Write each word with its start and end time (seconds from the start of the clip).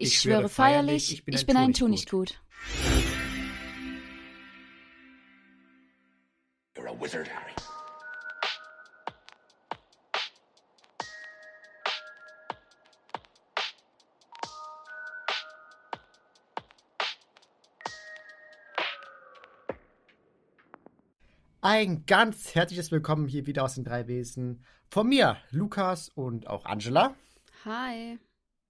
Ich, 0.00 0.12
ich 0.12 0.20
schwöre 0.20 0.48
feierlich, 0.48 1.12
ich 1.12 1.24
bin 1.24 1.34
ein, 1.34 1.38
ich 1.40 1.46
bin 1.46 1.56
ein 1.56 1.72
Tunichtgut. 1.72 2.40
You're 6.76 6.86
a 6.86 7.00
wizard, 7.00 7.28
Harry. 7.28 7.52
Ein 21.60 22.06
ganz 22.06 22.54
herzliches 22.54 22.92
Willkommen 22.92 23.26
hier 23.26 23.46
wieder 23.46 23.64
aus 23.64 23.74
den 23.74 23.82
drei 23.82 24.06
Wesen 24.06 24.64
von 24.88 25.08
mir, 25.08 25.38
Lukas 25.50 26.08
und 26.08 26.46
auch 26.46 26.66
Angela. 26.66 27.16
Hi 27.64 28.20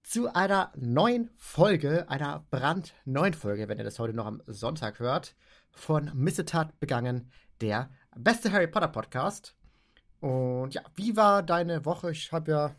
zu 0.09 0.33
einer 0.33 0.73
neuen 0.75 1.29
Folge, 1.37 2.09
einer 2.09 2.43
brandneuen 2.49 3.35
Folge, 3.35 3.67
wenn 3.67 3.77
ihr 3.77 3.83
das 3.83 3.99
heute 3.99 4.15
noch 4.15 4.25
am 4.25 4.41
Sonntag 4.47 4.97
hört, 4.97 5.35
von 5.69 6.09
Missetat 6.15 6.79
begangen, 6.79 7.31
der 7.61 7.91
beste 8.17 8.51
Harry 8.51 8.65
Potter 8.65 8.87
Podcast. 8.87 9.55
Und 10.19 10.73
ja, 10.73 10.81
wie 10.95 11.15
war 11.15 11.43
deine 11.43 11.85
Woche? 11.85 12.09
Ich 12.09 12.31
habe 12.31 12.51
ja 12.51 12.75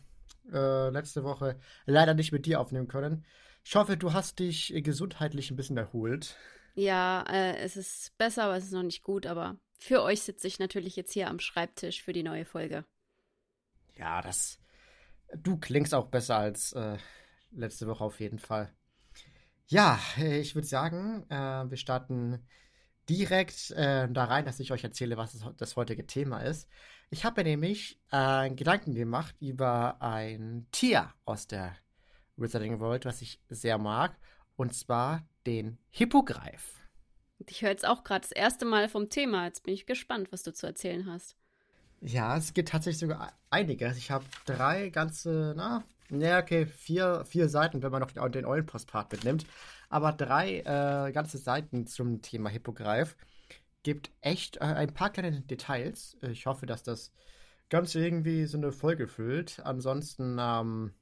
äh, 0.51 0.89
letzte 0.89 1.23
Woche 1.23 1.57
leider 1.85 2.15
nicht 2.15 2.33
mit 2.33 2.45
dir 2.45 2.59
aufnehmen 2.59 2.89
können. 2.89 3.25
Ich 3.63 3.77
hoffe, 3.77 3.95
du 3.95 4.11
hast 4.11 4.39
dich 4.39 4.73
gesundheitlich 4.83 5.51
ein 5.51 5.55
bisschen 5.55 5.77
erholt. 5.77 6.35
Ja, 6.75 7.23
äh, 7.29 7.55
es 7.59 7.77
ist 7.77 8.17
besser, 8.17 8.43
aber 8.43 8.57
es 8.57 8.65
ist 8.65 8.73
noch 8.73 8.83
nicht 8.83 9.03
gut. 9.03 9.25
Aber 9.25 9.55
für 9.79 10.01
euch 10.01 10.23
sitze 10.23 10.47
ich 10.47 10.59
natürlich 10.59 10.97
jetzt 10.97 11.13
hier 11.13 11.29
am 11.29 11.39
Schreibtisch 11.39 12.03
für 12.03 12.11
die 12.11 12.23
neue 12.23 12.43
Folge. 12.43 12.83
Ja, 13.95 14.21
das. 14.21 14.59
Du 15.33 15.55
klingst 15.55 15.95
auch 15.95 16.07
besser 16.07 16.35
als 16.35 16.73
äh, 16.73 16.97
letzte 17.51 17.87
Woche 17.87 18.03
auf 18.03 18.19
jeden 18.19 18.39
Fall. 18.39 18.73
Ja, 19.67 19.99
ich 20.17 20.55
würde 20.55 20.67
sagen, 20.67 21.25
äh, 21.29 21.69
wir 21.69 21.77
starten 21.77 22.45
direkt 23.09 23.71
äh, 23.71 24.07
da 24.09 24.25
rein, 24.25 24.45
dass 24.45 24.59
ich 24.59 24.71
euch 24.71 24.83
erzähle, 24.83 25.17
was 25.17 25.33
das, 25.33 25.55
das 25.57 25.75
heutige 25.75 26.05
Thema 26.05 26.39
ist. 26.39 26.67
Ich 27.09 27.25
habe 27.25 27.41
mir 27.41 27.49
nämlich 27.51 27.99
äh, 28.11 28.49
Gedanken 28.51 28.93
gemacht 28.93 29.35
über 29.39 30.01
ein 30.01 30.67
Tier 30.71 31.13
aus 31.25 31.47
der 31.47 31.75
Wizarding 32.37 32.79
World, 32.79 33.05
was 33.05 33.21
ich 33.21 33.41
sehr 33.49 33.77
mag, 33.77 34.17
und 34.55 34.73
zwar 34.73 35.27
den 35.45 35.77
Hippogreif. 35.89 36.81
Ich 37.47 37.61
höre 37.61 37.71
jetzt 37.71 37.87
auch 37.87 38.03
gerade 38.03 38.21
das 38.21 38.31
erste 38.31 38.65
Mal 38.65 38.87
vom 38.87 39.09
Thema. 39.09 39.45
Jetzt 39.45 39.63
bin 39.63 39.73
ich 39.73 39.85
gespannt, 39.85 40.31
was 40.31 40.43
du 40.43 40.53
zu 40.53 40.67
erzählen 40.67 41.05
hast. 41.07 41.35
Ja, 42.01 42.37
es 42.37 42.53
gibt 42.53 42.69
tatsächlich 42.69 42.99
sogar 42.99 43.33
einiges. 43.49 43.97
Ich 43.97 44.11
habe 44.11 44.25
drei 44.45 44.89
ganze, 44.89 45.53
na, 45.55 45.83
ja, 46.11 46.39
okay, 46.39 46.65
vier, 46.65 47.23
vier 47.25 47.47
Seiten, 47.49 47.81
wenn 47.81 47.91
man 47.91 48.01
noch 48.01 48.29
den 48.29 48.45
Eulenpostpart 48.45 49.11
mitnimmt. 49.11 49.45
Aber 49.89 50.11
drei 50.11 50.59
äh, 50.59 51.11
ganze 51.11 51.37
Seiten 51.37 51.87
zum 51.87 52.21
Thema 52.21 52.49
Hippogreif. 52.49 53.15
Gibt 53.83 54.11
echt 54.21 54.57
äh, 54.57 54.61
ein 54.61 54.93
paar 54.93 55.09
kleine 55.09 55.41
Details. 55.41 56.17
Ich 56.21 56.45
hoffe, 56.45 56.65
dass 56.65 56.83
das 56.83 57.11
Ganze 57.69 58.03
irgendwie 58.03 58.45
so 58.45 58.57
eine 58.57 58.71
Folge 58.71 59.07
füllt. 59.07 59.61
Ansonsten 59.63 60.37
ähm, 60.39 60.93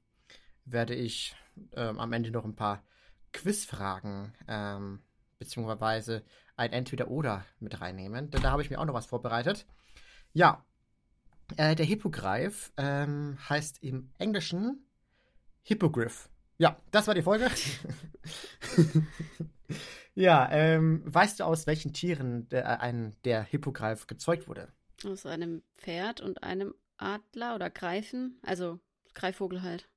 werde 0.66 0.96
ich 0.96 1.36
ähm, 1.74 2.00
am 2.00 2.14
Ende 2.14 2.32
noch 2.32 2.46
ein 2.46 2.56
paar 2.56 2.84
Quizfragen 3.34 4.34
ähm, 4.48 5.02
beziehungsweise 5.40 6.24
ein 6.56 6.72
Entweder-Oder 6.72 7.46
mit 7.60 7.82
reinnehmen. 7.82 8.30
Denn 8.30 8.42
da 8.42 8.52
habe 8.52 8.62
ich 8.62 8.70
mir 8.70 8.80
auch 8.80 8.86
noch 8.86 8.94
was 8.94 9.08
vorbereitet. 9.08 9.66
Ja, 10.34 10.66
äh, 11.58 11.76
der 11.76 11.86
Hippogreif 11.86 12.72
ähm, 12.78 13.38
heißt 13.50 13.84
im 13.84 14.12
Englischen 14.20 14.86
Hippogriff. 15.64 16.30
Ja, 16.60 16.78
das 16.92 17.08
war 17.08 17.16
die 17.16 17.22
Folge. 17.22 17.50
ja, 20.14 20.50
ähm, 20.52 21.02
weißt 21.06 21.40
du, 21.40 21.46
aus 21.46 21.68
welchen 21.68 21.94
Tieren 21.94 22.50
der, 22.50 22.66
äh, 22.66 22.78
ein, 22.80 23.16
der 23.24 23.44
Hippogreif 23.44 24.08
gezeugt 24.08 24.50
wurde? 24.50 24.68
Aus 25.06 25.25
einem 25.25 25.64
Pferd 25.78 26.19
und 26.19 26.44
einem 26.44 26.75
Adler 26.98 27.56
oder 27.56 27.69
Greifen, 27.69 28.40
also 28.44 28.81
Greifvogel 29.14 29.62
halt. 29.62 29.88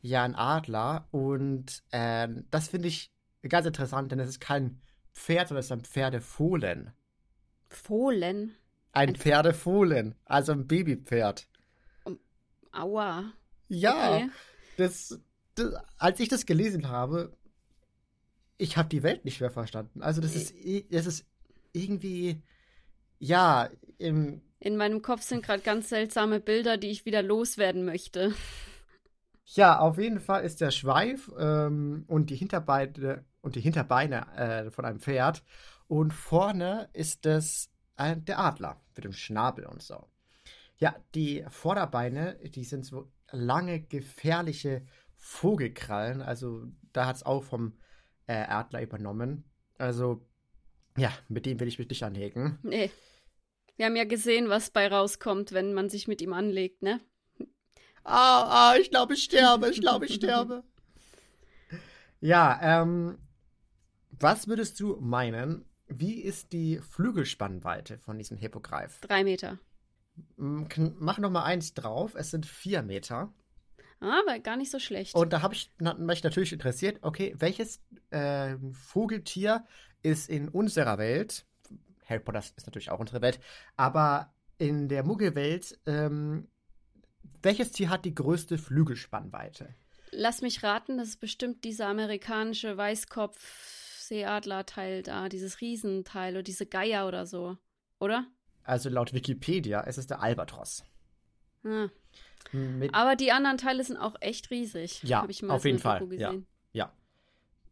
Ja, 0.00 0.24
ein 0.24 0.34
Adler 0.34 1.06
und 1.10 1.82
ähm, 1.92 2.46
das 2.50 2.68
finde 2.68 2.88
ich 2.88 3.12
ganz 3.46 3.66
interessant, 3.66 4.10
denn 4.10 4.20
es 4.20 4.30
ist 4.30 4.40
kein 4.40 4.80
Pferd, 5.12 5.48
sondern 5.48 5.60
es 5.60 5.66
ist 5.66 5.72
ein 5.72 5.84
Pferdefohlen. 5.84 6.92
Fohlen? 7.68 8.56
Ein, 8.92 9.10
ein 9.10 9.16
Pferdefohlen, 9.16 10.14
also 10.24 10.52
ein 10.52 10.66
Babypferd. 10.66 11.46
Aua. 12.72 13.32
Ja. 13.68 14.16
Okay 14.16 14.30
das, 14.76 15.18
das, 15.54 15.74
als 15.98 16.20
ich 16.20 16.28
das 16.28 16.46
gelesen 16.46 16.88
habe, 16.88 17.36
ich 18.56 18.76
habe 18.76 18.88
die 18.88 19.02
Welt 19.02 19.24
nicht 19.24 19.40
mehr 19.40 19.50
verstanden. 19.50 20.02
Also 20.02 20.20
das 20.20 20.34
ist, 20.34 20.54
das 20.90 21.06
ist 21.06 21.26
irgendwie, 21.72 22.42
ja, 23.18 23.68
im 23.98 24.42
in 24.64 24.78
meinem 24.78 25.02
Kopf 25.02 25.20
sind 25.20 25.44
gerade 25.44 25.62
ganz 25.62 25.90
seltsame 25.90 26.40
Bilder, 26.40 26.78
die 26.78 26.86
ich 26.86 27.04
wieder 27.04 27.22
loswerden 27.22 27.84
möchte. 27.84 28.32
Ja, 29.44 29.78
auf 29.78 29.98
jeden 29.98 30.20
Fall 30.20 30.42
ist 30.42 30.62
der 30.62 30.70
Schweif 30.70 31.30
ähm, 31.38 32.04
und 32.06 32.30
die 32.30 32.36
Hinterbeine 32.36 33.26
und 33.42 33.56
die 33.56 33.60
Hinterbeine 33.60 34.26
äh, 34.36 34.70
von 34.70 34.86
einem 34.86 35.00
Pferd 35.00 35.42
und 35.86 36.12
vorne 36.12 36.88
ist 36.94 37.26
es 37.26 37.68
äh, 37.98 38.16
der 38.16 38.38
Adler 38.38 38.80
mit 38.96 39.04
dem 39.04 39.12
Schnabel 39.12 39.66
und 39.66 39.82
so. 39.82 40.08
Ja, 40.78 40.96
die 41.14 41.44
Vorderbeine, 41.50 42.36
die 42.42 42.64
sind 42.64 42.86
so 42.86 43.12
lange, 43.34 43.80
gefährliche 43.80 44.86
Vogelkrallen. 45.16 46.22
Also 46.22 46.66
da 46.92 47.06
hat 47.06 47.16
es 47.16 47.22
auch 47.22 47.44
vom 47.44 47.78
äh, 48.26 48.34
Adler 48.34 48.82
übernommen. 48.82 49.44
Also 49.78 50.26
ja, 50.96 51.12
mit 51.28 51.46
dem 51.46 51.58
will 51.60 51.68
ich 51.68 51.78
mich 51.78 51.88
nicht 51.88 52.04
anlegen. 52.04 52.58
Nee. 52.62 52.90
Wir 53.76 53.86
haben 53.86 53.96
ja 53.96 54.04
gesehen, 54.04 54.48
was 54.48 54.70
bei 54.70 54.86
rauskommt, 54.86 55.52
wenn 55.52 55.74
man 55.74 55.88
sich 55.88 56.06
mit 56.06 56.22
ihm 56.22 56.32
anlegt, 56.32 56.82
ne? 56.82 57.00
Ah, 58.04 58.72
ah 58.72 58.76
ich 58.76 58.90
glaube, 58.90 59.14
ich 59.14 59.24
sterbe, 59.24 59.70
ich 59.70 59.80
glaube, 59.80 60.06
ich 60.06 60.14
sterbe. 60.14 60.62
Ja, 62.20 62.58
ähm, 62.62 63.18
was 64.08 64.48
würdest 64.48 64.80
du 64.80 64.96
meinen, 64.96 65.66
wie 65.88 66.22
ist 66.22 66.54
die 66.54 66.78
Flügelspannweite 66.78 67.98
von 67.98 68.16
diesem 68.16 68.38
Hippogreif? 68.38 68.98
Drei 69.02 69.24
Meter. 69.24 69.58
Mach 70.36 71.18
noch 71.18 71.30
mal 71.30 71.44
eins 71.44 71.74
drauf. 71.74 72.14
Es 72.14 72.30
sind 72.30 72.46
vier 72.46 72.82
Meter. 72.82 73.32
Aber 74.00 74.38
gar 74.40 74.56
nicht 74.56 74.70
so 74.70 74.78
schlecht. 74.78 75.14
Und 75.14 75.32
da 75.32 75.42
habe 75.42 75.54
ich 75.54 75.72
mich 75.98 76.22
natürlich 76.22 76.52
interessiert, 76.52 76.98
okay, 77.02 77.34
welches 77.38 77.80
äh, 78.10 78.56
Vogeltier 78.72 79.64
ist 80.02 80.28
in 80.28 80.48
unserer 80.48 80.98
Welt, 80.98 81.46
Harry 82.04 82.20
Potter 82.20 82.40
ist 82.40 82.66
natürlich 82.66 82.90
auch 82.90 83.00
unsere 83.00 83.22
Welt, 83.22 83.40
aber 83.76 84.34
in 84.58 84.88
der 84.88 85.04
Muggelwelt, 85.04 85.78
ähm, 85.86 86.48
welches 87.42 87.72
Tier 87.72 87.88
hat 87.88 88.04
die 88.04 88.14
größte 88.14 88.58
Flügelspannweite? 88.58 89.74
Lass 90.10 90.42
mich 90.42 90.62
raten, 90.62 90.98
das 90.98 91.08
ist 91.08 91.20
bestimmt 91.20 91.64
dieser 91.64 91.88
amerikanische 91.88 92.76
Weißkopf-Seeadler-Teil 92.76 95.02
da, 95.02 95.28
dieses 95.28 95.60
Riesenteil 95.60 96.34
oder 96.34 96.42
diese 96.42 96.66
Geier 96.66 97.08
oder 97.08 97.26
so, 97.26 97.56
oder? 97.98 98.26
Also 98.64 98.88
laut 98.88 99.12
Wikipedia 99.12 99.80
ist 99.80 99.98
es 99.98 100.06
der 100.06 100.20
Albatros. 100.20 100.84
Hm. 101.62 101.90
Aber 102.92 103.16
die 103.16 103.32
anderen 103.32 103.58
Teile 103.58 103.82
sind 103.84 103.96
auch 103.96 104.16
echt 104.20 104.50
riesig. 104.50 105.02
Ja, 105.02 105.26
auf 105.48 105.64
jeden 105.64 105.78
Fall. 105.78 106.12
Ja, 106.14 106.34
ja. 106.72 106.92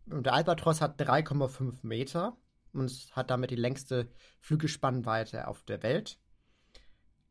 Und 0.07 0.27
der 0.27 0.35
Albatros 0.35 0.81
hat 0.81 1.01
3,5 1.01 1.79
Meter 1.83 2.37
und 2.73 3.11
hat 3.13 3.31
damit 3.31 3.51
die 3.51 3.57
längste 3.57 4.09
Flügelspannweite 4.41 5.47
auf 5.47 5.63
der 5.63 5.83
Welt. 5.83 6.19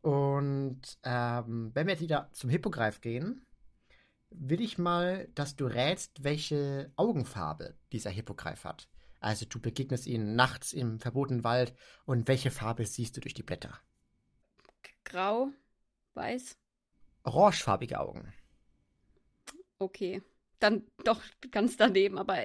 Und 0.01 0.81
ähm, 1.03 1.71
wenn 1.73 1.87
wir 1.87 1.93
jetzt 1.93 2.01
wieder 2.01 2.29
zum 2.31 2.49
Hippogreif 2.49 3.01
gehen, 3.01 3.45
will 4.29 4.61
ich 4.61 4.77
mal, 4.77 5.27
dass 5.35 5.55
du 5.55 5.65
rätst, 5.65 6.23
welche 6.23 6.91
Augenfarbe 6.95 7.75
dieser 7.91 8.09
Hippogreif 8.09 8.63
hat. 8.63 8.87
Also 9.21 9.45
du 9.45 9.59
begegnest 9.61 10.07
ihnen 10.07 10.35
nachts 10.35 10.73
im 10.73 10.99
verbotenen 10.99 11.43
Wald 11.43 11.75
und 12.05 12.27
welche 12.27 12.49
Farbe 12.49 12.85
siehst 12.87 13.15
du 13.15 13.21
durch 13.21 13.35
die 13.35 13.43
Blätter? 13.43 13.79
Grau, 15.05 15.49
weiß. 16.15 16.57
Orangefarbige 17.23 17.99
Augen. 17.99 18.33
Okay, 19.77 20.23
dann 20.59 20.87
doch 21.03 21.21
ganz 21.51 21.77
daneben, 21.77 22.17
aber 22.17 22.37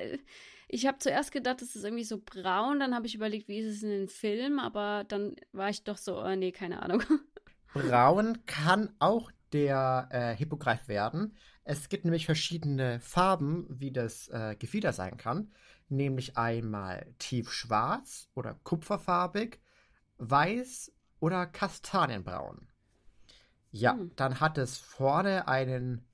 ich 0.68 0.86
habe 0.86 0.98
zuerst 0.98 1.32
gedacht, 1.32 1.62
es 1.62 1.76
ist 1.76 1.84
irgendwie 1.84 2.04
so 2.04 2.20
braun, 2.22 2.78
dann 2.78 2.94
habe 2.94 3.06
ich 3.06 3.14
überlegt, 3.14 3.48
wie 3.48 3.58
ist 3.58 3.76
es 3.76 3.82
in 3.82 3.90
den 3.90 4.08
Filmen, 4.08 4.58
aber 4.58 5.04
dann 5.08 5.36
war 5.52 5.70
ich 5.70 5.82
doch 5.82 5.96
so, 5.96 6.22
oh 6.22 6.36
nee, 6.36 6.52
keine 6.52 6.82
Ahnung. 6.82 7.02
Braun 7.72 8.44
kann 8.44 8.94
auch 8.98 9.30
der 9.52 10.08
äh, 10.10 10.36
Hippogreif 10.36 10.88
werden. 10.88 11.36
Es 11.64 11.88
gibt 11.88 12.04
nämlich 12.04 12.26
verschiedene 12.26 13.00
Farben, 13.00 13.66
wie 13.68 13.92
das 13.92 14.28
äh, 14.28 14.56
Gefieder 14.58 14.92
sein 14.92 15.16
kann 15.16 15.52
nämlich 15.88 16.36
einmal 16.36 17.14
tiefschwarz 17.18 18.28
oder 18.34 18.54
kupferfarbig, 18.64 19.60
weiß 20.18 20.92
oder 21.20 21.46
kastanienbraun. 21.46 22.68
Ja, 23.70 23.92
hm. 23.94 24.12
dann 24.16 24.40
hat 24.40 24.58
es 24.58 24.78
vorne 24.78 25.48
einen 25.48 26.06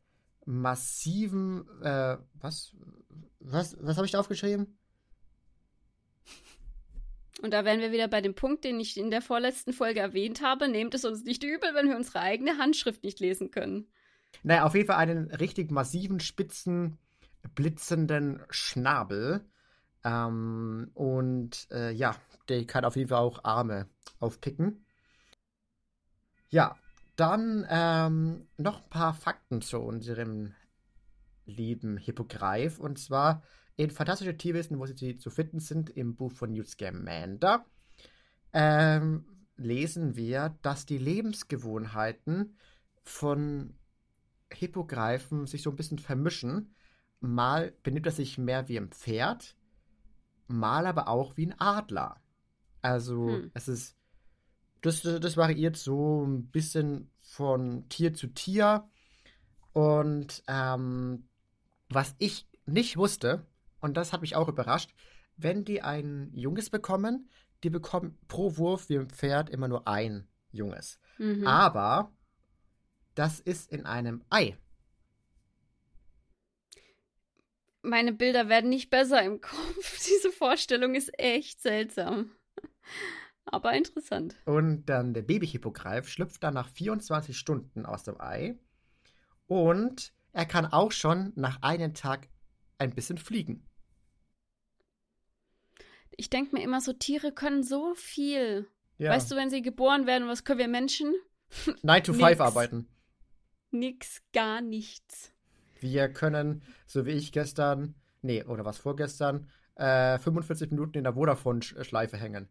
massiven, 0.44 1.66
äh, 1.82 2.18
was? 2.34 2.74
was, 3.40 3.76
was 3.80 3.96
habe 3.96 4.06
ich 4.06 4.12
da 4.12 4.20
aufgeschrieben? 4.20 4.78
Und 7.40 7.52
da 7.52 7.64
wären 7.64 7.80
wir 7.80 7.90
wieder 7.90 8.08
bei 8.08 8.20
dem 8.20 8.34
Punkt, 8.34 8.64
den 8.64 8.78
ich 8.78 8.96
in 8.96 9.10
der 9.10 9.22
vorletzten 9.22 9.72
Folge 9.72 10.00
erwähnt 10.00 10.42
habe. 10.42 10.68
Nehmt 10.68 10.94
es 10.94 11.04
uns 11.04 11.24
nicht 11.24 11.42
übel, 11.42 11.70
wenn 11.74 11.88
wir 11.88 11.96
unsere 11.96 12.20
eigene 12.20 12.58
Handschrift 12.58 13.02
nicht 13.02 13.18
lesen 13.18 13.50
können. 13.50 13.88
Naja, 14.44 14.64
auf 14.64 14.74
jeden 14.74 14.86
Fall 14.86 14.96
einen 14.96 15.30
richtig 15.30 15.70
massiven, 15.70 16.20
spitzen, 16.20 16.98
blitzenden 17.54 18.42
Schnabel. 18.50 19.44
Ähm, 20.04 20.90
und 20.94 21.68
äh, 21.70 21.92
ja, 21.92 22.16
der 22.48 22.66
kann 22.66 22.84
auf 22.84 22.96
jeden 22.96 23.08
Fall 23.08 23.18
auch 23.18 23.44
Arme 23.44 23.88
aufpicken. 24.18 24.84
Ja, 26.50 26.76
dann 27.16 27.66
ähm, 27.70 28.48
noch 28.56 28.82
ein 28.82 28.90
paar 28.90 29.14
Fakten 29.14 29.62
zu 29.62 29.78
unserem 29.78 30.54
lieben 31.44 31.96
Hippogreif. 31.96 32.78
Und 32.78 32.98
zwar 32.98 33.42
in 33.76 33.90
Fantastische 33.90 34.36
Tierwesen, 34.36 34.78
wo 34.78 34.86
sie 34.86 35.16
zu 35.16 35.30
finden 35.30 35.60
sind, 35.60 35.90
im 35.90 36.14
Buch 36.16 36.32
von 36.32 36.52
Newt 36.52 36.68
Scamander, 36.68 37.64
ähm, 38.52 39.24
lesen 39.56 40.16
wir, 40.16 40.56
dass 40.62 40.86
die 40.86 40.98
Lebensgewohnheiten 40.98 42.56
von 43.02 43.74
Hippogreifen 44.52 45.46
sich 45.46 45.62
so 45.62 45.70
ein 45.70 45.76
bisschen 45.76 45.98
vermischen. 45.98 46.74
Mal 47.20 47.72
benimmt 47.82 48.06
er 48.06 48.12
sich 48.12 48.38
mehr 48.38 48.68
wie 48.68 48.78
ein 48.78 48.90
Pferd, 48.90 49.56
mal 50.46 50.86
aber 50.86 51.08
auch 51.08 51.36
wie 51.36 51.46
ein 51.46 51.58
Adler. 51.58 52.20
Also 52.80 53.28
hm. 53.28 53.50
es 53.54 53.68
ist, 53.68 53.96
das, 54.80 55.02
das 55.02 55.36
variiert 55.36 55.76
so 55.76 56.24
ein 56.24 56.50
bisschen 56.50 57.10
von 57.20 57.88
Tier 57.88 58.14
zu 58.14 58.28
Tier. 58.28 58.88
Und 59.72 60.42
ähm, 60.48 61.28
was 61.88 62.14
ich 62.18 62.48
nicht 62.66 62.96
wusste, 62.96 63.46
und 63.80 63.96
das 63.96 64.12
hat 64.12 64.20
mich 64.20 64.36
auch 64.36 64.48
überrascht, 64.48 64.94
wenn 65.36 65.64
die 65.64 65.82
ein 65.82 66.30
Junges 66.34 66.70
bekommen, 66.70 67.28
die 67.62 67.70
bekommen 67.70 68.18
pro 68.28 68.56
Wurf 68.56 68.88
wie 68.88 68.98
ein 68.98 69.08
Pferd 69.08 69.50
immer 69.50 69.68
nur 69.68 69.86
ein 69.88 70.28
Junges. 70.50 70.98
Mhm. 71.18 71.46
Aber 71.46 72.12
das 73.14 73.40
ist 73.40 73.70
in 73.70 73.86
einem 73.86 74.24
Ei. 74.30 74.56
Meine 77.82 78.12
Bilder 78.12 78.48
werden 78.48 78.70
nicht 78.70 78.90
besser 78.90 79.22
im 79.22 79.40
Kopf. 79.40 79.98
Diese 80.06 80.30
Vorstellung 80.30 80.94
ist 80.94 81.10
echt 81.18 81.60
seltsam. 81.60 82.30
Aber 83.44 83.72
interessant. 83.74 84.36
Und 84.44 84.86
dann 84.86 85.14
der 85.14 85.22
Babyhippogreif 85.22 86.08
schlüpft 86.08 86.42
dann 86.44 86.54
nach 86.54 86.68
24 86.68 87.36
Stunden 87.36 87.84
aus 87.84 88.04
dem 88.04 88.20
Ei. 88.20 88.58
Und 89.46 90.14
er 90.32 90.46
kann 90.46 90.64
auch 90.64 90.92
schon 90.92 91.32
nach 91.34 91.60
einem 91.62 91.92
Tag 91.92 92.28
ein 92.78 92.94
bisschen 92.94 93.18
fliegen. 93.18 93.68
Ich 96.16 96.30
denke 96.30 96.54
mir 96.54 96.62
immer 96.62 96.80
so, 96.80 96.92
Tiere 96.92 97.32
können 97.32 97.62
so 97.62 97.94
viel. 97.94 98.68
Ja. 98.98 99.10
Weißt 99.10 99.30
du, 99.30 99.36
wenn 99.36 99.50
sie 99.50 99.62
geboren 99.62 100.06
werden, 100.06 100.28
was 100.28 100.44
können 100.44 100.58
wir 100.58 100.68
Menschen? 100.68 101.14
9 101.82 102.04
to 102.04 102.12
5 102.12 102.40
arbeiten. 102.40 102.88
Nix, 103.70 104.22
gar 104.32 104.60
nichts. 104.60 105.32
Wir 105.82 106.08
können, 106.08 106.62
so 106.86 107.06
wie 107.06 107.10
ich 107.10 107.32
gestern, 107.32 107.94
nee, 108.22 108.44
oder 108.44 108.64
was 108.64 108.78
vorgestern, 108.78 109.50
äh, 109.74 110.18
45 110.18 110.70
Minuten 110.70 110.98
in 110.98 111.04
der 111.04 111.14
Vodafone-Schleife 111.14 112.16
hängen. 112.16 112.48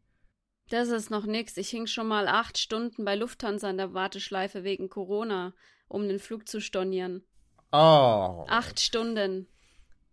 Das 0.69 0.89
ist 0.89 1.09
noch 1.09 1.25
nix. 1.25 1.57
Ich 1.57 1.69
hing 1.69 1.87
schon 1.87 2.07
mal 2.07 2.27
acht 2.27 2.57
Stunden 2.57 3.03
bei 3.03 3.15
Lufthansa 3.15 3.69
in 3.69 3.77
der 3.77 3.93
Warteschleife 3.93 4.63
wegen 4.63 4.89
Corona, 4.89 5.53
um 5.87 6.07
den 6.07 6.19
Flug 6.19 6.47
zu 6.47 6.61
stornieren. 6.61 7.23
Oh. 7.71 8.45
Acht 8.47 8.79
Stunden. 8.79 9.47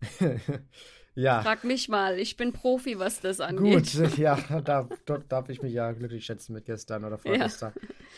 Ja. 1.18 1.42
Frag 1.42 1.64
mich 1.64 1.88
mal, 1.88 2.16
ich 2.20 2.36
bin 2.36 2.52
Profi, 2.52 3.00
was 3.00 3.20
das 3.20 3.40
angeht. 3.40 3.92
Gut, 3.92 4.16
ja, 4.18 4.36
da, 4.60 4.88
dort 5.04 5.32
darf 5.32 5.48
ich 5.48 5.60
mich 5.62 5.72
ja 5.72 5.90
glücklich 5.90 6.24
schätzen 6.24 6.52
mit 6.52 6.64
gestern 6.64 7.04
oder 7.04 7.18
vorgestern. 7.18 7.72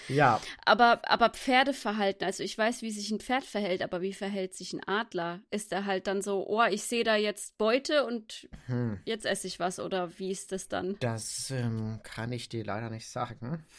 Ja. 0.08 0.14
ja. 0.14 0.41
Aber, 0.67 1.00
aber 1.08 1.31
Pferdeverhalten, 1.31 2.26
also 2.26 2.43
ich 2.43 2.58
weiß, 2.58 2.82
wie 2.82 2.91
sich 2.91 3.11
ein 3.11 3.19
Pferd 3.19 3.44
verhält, 3.44 3.81
aber 3.81 4.02
wie 4.02 4.12
verhält 4.12 4.55
sich 4.55 4.75
ein 4.75 4.87
Adler? 4.87 5.41
Ist 5.50 5.73
er 5.73 5.87
halt 5.87 6.08
dann 6.08 6.20
so, 6.20 6.47
oh, 6.47 6.62
ich 6.70 6.82
sehe 6.82 7.02
da 7.02 7.17
jetzt 7.17 7.56
Beute 7.56 8.05
und 8.05 8.50
hm. 8.67 9.00
jetzt 9.06 9.25
esse 9.25 9.47
ich 9.47 9.58
was 9.58 9.81
oder 9.81 10.19
wie 10.19 10.31
ist 10.31 10.52
das 10.52 10.69
dann? 10.69 10.97
Das 11.00 11.50
ähm, 11.50 12.00
kann 12.02 12.32
ich 12.32 12.50
dir 12.50 12.64
leider 12.64 12.91
nicht 12.91 13.08
sagen. 13.08 13.64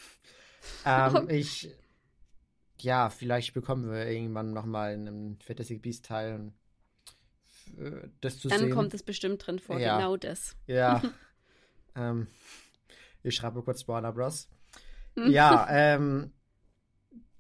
Ähm, 0.85 1.27
ich, 1.27 1.71
ja, 2.77 3.09
vielleicht 3.09 3.55
bekommen 3.55 3.91
wir 3.91 4.05
irgendwann 4.05 4.53
nochmal 4.53 4.93
einen 4.93 5.39
Fantasy 5.39 5.77
Beast 5.77 6.05
Teil 6.05 6.51
äh, 6.59 6.60
das 8.21 8.39
zu 8.39 8.47
Dann 8.47 8.59
sehen. 8.59 8.69
Dann 8.69 8.77
kommt 8.77 8.93
es 8.93 9.03
bestimmt 9.03 9.45
drin 9.45 9.59
vor, 9.59 9.79
ja. 9.79 9.97
genau 9.97 10.17
das. 10.17 10.55
Ja. 10.67 11.01
ähm, 11.95 12.27
ich 13.23 13.35
schreibe 13.35 13.61
kurz 13.63 13.87
Warner 13.87 14.11
Bros. 14.11 14.49
ja, 15.15 15.67
ähm, 15.71 16.31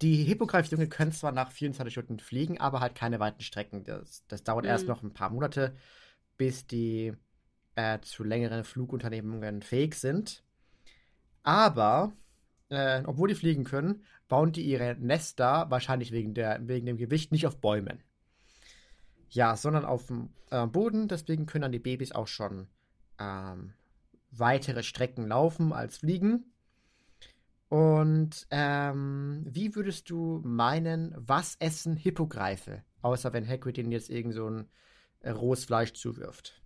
die 0.01 0.23
Hippogreifjunge 0.23 0.87
können 0.87 1.11
zwar 1.11 1.31
nach 1.31 1.51
24 1.51 1.93
Stunden 1.93 2.19
fliegen, 2.19 2.59
aber 2.59 2.79
halt 2.79 2.95
keine 2.95 3.19
weiten 3.19 3.41
Strecken. 3.41 3.83
Das, 3.83 4.25
das 4.27 4.43
dauert 4.43 4.65
mhm. 4.65 4.71
erst 4.71 4.87
noch 4.87 5.03
ein 5.03 5.13
paar 5.13 5.29
Monate, 5.29 5.75
bis 6.37 6.65
die 6.65 7.13
äh, 7.75 7.99
zu 8.01 8.23
längeren 8.23 8.63
Flugunternehmungen 8.63 9.61
fähig 9.61 9.95
sind. 9.95 10.43
Aber, 11.43 12.13
äh, 12.69 13.03
obwohl 13.05 13.29
die 13.29 13.35
fliegen 13.35 13.63
können, 13.63 14.03
bauen 14.27 14.51
die 14.51 14.63
ihre 14.63 14.95
Nester 14.95 15.67
wahrscheinlich 15.69 16.11
wegen, 16.11 16.33
der, 16.33 16.59
wegen 16.67 16.85
dem 16.85 16.97
Gewicht 16.97 17.31
nicht 17.31 17.45
auf 17.45 17.59
Bäumen. 17.59 18.03
Ja, 19.31 19.55
sondern 19.55 19.85
auf 19.85 20.07
dem 20.07 20.29
äh, 20.49 20.67
Boden. 20.67 21.07
Deswegen 21.07 21.45
können 21.45 21.63
dann 21.63 21.71
die 21.71 21.79
Babys 21.79 22.11
auch 22.11 22.27
schon 22.27 22.67
ähm, 23.19 23.73
weitere 24.31 24.83
Strecken 24.83 25.27
laufen 25.27 25.73
als 25.73 25.97
fliegen. 25.97 26.51
Und 27.69 28.47
ähm, 28.51 29.45
wie 29.49 29.75
würdest 29.75 30.09
du 30.09 30.41
meinen, 30.43 31.15
was 31.17 31.55
essen 31.59 31.95
Hippogreife? 31.95 32.83
Außer 33.01 33.31
wenn 33.31 33.47
Hagrid 33.47 33.77
ihnen 33.77 33.93
jetzt 33.93 34.09
irgend 34.09 34.33
so 34.33 34.49
ein 34.49 34.69
äh, 35.21 35.29
rohes 35.29 35.63
Fleisch 35.63 35.93
zuwirft. 35.93 36.61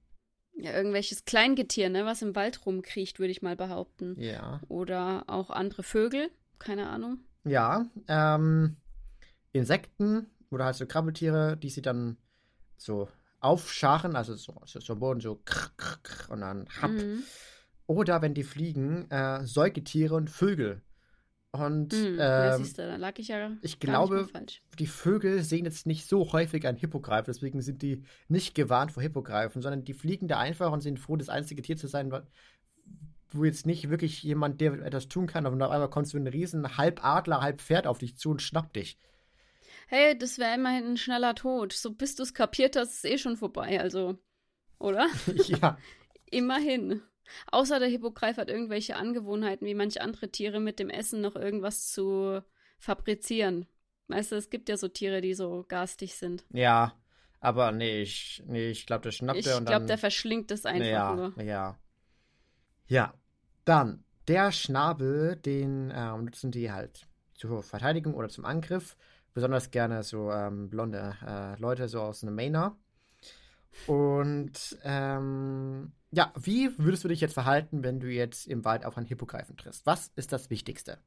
Ja, 0.58 0.72
irgendwelches 0.72 1.26
Kleingetier, 1.26 1.90
ne, 1.90 2.06
was 2.06 2.22
im 2.22 2.36
Wald 2.36 2.66
rumkriecht, 2.66 3.20
würde 3.20 3.32
ich 3.32 3.42
mal 3.42 3.56
behaupten. 3.56 4.16
Ja. 4.20 4.62
Oder 4.68 5.26
auch 5.28 5.50
andere 5.52 5.84
Vögel, 5.84 6.32
keine 6.58 6.90
Ahnung. 6.90 7.20
Ja, 7.44 7.86
ähm, 8.08 8.78
Insekten 9.52 10.28
oder 10.50 10.66
halt 10.66 10.76
so 10.76 10.88
Krabbeltiere, 10.88 11.58
die 11.58 11.70
sie 11.70 11.82
dann 11.82 12.18
so 12.78 13.08
aufscharen, 13.40 14.16
also 14.16 14.36
so, 14.36 14.62
so, 14.66 14.80
so 14.80 14.96
Boden 14.96 15.20
so 15.20 15.40
krr, 15.46 15.72
krr, 15.78 15.98
krr, 16.02 16.32
und 16.34 16.42
dann 16.42 16.68
happ. 16.82 16.92
Mhm. 16.92 17.24
Oder 17.88 18.22
wenn 18.22 18.34
die 18.34 18.44
fliegen, 18.44 19.10
äh, 19.12 19.46
Säugetiere 19.46 20.16
und 20.16 20.30
Vögel. 20.30 20.82
Und 21.52 21.94
mhm, 21.94 22.18
ähm, 22.20 22.64
du, 22.64 22.74
da 22.76 22.96
lag 22.98 23.18
ich 23.18 23.30
ja 23.30 23.52
ich 23.62 23.80
glaube, 23.80 24.28
die 24.78 24.88
Vögel 24.88 25.42
sehen 25.42 25.64
jetzt 25.64 25.86
nicht 25.86 26.06
so 26.06 26.34
häufig 26.34 26.68
einen 26.68 26.78
Hippogreif, 26.78 27.26
deswegen 27.26 27.62
sind 27.62 27.82
die 27.82 28.04
nicht 28.28 28.56
gewarnt 28.56 28.92
vor 28.92 29.04
Hippogreifen, 29.04 29.62
sondern 29.62 29.86
die 29.86 29.94
fliegen 29.94 30.28
da 30.28 30.38
einfach 30.38 30.72
und 30.72 30.82
sind 30.82 31.00
froh, 31.00 31.16
das 31.16 31.30
einzige 31.30 31.62
Tier 31.62 31.78
zu 31.78 31.88
sein, 31.88 32.12
wo 33.32 33.46
jetzt 33.46 33.66
nicht 33.66 33.90
wirklich 33.90 34.22
jemand, 34.24 34.60
der 34.60 34.74
etwas 34.74 35.08
tun 35.08 35.28
kann, 35.28 35.46
aber 35.46 35.56
auf 35.66 35.72
einmal 35.72 35.90
kommt 35.90 36.08
so 36.08 36.18
ein 36.18 36.28
riesen 36.28 36.78
Halbadler, 36.78 37.40
halb 37.40 37.62
Pferd 37.62 37.88
auf 37.88 38.00
dich 38.00 38.18
zu 38.18 38.32
und 38.32 38.42
schnappt 38.42 38.76
dich 38.76 38.98
hey, 39.88 40.18
das 40.18 40.38
wäre 40.38 40.56
immerhin 40.56 40.92
ein 40.92 40.98
schneller 40.98 41.36
Tod. 41.36 41.74
So 41.74 41.94
bis 41.94 42.16
du 42.16 42.24
es 42.24 42.34
kapiert 42.34 42.76
hast, 42.76 42.96
ist 42.96 43.06
eh 43.06 43.18
schon 43.18 43.38
vorbei, 43.38 43.80
also. 43.80 44.18
Oder? 44.80 45.08
ja. 45.48 45.78
immerhin. 46.26 47.02
Außer 47.52 47.80
der 47.80 47.90
Hippogreif 47.90 48.38
hat 48.38 48.50
irgendwelche 48.50 48.96
Angewohnheiten, 48.96 49.66
wie 49.66 49.74
manche 49.74 50.02
andere 50.02 50.30
Tiere 50.30 50.60
mit 50.60 50.80
dem 50.80 50.90
Essen 50.90 51.22
noch 51.22 51.36
irgendwas 51.36 51.92
zu 51.92 52.42
fabrizieren. 52.78 53.68
Weißt 54.08 54.32
du, 54.32 54.36
es 54.36 54.50
gibt 54.50 54.70
ja 54.70 54.78
so 54.78 54.88
Tiere, 54.88 55.22
die 55.22 55.34
so 55.34 55.66
garstig 55.68 56.16
sind. 56.16 56.46
Ja, 56.52 56.94
aber 57.40 57.72
nee, 57.72 58.02
ich, 58.02 58.44
nee, 58.46 58.70
ich 58.70 58.86
glaube, 58.86 59.04
der 59.04 59.12
schnappt 59.12 59.40
ich 59.40 59.48
er 59.48 59.58
und 59.58 59.66
dann... 59.66 59.74
Ich 59.74 59.78
glaube, 59.78 59.86
der 59.88 59.98
verschlingt 59.98 60.52
es 60.52 60.66
einfach 60.66 60.88
ja, 60.88 61.16
nur. 61.16 61.44
Ja, 61.44 61.80
ja. 62.88 63.14
Dann, 63.66 64.04
der 64.28 64.52
Schnabel, 64.52 65.36
den 65.36 65.90
äh, 65.90 66.18
nutzen 66.18 66.52
die 66.52 66.72
halt 66.72 67.08
zur 67.34 67.64
Verteidigung 67.64 68.14
oder 68.14 68.30
zum 68.30 68.46
Angriff 68.46 68.96
besonders 69.36 69.70
gerne 69.70 70.02
so 70.02 70.32
ähm, 70.32 70.70
blonde 70.70 71.16
äh, 71.24 71.60
Leute, 71.60 71.88
so 71.88 72.02
aus 72.02 72.24
einem 72.24 72.34
Mainer. 72.34 72.76
Und 73.86 74.78
ähm, 74.84 75.92
ja, 76.12 76.34
wie 76.40 76.72
würdest 76.80 77.04
du 77.04 77.10
dich 77.10 77.20
jetzt 77.20 77.34
verhalten, 77.34 77.84
wenn 77.84 78.00
du 78.00 78.08
jetzt 78.08 78.48
im 78.48 78.64
Wald 78.66 78.86
auf 78.86 78.98
einen 78.98 79.06
Hippogreifen 79.06 79.58
triffst? 79.58 79.86
Was 79.86 80.12
ist 80.16 80.32
das 80.32 80.50
Wichtigste? 80.50 80.98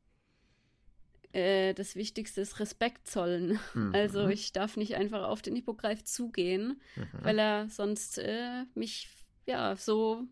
Äh, 1.32 1.72
das 1.72 1.96
Wichtigste 1.96 2.42
ist 2.42 2.60
Respekt 2.60 3.08
zollen. 3.08 3.58
Mhm. 3.72 3.94
Also 3.94 4.28
ich 4.28 4.52
darf 4.52 4.76
nicht 4.76 4.94
einfach 4.96 5.24
auf 5.24 5.40
den 5.40 5.56
Hippogreif 5.56 6.04
zugehen, 6.04 6.80
mhm. 6.96 7.08
weil 7.22 7.38
er 7.38 7.68
sonst 7.70 8.18
äh, 8.18 8.64
mich 8.74 9.08
ja 9.46 9.74
so 9.74 10.24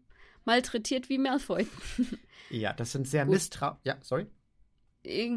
malträtiert 0.45 1.09
wie 1.09 1.19
Malfoy. 1.19 1.67
ja, 2.51 2.75
das 2.75 2.93
sind 2.93 3.09
sehr 3.09 3.25
misstrauisch. 3.25 3.79
Ja, 3.85 3.97
sorry. 4.03 4.27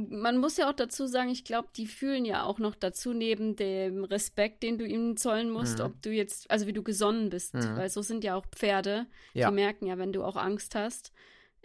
Man 0.09 0.37
muss 0.37 0.57
ja 0.57 0.69
auch 0.69 0.73
dazu 0.73 1.05
sagen, 1.05 1.29
ich 1.29 1.43
glaube, 1.43 1.69
die 1.75 1.87
fühlen 1.87 2.25
ja 2.25 2.43
auch 2.43 2.59
noch 2.59 2.75
dazu, 2.75 3.13
neben 3.13 3.55
dem 3.55 4.03
Respekt, 4.03 4.63
den 4.63 4.77
du 4.77 4.85
ihnen 4.85 5.17
zollen 5.17 5.49
musst, 5.49 5.79
mhm. 5.79 5.85
ob 5.85 6.01
du 6.01 6.11
jetzt, 6.11 6.49
also 6.49 6.67
wie 6.67 6.73
du 6.73 6.83
gesonnen 6.83 7.29
bist. 7.29 7.53
Mhm. 7.53 7.77
Weil 7.77 7.89
so 7.89 8.01
sind 8.01 8.23
ja 8.23 8.35
auch 8.35 8.45
Pferde. 8.47 9.07
Ja. 9.33 9.49
Die 9.49 9.55
merken 9.55 9.85
ja, 9.85 9.97
wenn 9.97 10.13
du 10.13 10.23
auch 10.23 10.35
Angst 10.35 10.75
hast 10.75 11.11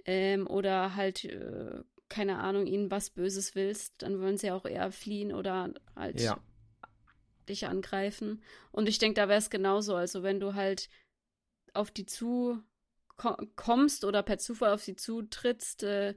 ähm, 0.04 0.46
oder 0.46 0.94
halt, 0.96 1.24
äh, 1.24 1.82
keine 2.08 2.38
Ahnung, 2.38 2.66
ihnen 2.66 2.90
was 2.90 3.10
Böses 3.10 3.54
willst, 3.54 4.02
dann 4.02 4.20
wollen 4.20 4.36
sie 4.36 4.50
auch 4.50 4.66
eher 4.66 4.92
fliehen 4.92 5.32
oder 5.32 5.72
halt 5.96 6.20
ja. 6.20 6.38
dich 7.48 7.66
angreifen. 7.66 8.42
Und 8.70 8.88
ich 8.88 8.98
denke, 8.98 9.20
da 9.20 9.28
wäre 9.28 9.38
es 9.38 9.50
genauso. 9.50 9.94
Also 9.94 10.22
wenn 10.22 10.40
du 10.40 10.54
halt 10.54 10.88
auf 11.72 11.90
die 11.90 12.06
zu 12.06 12.62
kommst 13.56 14.04
oder 14.04 14.22
per 14.22 14.38
Zufall 14.38 14.72
auf 14.72 14.82
sie 14.82 14.96
zutrittst, 14.96 15.84
äh, 15.84 16.14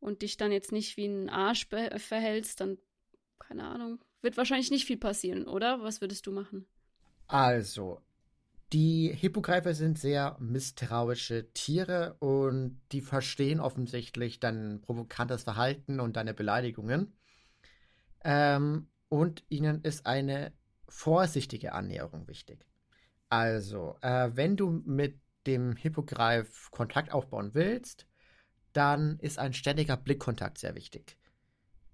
und 0.00 0.22
dich 0.22 0.36
dann 0.36 0.52
jetzt 0.52 0.72
nicht 0.72 0.96
wie 0.96 1.06
ein 1.06 1.28
Arsch 1.28 1.66
verhältst, 1.68 2.60
dann, 2.60 2.78
keine 3.38 3.64
Ahnung, 3.64 3.98
wird 4.22 4.36
wahrscheinlich 4.36 4.70
nicht 4.70 4.84
viel 4.84 4.98
passieren, 4.98 5.46
oder? 5.46 5.82
Was 5.82 6.00
würdest 6.00 6.26
du 6.26 6.32
machen? 6.32 6.66
Also, 7.26 8.00
die 8.72 9.12
Hippogreifer 9.14 9.74
sind 9.74 9.98
sehr 9.98 10.36
misstrauische 10.40 11.52
Tiere 11.52 12.16
und 12.18 12.80
die 12.92 13.00
verstehen 13.00 13.60
offensichtlich 13.60 14.40
dein 14.40 14.80
provokantes 14.82 15.44
Verhalten 15.44 16.00
und 16.00 16.16
deine 16.16 16.34
Beleidigungen. 16.34 17.16
Ähm, 18.24 18.88
und 19.08 19.44
ihnen 19.48 19.82
ist 19.82 20.06
eine 20.06 20.52
vorsichtige 20.88 21.72
Annäherung 21.72 22.28
wichtig. 22.28 22.66
Also, 23.28 23.96
äh, 24.02 24.30
wenn 24.34 24.56
du 24.56 24.70
mit 24.70 25.20
dem 25.46 25.76
Hippogreif 25.76 26.70
Kontakt 26.70 27.12
aufbauen 27.12 27.50
willst, 27.54 28.07
dann 28.78 29.18
ist 29.18 29.40
ein 29.40 29.54
ständiger 29.54 29.96
Blickkontakt 29.96 30.58
sehr 30.58 30.76
wichtig. 30.76 31.18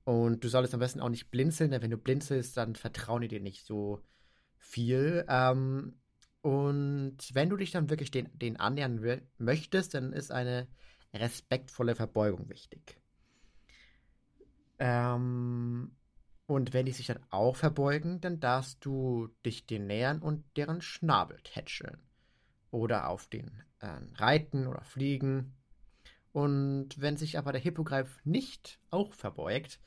Und 0.04 0.44
du 0.44 0.48
solltest 0.48 0.74
am 0.74 0.80
besten 0.80 1.00
auch 1.00 1.08
nicht 1.08 1.30
blinzeln, 1.30 1.70
denn 1.70 1.80
wenn 1.80 1.90
du 1.90 1.96
blinzelst, 1.96 2.58
dann 2.58 2.74
vertrauen 2.74 3.22
die 3.22 3.28
dir 3.28 3.40
nicht 3.40 3.64
so 3.64 4.02
viel. 4.58 5.24
Ähm, 5.28 5.94
und 6.42 7.16
wenn 7.32 7.48
du 7.48 7.56
dich 7.56 7.70
dann 7.70 7.88
wirklich 7.88 8.10
den, 8.10 8.28
den 8.38 8.60
annähern 8.60 9.00
möchtest, 9.38 9.94
dann 9.94 10.12
ist 10.12 10.30
eine 10.30 10.68
respektvolle 11.14 11.94
Verbeugung 11.94 12.50
wichtig. 12.50 13.00
Ähm, 14.78 15.96
und 16.44 16.74
wenn 16.74 16.84
die 16.84 16.92
sich 16.92 17.06
dann 17.06 17.24
auch 17.30 17.56
verbeugen, 17.56 18.20
dann 18.20 18.40
darfst 18.40 18.84
du 18.84 19.28
dich 19.46 19.64
denen 19.64 19.86
nähern 19.86 20.20
und 20.20 20.44
deren 20.58 20.82
Schnabel 20.82 21.40
tätscheln. 21.44 21.96
Oder 22.70 23.08
auf 23.08 23.26
den 23.26 23.62
äh, 23.78 24.00
reiten 24.16 24.66
oder 24.66 24.84
fliegen. 24.84 25.54
Und 26.34 27.00
wenn 27.00 27.16
sich 27.16 27.38
aber 27.38 27.52
der 27.52 27.60
Hippogreif 27.60 28.18
nicht 28.24 28.80
auch 28.90 29.14
verbeugt, 29.14 29.78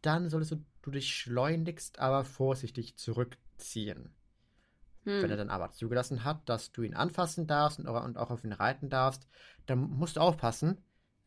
dann 0.00 0.30
solltest 0.30 0.56
du 0.80 0.90
dich 0.90 1.14
schleunigst, 1.14 1.98
aber 1.98 2.24
vorsichtig 2.24 2.96
zurückziehen. 2.96 4.14
Hm. 5.04 5.22
Wenn 5.22 5.30
er 5.30 5.36
dann 5.36 5.50
aber 5.50 5.70
zugelassen 5.72 6.24
hat, 6.24 6.48
dass 6.48 6.72
du 6.72 6.80
ihn 6.80 6.94
anfassen 6.94 7.46
darfst 7.46 7.78
und 7.78 7.86
auch 7.88 8.30
auf 8.30 8.42
ihn 8.42 8.54
reiten 8.54 8.88
darfst, 8.88 9.28
dann 9.66 9.80
musst 9.80 10.16
du 10.16 10.20
aufpassen, 10.20 10.82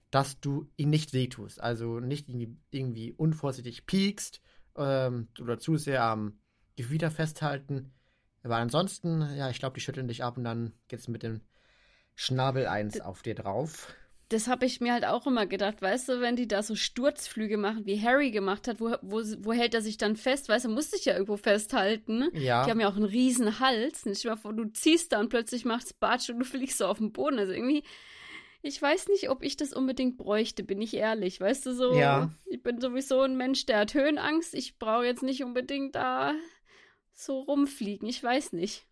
dass 0.10 0.39
du 0.39 0.67
ihn 0.77 0.89
nicht 0.89 1.13
wehtust. 1.13 1.62
Also 1.62 2.00
nicht 2.00 2.27
irgendwie, 2.72 3.12
unvorsichtig 3.12 3.86
piekst 3.86 4.41
ähm, 4.77 5.27
oder 5.39 5.60
zu 5.60 5.77
sehr 5.77 6.03
am 6.03 6.39
Gewieder 6.75 7.12
festhalten. 7.12 7.93
Aber 8.41 8.55
ansonsten, 8.55 9.22
ja, 9.36 9.48
ich 9.51 9.60
glaube, 9.60 9.75
die 9.75 9.81
schütteln 9.81 10.07
dich 10.07 10.24
ab 10.24 10.38
und 10.38 10.43
dann 10.43 10.74
geht 10.88 11.01
es 11.01 11.07
mit 11.07 11.22
dem 11.22 11.41
Schnabel 12.15 12.65
eins 12.65 13.00
auf 13.00 13.22
dir 13.22 13.36
drauf 13.36 13.93
das 14.29 14.48
habe 14.48 14.65
ich 14.65 14.82
mir 14.82 14.94
halt 14.94 15.05
auch 15.05 15.27
immer 15.27 15.46
gedacht, 15.46 15.82
weißt 15.82 16.10
du, 16.10 16.22
wenn 16.22 16.36
die 16.36 16.48
da 16.48 16.63
so 16.63 16.75
Sturzflüge 16.75 17.58
machen, 17.58 17.86
wie 17.86 18.01
Harry 18.01 18.32
gemacht 18.32 18.67
hat, 18.67 18.79
wo, 18.79 18.96
wo, 19.01 19.22
wo 19.39 19.53
hält 19.53 19.75
er 19.75 19.82
sich 19.82 19.98
dann 19.98 20.15
fest? 20.15 20.50
Weißt 20.50 20.65
du, 20.65 20.70
muss 20.70 20.91
sich 20.91 21.05
ja 21.05 21.13
irgendwo 21.13 21.38
festhalten. 21.38 22.29
Ja. 22.34 22.65
Die 22.65 22.72
haben 22.72 22.79
ja 22.79 22.89
auch 22.89 22.96
einen 22.96 23.05
riesen 23.05 23.60
Hals. 23.60 24.05
Nicht 24.05 24.25
mal 24.25 24.36
vor, 24.36 24.53
du 24.53 24.65
ziehst 24.65 25.12
da 25.12 25.20
und 25.20 25.29
plötzlich 25.29 25.63
macht's 25.63 25.94
Batsch 25.94 26.29
und 26.29 26.39
du 26.39 26.46
fliegst 26.46 26.79
so 26.79 26.88
auf 26.88 26.98
den 26.98 27.12
Boden. 27.12 27.38
Also 27.38 27.53
irgendwie, 27.53 27.84
ich 28.63 28.82
weiß 28.82 29.10
nicht, 29.10 29.29
ob 29.29 29.44
ich 29.44 29.58
das 29.58 29.74
unbedingt 29.74 30.17
bräuchte, 30.17 30.63
bin 30.63 30.82
ich 30.82 30.96
ehrlich. 30.96 31.39
Weißt 31.39 31.67
du, 31.67 31.75
so, 31.75 31.94
ja. 31.94 32.32
ich 32.48 32.63
bin 32.63 32.82
sowieso 32.82 33.22
ein 33.22 33.38
Mensch, 33.38 33.67
der 33.67 33.79
hat 33.79 33.94
Höhenangst. 33.94 34.55
Ich 34.55 34.79
brauche 34.79 35.05
jetzt 35.05 35.22
nicht 35.24 35.44
unbedingt 35.44 35.94
da 35.94 36.34
so 37.13 37.41
rumfliegen. 37.41 38.08
Ich 38.08 38.24
weiß 38.24 38.53
nicht. 38.53 38.88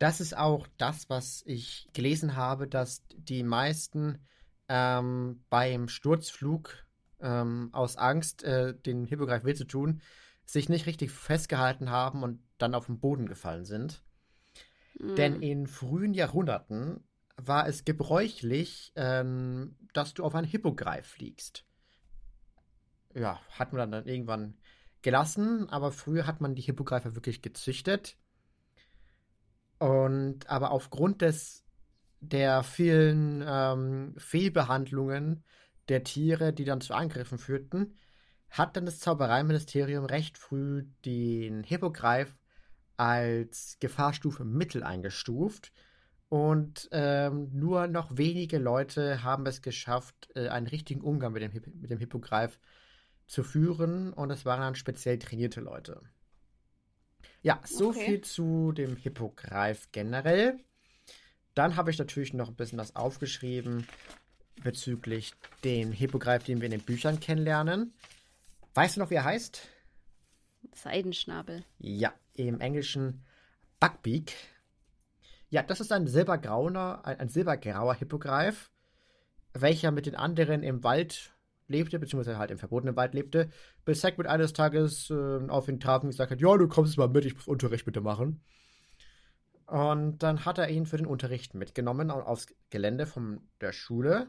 Das 0.00 0.20
ist 0.20 0.36
auch 0.36 0.66
das, 0.76 1.08
was 1.08 1.42
ich 1.46 1.88
gelesen 1.92 2.36
habe, 2.36 2.66
dass 2.66 3.02
die 3.14 3.44
meisten 3.44 4.18
ähm, 4.68 5.44
beim 5.48 5.88
Sturzflug 5.88 6.86
ähm, 7.20 7.70
aus 7.72 7.96
Angst, 7.96 8.42
äh, 8.42 8.74
den 8.74 9.04
Hippogreif 9.04 9.44
weh 9.44 9.54
zu 9.54 9.64
tun, 9.66 10.00
sich 10.44 10.68
nicht 10.68 10.86
richtig 10.86 11.10
festgehalten 11.10 11.90
haben 11.90 12.22
und 12.22 12.40
dann 12.58 12.74
auf 12.74 12.86
den 12.86 13.00
Boden 13.00 13.26
gefallen 13.26 13.64
sind. 13.64 14.02
Mhm. 14.98 15.16
Denn 15.16 15.42
in 15.42 15.66
frühen 15.66 16.14
Jahrhunderten 16.14 17.04
war 17.36 17.68
es 17.68 17.84
gebräuchlich, 17.84 18.92
ähm, 18.96 19.76
dass 19.92 20.14
du 20.14 20.24
auf 20.24 20.34
einen 20.34 20.46
Hippogreif 20.46 21.06
fliegst. 21.06 21.64
Ja, 23.14 23.40
hat 23.50 23.72
man 23.72 23.90
dann 23.90 24.06
irgendwann 24.06 24.58
gelassen, 25.02 25.68
aber 25.68 25.92
früher 25.92 26.26
hat 26.26 26.40
man 26.40 26.54
die 26.54 26.62
Hippogreifer 26.62 27.14
wirklich 27.14 27.42
gezüchtet. 27.42 28.16
Und 29.78 30.48
aber 30.48 30.70
aufgrund 30.70 31.22
des 31.22 31.65
der 32.20 32.62
vielen 32.62 33.44
ähm, 33.46 34.14
Fehlbehandlungen 34.16 35.44
der 35.88 36.04
Tiere, 36.04 36.52
die 36.52 36.64
dann 36.64 36.80
zu 36.80 36.94
Angriffen 36.94 37.38
führten, 37.38 37.96
hat 38.50 38.76
dann 38.76 38.86
das 38.86 39.00
Zaubereiministerium 39.00 40.04
recht 40.04 40.38
früh 40.38 40.84
den 41.04 41.62
Hippogreif 41.62 42.34
als 42.96 43.76
Gefahrstufe 43.80 44.44
Mittel 44.44 44.82
eingestuft. 44.82 45.72
Und 46.28 46.88
ähm, 46.90 47.50
nur 47.52 47.86
noch 47.86 48.16
wenige 48.16 48.58
Leute 48.58 49.22
haben 49.22 49.46
es 49.46 49.62
geschafft, 49.62 50.28
äh, 50.34 50.48
einen 50.48 50.66
richtigen 50.66 51.00
Umgang 51.00 51.32
mit 51.32 51.42
dem, 51.42 51.52
Hipp 51.52 51.66
mit 51.74 51.90
dem 51.90 51.98
Hippogreif 51.98 52.58
zu 53.26 53.44
führen. 53.44 54.12
Und 54.12 54.30
es 54.30 54.44
waren 54.44 54.60
dann 54.60 54.74
speziell 54.74 55.18
trainierte 55.18 55.60
Leute. 55.60 56.00
Ja, 57.42 57.60
so 57.64 57.90
okay. 57.90 58.04
viel 58.04 58.20
zu 58.22 58.72
dem 58.72 58.96
Hippogreif 58.96 59.92
generell. 59.92 60.58
Dann 61.56 61.76
habe 61.76 61.90
ich 61.90 61.98
natürlich 61.98 62.34
noch 62.34 62.48
ein 62.48 62.54
bisschen 62.54 62.78
was 62.78 62.94
aufgeschrieben 62.94 63.86
bezüglich 64.62 65.32
den 65.64 65.90
Hippogreif, 65.90 66.44
den 66.44 66.60
wir 66.60 66.66
in 66.66 66.70
den 66.70 66.82
Büchern 66.82 67.18
kennenlernen. 67.18 67.94
Weißt 68.74 68.96
du 68.96 69.00
noch, 69.00 69.08
wie 69.08 69.14
er 69.14 69.24
heißt? 69.24 69.66
Seidenschnabel. 70.74 71.64
Ja, 71.78 72.12
im 72.34 72.60
Englischen 72.60 73.24
Buckbeak. 73.80 74.34
Ja, 75.48 75.62
das 75.62 75.80
ist 75.80 75.92
ein 75.92 76.06
silbergrauer, 76.06 77.00
ein, 77.06 77.20
ein 77.20 77.28
silbergrauer 77.30 77.94
Hippogreif, 77.94 78.70
welcher 79.54 79.92
mit 79.92 80.04
den 80.04 80.14
anderen 80.14 80.62
im 80.62 80.84
Wald 80.84 81.32
lebte, 81.68 81.98
beziehungsweise 81.98 82.38
halt 82.38 82.50
im 82.50 82.58
verbotenen 82.58 82.96
Wald 82.96 83.14
lebte, 83.14 83.48
bis 83.86 84.04
Hagrid 84.04 84.26
eines 84.26 84.52
Tages 84.52 85.08
äh, 85.08 85.48
auf 85.48 85.68
ihn 85.68 85.80
traf 85.80 86.02
und 86.02 86.10
gesagt 86.10 86.32
hat, 86.32 86.40
ja, 86.40 86.54
du 86.58 86.68
kommst 86.68 86.98
mal 86.98 87.08
mit, 87.08 87.24
ich 87.24 87.34
muss 87.34 87.48
Unterricht 87.48 87.86
bitte 87.86 88.02
machen. 88.02 88.42
Und 89.66 90.18
dann 90.18 90.44
hat 90.44 90.58
er 90.58 90.68
ihn 90.68 90.86
für 90.86 90.96
den 90.96 91.06
Unterricht 91.06 91.54
mitgenommen 91.54 92.10
aufs 92.10 92.46
Gelände 92.70 93.06
von 93.06 93.40
der 93.60 93.72
Schule. 93.72 94.28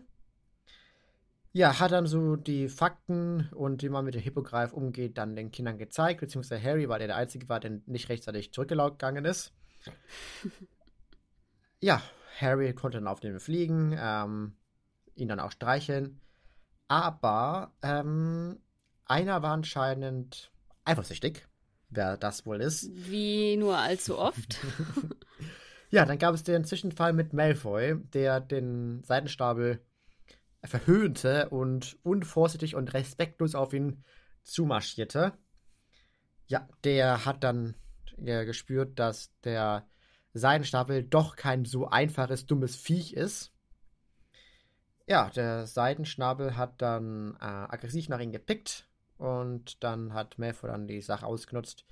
Ja, 1.53 1.79
hat 1.79 1.91
dann 1.91 2.08
so 2.08 2.36
die 2.36 2.67
Fakten 2.70 3.50
und 3.53 3.82
wie 3.82 3.89
man 3.89 4.06
mit 4.06 4.15
dem 4.15 4.22
Hippogreif 4.22 4.74
umgeht, 4.74 5.17
dann 5.17 5.36
den 5.36 5.51
Kindern 5.51 5.77
gezeigt, 5.77 6.20
beziehungsweise 6.20 6.62
Harry, 6.62 6.89
weil 6.89 7.01
er 7.01 7.08
der 7.08 7.15
Einzige 7.15 7.50
war, 7.50 7.60
der 7.60 7.79
nicht 7.86 8.10
rechtzeitig 8.10 8.51
zurückgegangen 8.51 9.25
ist. 9.25 9.53
ja, 11.79 12.01
Harry 12.39 12.74
konnte 12.74 12.98
dann 12.98 13.08
auf 13.08 13.20
dem 13.20 13.39
fliegen, 13.39 13.96
ähm, 14.00 14.56
ihn 15.15 15.27
dann 15.27 15.39
auch 15.39 15.51
streicheln. 15.51 16.20
Aber 16.88 17.74
ähm, 17.82 18.60
einer 19.06 19.41
war 19.41 19.53
anscheinend 19.53 20.51
eifersüchtig 20.86 21.47
wer 21.89 22.17
das 22.17 22.46
wohl 22.46 22.62
ist. 22.62 22.89
Wie 23.10 23.58
nur 23.58 23.77
allzu 23.77 24.17
oft. 24.17 24.58
ja, 25.89 26.06
dann 26.06 26.17
gab 26.17 26.36
es 26.36 26.44
den 26.44 26.65
Zwischenfall 26.65 27.13
mit 27.13 27.34
Malfoy, 27.34 27.96
der 28.13 28.39
den 28.39 29.03
Seitenstabel 29.03 29.82
verhöhnte 30.63 31.50
und 31.50 31.98
unvorsichtig 32.03 32.75
und 32.75 32.94
respektlos 32.94 33.56
auf 33.56 33.74
ihn 33.74 34.03
zumarschierte. 34.44 35.34
Ja, 36.48 36.67
der 36.84 37.25
hat 37.25 37.44
dann 37.44 37.75
ja, 38.17 38.44
gespürt, 38.44 39.00
dass 39.00 39.32
der 39.44 39.88
Seidenstapel 40.34 41.03
doch 41.03 41.36
kein 41.36 41.65
so 41.65 41.88
einfaches, 41.88 42.46
dummes 42.46 42.75
Viech 42.75 43.13
ist. 43.13 43.53
Ja, 45.08 45.29
der 45.29 45.67
Seidenschnabel 45.67 46.58
hat 46.58 46.82
dann 46.82 47.36
äh, 47.39 47.46
aggressiv 47.46 48.10
nach 48.10 48.20
ihm 48.20 48.32
gepickt 48.32 48.87
und 49.18 49.84
dann 49.84 50.14
hat 50.14 50.38
Malfoy 50.40 50.70
dann 50.70 50.88
die 50.88 51.02
Sache 51.02 51.26
ausgenutzt, 51.26 51.86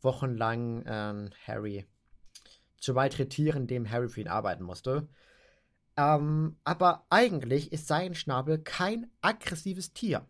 wochenlang 0.00 0.82
äh, 0.82 1.30
Harry 1.46 1.86
zu 2.78 2.94
malträtieren, 2.94 3.66
dem 3.66 3.90
Harry 3.90 4.08
für 4.08 4.20
ihn 4.20 4.28
arbeiten 4.28 4.64
musste. 4.64 5.08
Ähm, 5.96 6.56
aber 6.64 7.06
eigentlich 7.10 7.72
ist 7.72 7.88
sein 7.88 8.14
Schnabel 8.14 8.58
kein 8.58 9.10
aggressives 9.20 9.92
Tier. 9.92 10.26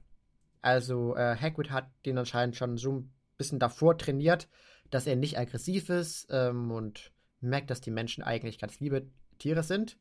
Also 0.62 1.14
äh, 1.14 1.36
Hagrid 1.36 1.70
hat 1.70 1.90
den 2.06 2.18
anscheinend 2.18 2.56
schon 2.56 2.78
so 2.78 2.92
ein 2.92 3.12
bisschen 3.36 3.58
davor 3.58 3.98
trainiert, 3.98 4.48
dass 4.90 5.06
er 5.06 5.16
nicht 5.16 5.38
aggressiv 5.38 5.90
ist 5.90 6.26
ähm, 6.30 6.70
und 6.70 7.12
merkt, 7.40 7.70
dass 7.70 7.80
die 7.80 7.90
Menschen 7.90 8.24
eigentlich 8.24 8.58
ganz 8.58 8.80
liebe 8.80 9.08
Tiere 9.38 9.62
sind. 9.62 9.98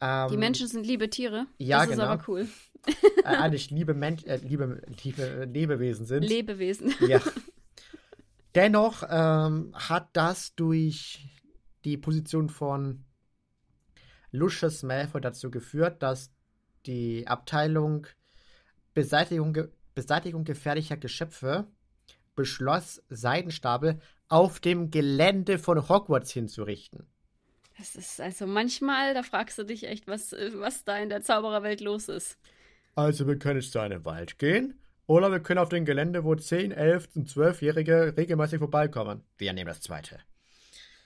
Ähm, 0.00 0.28
die 0.30 0.36
Menschen 0.36 0.68
sind 0.68 0.86
liebe 0.86 1.10
Tiere. 1.10 1.46
Ja, 1.58 1.80
das 1.80 1.90
genau. 1.90 2.04
ist 2.04 2.08
aber 2.10 2.24
cool. 2.28 2.48
äh, 2.86 3.24
eigentlich 3.24 3.70
liebe, 3.70 3.94
Men 3.94 4.22
äh, 4.24 4.36
liebe, 4.36 4.82
liebe 5.02 5.44
Lebewesen 5.44 6.06
sind. 6.06 6.22
Lebewesen. 6.22 6.94
Ja. 7.06 7.20
Dennoch 8.54 9.02
ähm, 9.08 9.72
hat 9.74 10.10
das 10.12 10.54
durch 10.54 11.26
die 11.84 11.96
Position 11.96 12.48
von 12.48 13.04
Lucius 14.30 14.82
Malfoy 14.82 15.20
dazu 15.20 15.50
geführt, 15.50 16.02
dass 16.02 16.32
die 16.86 17.26
Abteilung 17.26 18.06
Beseitigung, 18.94 19.56
Beseitigung 19.94 20.44
gefährlicher 20.44 20.96
Geschöpfe 20.96 21.66
beschloss, 22.36 23.02
Seidenstapel 23.08 24.00
auf 24.28 24.60
dem 24.60 24.90
Gelände 24.90 25.58
von 25.58 25.88
Hogwarts 25.88 26.32
hinzurichten. 26.32 27.06
Das 27.78 27.96
ist 27.96 28.20
also 28.20 28.46
manchmal, 28.46 29.14
da 29.14 29.22
fragst 29.22 29.58
du 29.58 29.64
dich 29.64 29.84
echt, 29.88 30.06
was, 30.06 30.32
was 30.32 30.84
da 30.84 30.98
in 30.98 31.08
der 31.08 31.22
Zaubererwelt 31.22 31.80
los 31.80 32.08
ist. 32.08 32.38
Also 32.94 33.26
wir 33.26 33.38
können 33.38 33.60
jetzt 33.60 33.74
da 33.74 33.84
in 33.84 33.90
den 33.90 34.04
Wald 34.04 34.38
gehen 34.38 34.78
oder 35.06 35.30
wir 35.30 35.40
können 35.40 35.58
auf 35.58 35.68
dem 35.68 35.84
Gelände, 35.84 36.24
wo 36.24 36.34
10, 36.34 36.70
11 36.70 37.08
und 37.16 37.28
12-Jährige 37.28 38.14
regelmäßig 38.16 38.58
vorbeikommen. 38.58 39.22
Wir 39.36 39.52
nehmen 39.52 39.68
das 39.68 39.80
zweite. 39.80 40.20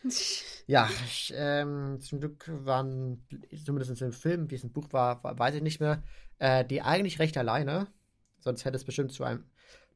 ja, 0.66 0.88
ich, 1.06 1.32
ähm, 1.34 1.98
zum 2.00 2.20
Glück 2.20 2.44
waren, 2.48 3.26
zumindest 3.64 4.02
im 4.02 4.12
Film, 4.12 4.50
wie 4.50 4.54
es 4.54 4.64
im 4.64 4.72
Buch 4.72 4.92
war, 4.92 5.22
weiß 5.22 5.54
ich 5.54 5.62
nicht 5.62 5.80
mehr, 5.80 6.02
äh, 6.38 6.64
die 6.64 6.82
eigentlich 6.82 7.18
recht 7.18 7.36
alleine. 7.36 7.88
Sonst 8.40 8.64
hätte 8.64 8.76
es 8.76 8.84
bestimmt 8.84 9.12
zu 9.12 9.24
einem 9.24 9.44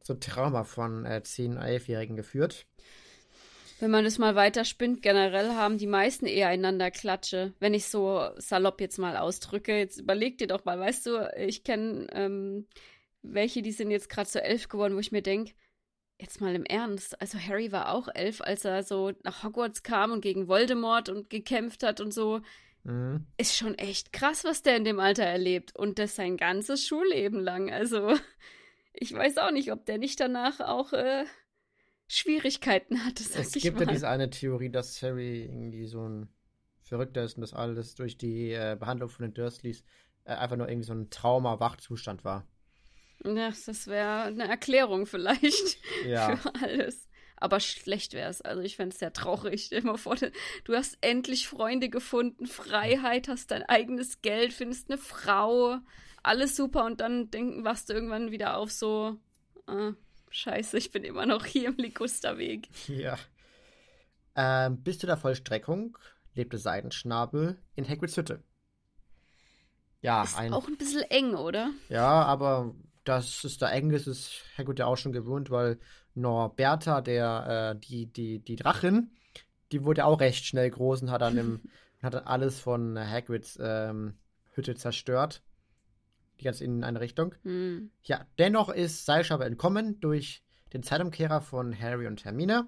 so 0.02 0.14
Trauma 0.14 0.64
von 0.64 1.05
äh, 1.05 1.21
10-, 1.25 1.59
11-Jährigen 1.59 2.17
geführt. 2.17 2.67
Wenn 3.82 3.90
man 3.90 4.04
das 4.04 4.18
mal 4.18 4.36
weiterspinnt, 4.36 5.02
generell 5.02 5.56
haben 5.56 5.76
die 5.76 5.88
meisten 5.88 6.26
eher 6.26 6.46
einander 6.46 6.92
Klatsche. 6.92 7.52
Wenn 7.58 7.74
ich 7.74 7.86
so 7.86 8.28
salopp 8.36 8.80
jetzt 8.80 8.96
mal 8.96 9.16
ausdrücke, 9.16 9.76
jetzt 9.76 9.98
überleg 9.98 10.38
dir 10.38 10.46
doch 10.46 10.64
mal, 10.64 10.78
weißt 10.78 11.06
du, 11.06 11.28
ich 11.36 11.64
kenne 11.64 12.06
ähm, 12.12 12.68
welche, 13.22 13.60
die 13.60 13.72
sind 13.72 13.90
jetzt 13.90 14.08
gerade 14.08 14.30
so 14.30 14.38
elf 14.38 14.68
geworden, 14.68 14.94
wo 14.94 15.00
ich 15.00 15.10
mir 15.10 15.20
denke, 15.20 15.54
jetzt 16.20 16.40
mal 16.40 16.54
im 16.54 16.64
Ernst, 16.64 17.20
also 17.20 17.40
Harry 17.40 17.72
war 17.72 17.92
auch 17.92 18.06
elf, 18.14 18.40
als 18.40 18.64
er 18.64 18.84
so 18.84 19.10
nach 19.24 19.42
Hogwarts 19.42 19.82
kam 19.82 20.12
und 20.12 20.20
gegen 20.20 20.46
Voldemort 20.46 21.08
und 21.08 21.28
gekämpft 21.28 21.82
hat 21.82 22.00
und 22.00 22.14
so. 22.14 22.40
Mhm. 22.84 23.26
Ist 23.36 23.56
schon 23.56 23.76
echt 23.78 24.12
krass, 24.12 24.44
was 24.44 24.62
der 24.62 24.76
in 24.76 24.84
dem 24.84 25.00
Alter 25.00 25.24
erlebt. 25.24 25.74
Und 25.74 25.98
das 25.98 26.14
sein 26.14 26.36
ganzes 26.36 26.86
Schulleben 26.86 27.40
lang. 27.40 27.72
Also, 27.72 28.14
ich 28.92 29.12
weiß 29.12 29.38
auch 29.38 29.50
nicht, 29.50 29.72
ob 29.72 29.86
der 29.86 29.98
nicht 29.98 30.20
danach 30.20 30.60
auch 30.60 30.92
äh, 30.92 31.24
Schwierigkeiten 32.09 33.04
hatte. 33.04 33.23
Sag 33.23 33.40
es 33.40 33.52
gibt 33.52 33.78
mal. 33.78 33.87
ja 33.87 33.92
diese 33.92 34.09
eine 34.09 34.30
Theorie, 34.30 34.71
dass 34.71 35.00
Harry 35.02 35.44
irgendwie 35.44 35.87
so 35.87 36.06
ein 36.06 36.28
Verrückter 36.82 37.25
ist 37.25 37.37
und 37.37 37.40
das 37.42 37.54
alles 37.54 37.94
durch 37.94 38.18
die 38.18 38.52
äh, 38.52 38.76
Behandlung 38.78 39.09
von 39.09 39.25
den 39.25 39.35
Dursleys 39.35 39.85
äh, 40.25 40.32
einfach 40.32 40.56
nur 40.56 40.68
irgendwie 40.68 40.87
so 40.87 40.92
ein 40.92 41.11
Trauma-Wachzustand 41.11 42.25
war. 42.25 42.47
Ja, 43.25 43.52
das 43.66 43.87
wäre 43.87 44.25
eine 44.25 44.49
Erklärung 44.49 45.06
vielleicht 45.06 45.78
ja. 46.06 46.37
für 46.37 46.54
alles. 46.62 47.09
Aber 47.37 47.59
schlecht 47.61 48.12
wäre 48.14 48.30
es. 48.30 48.40
Also 48.40 48.62
ich 48.62 48.76
fände 48.76 48.92
es 48.92 49.00
sehr 49.00 49.12
traurig. 49.12 49.71
Mal 49.82 49.97
vor, 49.97 50.16
du 50.64 50.75
hast 50.75 50.99
endlich 51.00 51.49
Freunde 51.49 51.88
gefunden, 51.88 52.47
Freiheit, 52.47 53.28
hast 53.28 53.50
dein 53.50 53.64
eigenes 53.64 54.23
Geld, 54.23 54.52
findest 54.52 54.90
eine 54.90 54.99
Frau, 54.99 55.78
alles 56.23 56.56
super 56.56 56.85
und 56.85 57.00
dann 57.00 57.30
denken, 57.30 57.64
wachst 57.64 57.88
du 57.88 57.94
irgendwann 57.94 58.30
wieder 58.30 58.56
auf 58.56 58.71
so, 58.71 59.16
äh, 59.66 59.92
scheiße, 60.32 60.78
ich 60.78 60.90
bin 60.90 61.04
immer 61.04 61.26
noch 61.26 61.44
hier 61.44 61.68
im 61.68 61.76
Ligusterweg. 61.76 62.68
Ja. 62.88 63.18
Ähm, 64.34 64.82
bis 64.82 64.98
zu 64.98 65.06
der 65.06 65.16
Vollstreckung 65.16 65.98
lebte 66.34 66.58
Seidenschnabel 66.58 67.58
in 67.74 67.88
Hagrids 67.88 68.16
Hütte. 68.16 68.42
Ja, 70.00 70.25
ist 70.25 70.36
ein, 70.36 70.52
auch 70.52 70.66
ein 70.66 70.76
bisschen 70.76 71.02
eng, 71.02 71.34
oder? 71.34 71.71
Ja, 71.88 72.23
aber 72.25 72.75
dass 73.04 73.45
es 73.45 73.58
da 73.58 73.71
eng 73.71 73.90
ist, 73.90 74.06
ist 74.06 74.42
Hagrid 74.56 74.78
ja 74.78 74.86
auch 74.86 74.97
schon 74.97 75.12
gewohnt, 75.12 75.50
weil 75.50 75.78
Norberta, 76.14 77.00
der, 77.00 77.75
äh, 77.75 77.80
die, 77.80 78.06
die, 78.06 78.40
die 78.40 78.56
Drachin, 78.56 79.12
die 79.71 79.84
wurde 79.84 80.04
auch 80.04 80.21
recht 80.21 80.45
schnell 80.45 80.71
groß 80.71 81.02
und 81.02 81.10
hat 81.10 81.21
dann, 81.21 81.38
im, 81.38 81.60
hat 82.02 82.14
dann 82.14 82.25
alles 82.25 82.58
von 82.58 82.99
Hagrids 82.99 83.58
ähm, 83.60 84.14
Hütte 84.52 84.75
zerstört. 84.75 85.42
Die 86.43 86.47
ganze 86.47 86.65
Inneneinrichtung. 86.65 87.37
Mhm. 87.45 87.93
Ja, 88.02 88.26
dennoch 88.37 88.69
ist 88.69 89.07
Seilschaber 89.07 89.47
entkommen 89.47 90.00
durch 90.00 90.43
den 90.73 90.83
Zeitumkehrer 90.83 91.41
von 91.41 91.78
Harry 91.78 92.09
und 92.09 92.25
Hermine 92.25 92.67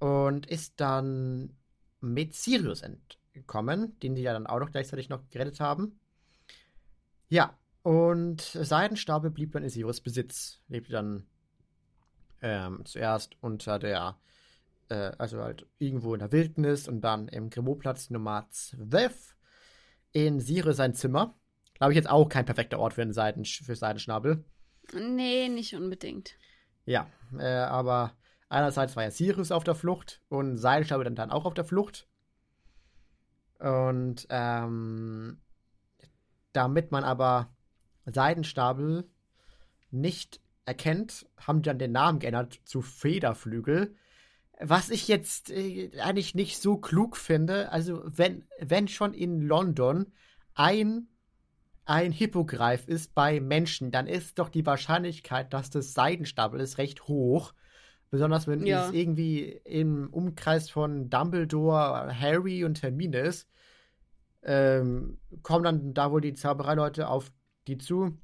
und 0.00 0.44
ist 0.44 0.74
dann 0.80 1.56
mit 2.02 2.34
Sirius 2.34 2.82
entkommen, 2.82 3.98
den 4.00 4.14
die 4.14 4.20
ja 4.20 4.34
dann 4.34 4.46
auch 4.46 4.60
noch 4.60 4.70
gleichzeitig 4.70 5.08
noch 5.08 5.26
gerettet 5.30 5.60
haben. 5.60 5.98
Ja, 7.30 7.58
und 7.80 8.42
Seidenstabe 8.42 9.30
blieb 9.30 9.52
dann 9.52 9.62
in 9.62 9.70
Sirius 9.70 10.02
Besitz. 10.02 10.60
Lebte 10.68 10.92
dann 10.92 11.26
ähm, 12.42 12.84
zuerst 12.84 13.38
unter 13.40 13.78
der, 13.78 14.18
äh, 14.90 15.12
also 15.16 15.40
halt 15.40 15.66
irgendwo 15.78 16.12
in 16.12 16.20
der 16.20 16.32
Wildnis 16.32 16.86
und 16.86 17.00
dann 17.00 17.28
im 17.28 17.48
Grimaud-Platz 17.48 18.10
Nummer 18.10 18.46
12 18.50 19.34
in 20.12 20.38
Sirius 20.38 20.76
sein 20.76 20.92
Zimmer. 20.94 21.34
Glaube 21.74 21.92
ich 21.92 21.96
jetzt 21.96 22.10
auch 22.10 22.28
kein 22.28 22.46
perfekter 22.46 22.78
Ort 22.78 22.94
für, 22.94 23.02
einen 23.02 23.12
Seiden, 23.12 23.44
für 23.44 23.74
Seidenschnabel. 23.74 24.44
Nee, 24.92 25.48
nicht 25.48 25.74
unbedingt. 25.74 26.36
Ja, 26.84 27.08
äh, 27.38 27.44
aber 27.44 28.12
einerseits 28.48 28.96
war 28.96 29.02
ja 29.02 29.10
Sirius 29.10 29.50
auf 29.50 29.64
der 29.64 29.74
Flucht 29.74 30.22
und 30.28 30.58
Seidenschnabel 30.58 31.04
dann, 31.04 31.16
dann 31.16 31.30
auch 31.30 31.44
auf 31.44 31.54
der 31.54 31.64
Flucht. 31.64 32.06
Und 33.58 34.26
ähm, 34.30 35.40
damit 36.52 36.92
man 36.92 37.04
aber 37.04 37.54
Seidenstapel 38.06 39.08
nicht 39.90 40.40
erkennt, 40.66 41.26
haben 41.38 41.62
die 41.62 41.68
dann 41.68 41.78
den 41.78 41.92
Namen 41.92 42.18
geändert 42.18 42.60
zu 42.64 42.82
Federflügel. 42.82 43.94
Was 44.60 44.90
ich 44.90 45.08
jetzt 45.08 45.50
äh, 45.50 45.90
eigentlich 46.00 46.34
nicht 46.34 46.60
so 46.60 46.76
klug 46.76 47.16
finde. 47.16 47.72
Also, 47.72 48.02
wenn, 48.04 48.44
wenn 48.60 48.88
schon 48.88 49.14
in 49.14 49.40
London 49.40 50.12
ein, 50.54 51.08
ein 51.86 52.12
Hippogreif 52.12 52.86
ist 52.86 53.14
bei 53.14 53.40
Menschen, 53.40 53.90
dann 53.90 54.06
ist 54.06 54.38
doch 54.38 54.48
die 54.48 54.64
Wahrscheinlichkeit, 54.64 55.52
dass 55.52 55.70
das 55.70 55.92
Seidenstapel 55.92 56.60
ist, 56.60 56.78
recht 56.78 57.08
hoch. 57.08 57.52
Besonders 58.10 58.46
wenn 58.46 58.64
ja. 58.64 58.86
es 58.86 58.92
irgendwie 58.92 59.60
im 59.64 60.08
Umkreis 60.10 60.70
von 60.70 61.10
Dumbledore, 61.10 62.18
Harry 62.18 62.64
und 62.64 62.82
Hermine 62.82 63.18
ist. 63.18 63.48
Ähm, 64.42 65.18
kommen 65.42 65.64
dann 65.64 65.94
da 65.94 66.10
wohl 66.10 66.20
die 66.20 66.34
Zaubereileute 66.34 67.08
auf 67.08 67.32
die 67.66 67.78
zu. 67.78 68.16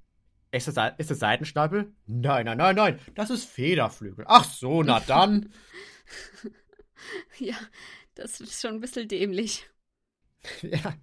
Ist 0.52 0.68
das, 0.68 0.92
ist 0.98 1.10
das 1.10 1.18
Seitenschnabel? 1.18 1.92
Nein, 2.06 2.46
nein, 2.46 2.58
nein, 2.58 2.76
nein. 2.76 2.98
Das 3.14 3.30
ist 3.30 3.44
Federflügel. 3.44 4.24
Ach 4.28 4.44
so, 4.44 4.82
na 4.82 5.00
dann. 5.06 5.52
ja, 7.38 7.56
das 8.14 8.40
ist 8.40 8.60
schon 8.60 8.74
ein 8.74 8.80
bisschen 8.80 9.08
dämlich. 9.08 9.68
ja. 10.62 10.94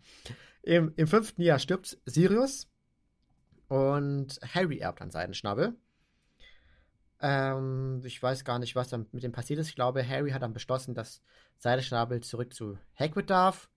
Im, 0.68 0.92
Im 0.98 1.08
fünften 1.08 1.42
Jahr 1.44 1.60
stirbt 1.60 1.98
Sirius 2.06 2.68
und 3.70 4.38
Harry 4.54 4.80
erbt 4.80 5.02
an 5.02 5.12
Seidenschnabel. 5.12 5.78
Ähm, 7.22 8.02
ich 8.04 8.22
weiß 8.22 8.44
gar 8.44 8.60
nicht, 8.60 8.76
was 8.76 8.90
dann 8.90 9.06
mit 9.14 9.24
dem 9.24 9.32
passiert 9.32 9.62
ist. 9.62 9.70
Ich 9.70 9.76
glaube, 9.76 10.06
Harry 10.06 10.32
hat 10.32 10.42
dann 10.42 10.52
beschlossen, 10.52 10.94
dass 10.94 11.22
Seidenschnabel 11.60 12.20
zurück 12.20 12.54
zu 12.54 12.78
Hagrid 13.00 13.30
darf. 13.30 13.70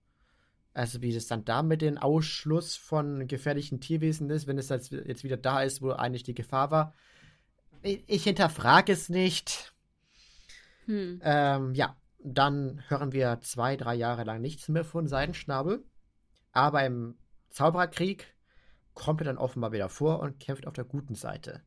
Also 0.73 1.01
wie 1.01 1.13
das 1.13 1.27
dann 1.27 1.45
da 1.45 1.63
mit 1.63 1.81
dem 1.81 1.97
Ausschluss 1.97 2.75
von 2.75 3.25
gefährlichen 3.25 3.79
Tierwesen 3.79 4.29
ist, 4.29 4.47
wenn 4.47 4.57
es 4.57 4.67
jetzt 4.67 5.23
wieder 5.23 5.37
da 5.37 5.63
ist, 5.63 5.81
wo 5.81 5.91
eigentlich 5.91 6.23
die 6.23 6.33
Gefahr 6.33 6.71
war. 6.71 6.93
Ich, 7.83 8.25
hinterfrage 8.25 8.91
es 8.91 9.07
nicht. 9.07 9.73
Hm. 10.87 11.21
Ähm, 11.23 11.73
ja, 11.73 11.95
dann 12.19 12.83
hören 12.89 13.13
wir 13.13 13.39
zwei, 13.39 13.77
drei 13.77 13.95
Jahre 13.95 14.25
lang 14.25 14.41
nichts 14.41 14.67
mehr 14.67 14.83
von 14.83 15.07
Seidenschnabel. 15.07 15.85
Aber 16.51 16.85
im 16.85 17.15
Zaubererkrieg 17.49 18.27
kommt 18.93 19.21
er 19.21 19.25
dann 19.25 19.37
offenbar 19.37 19.71
wieder 19.71 19.89
vor 19.89 20.19
und 20.19 20.39
kämpft 20.39 20.67
auf 20.67 20.73
der 20.73 20.83
guten 20.83 21.15
Seite. 21.15 21.61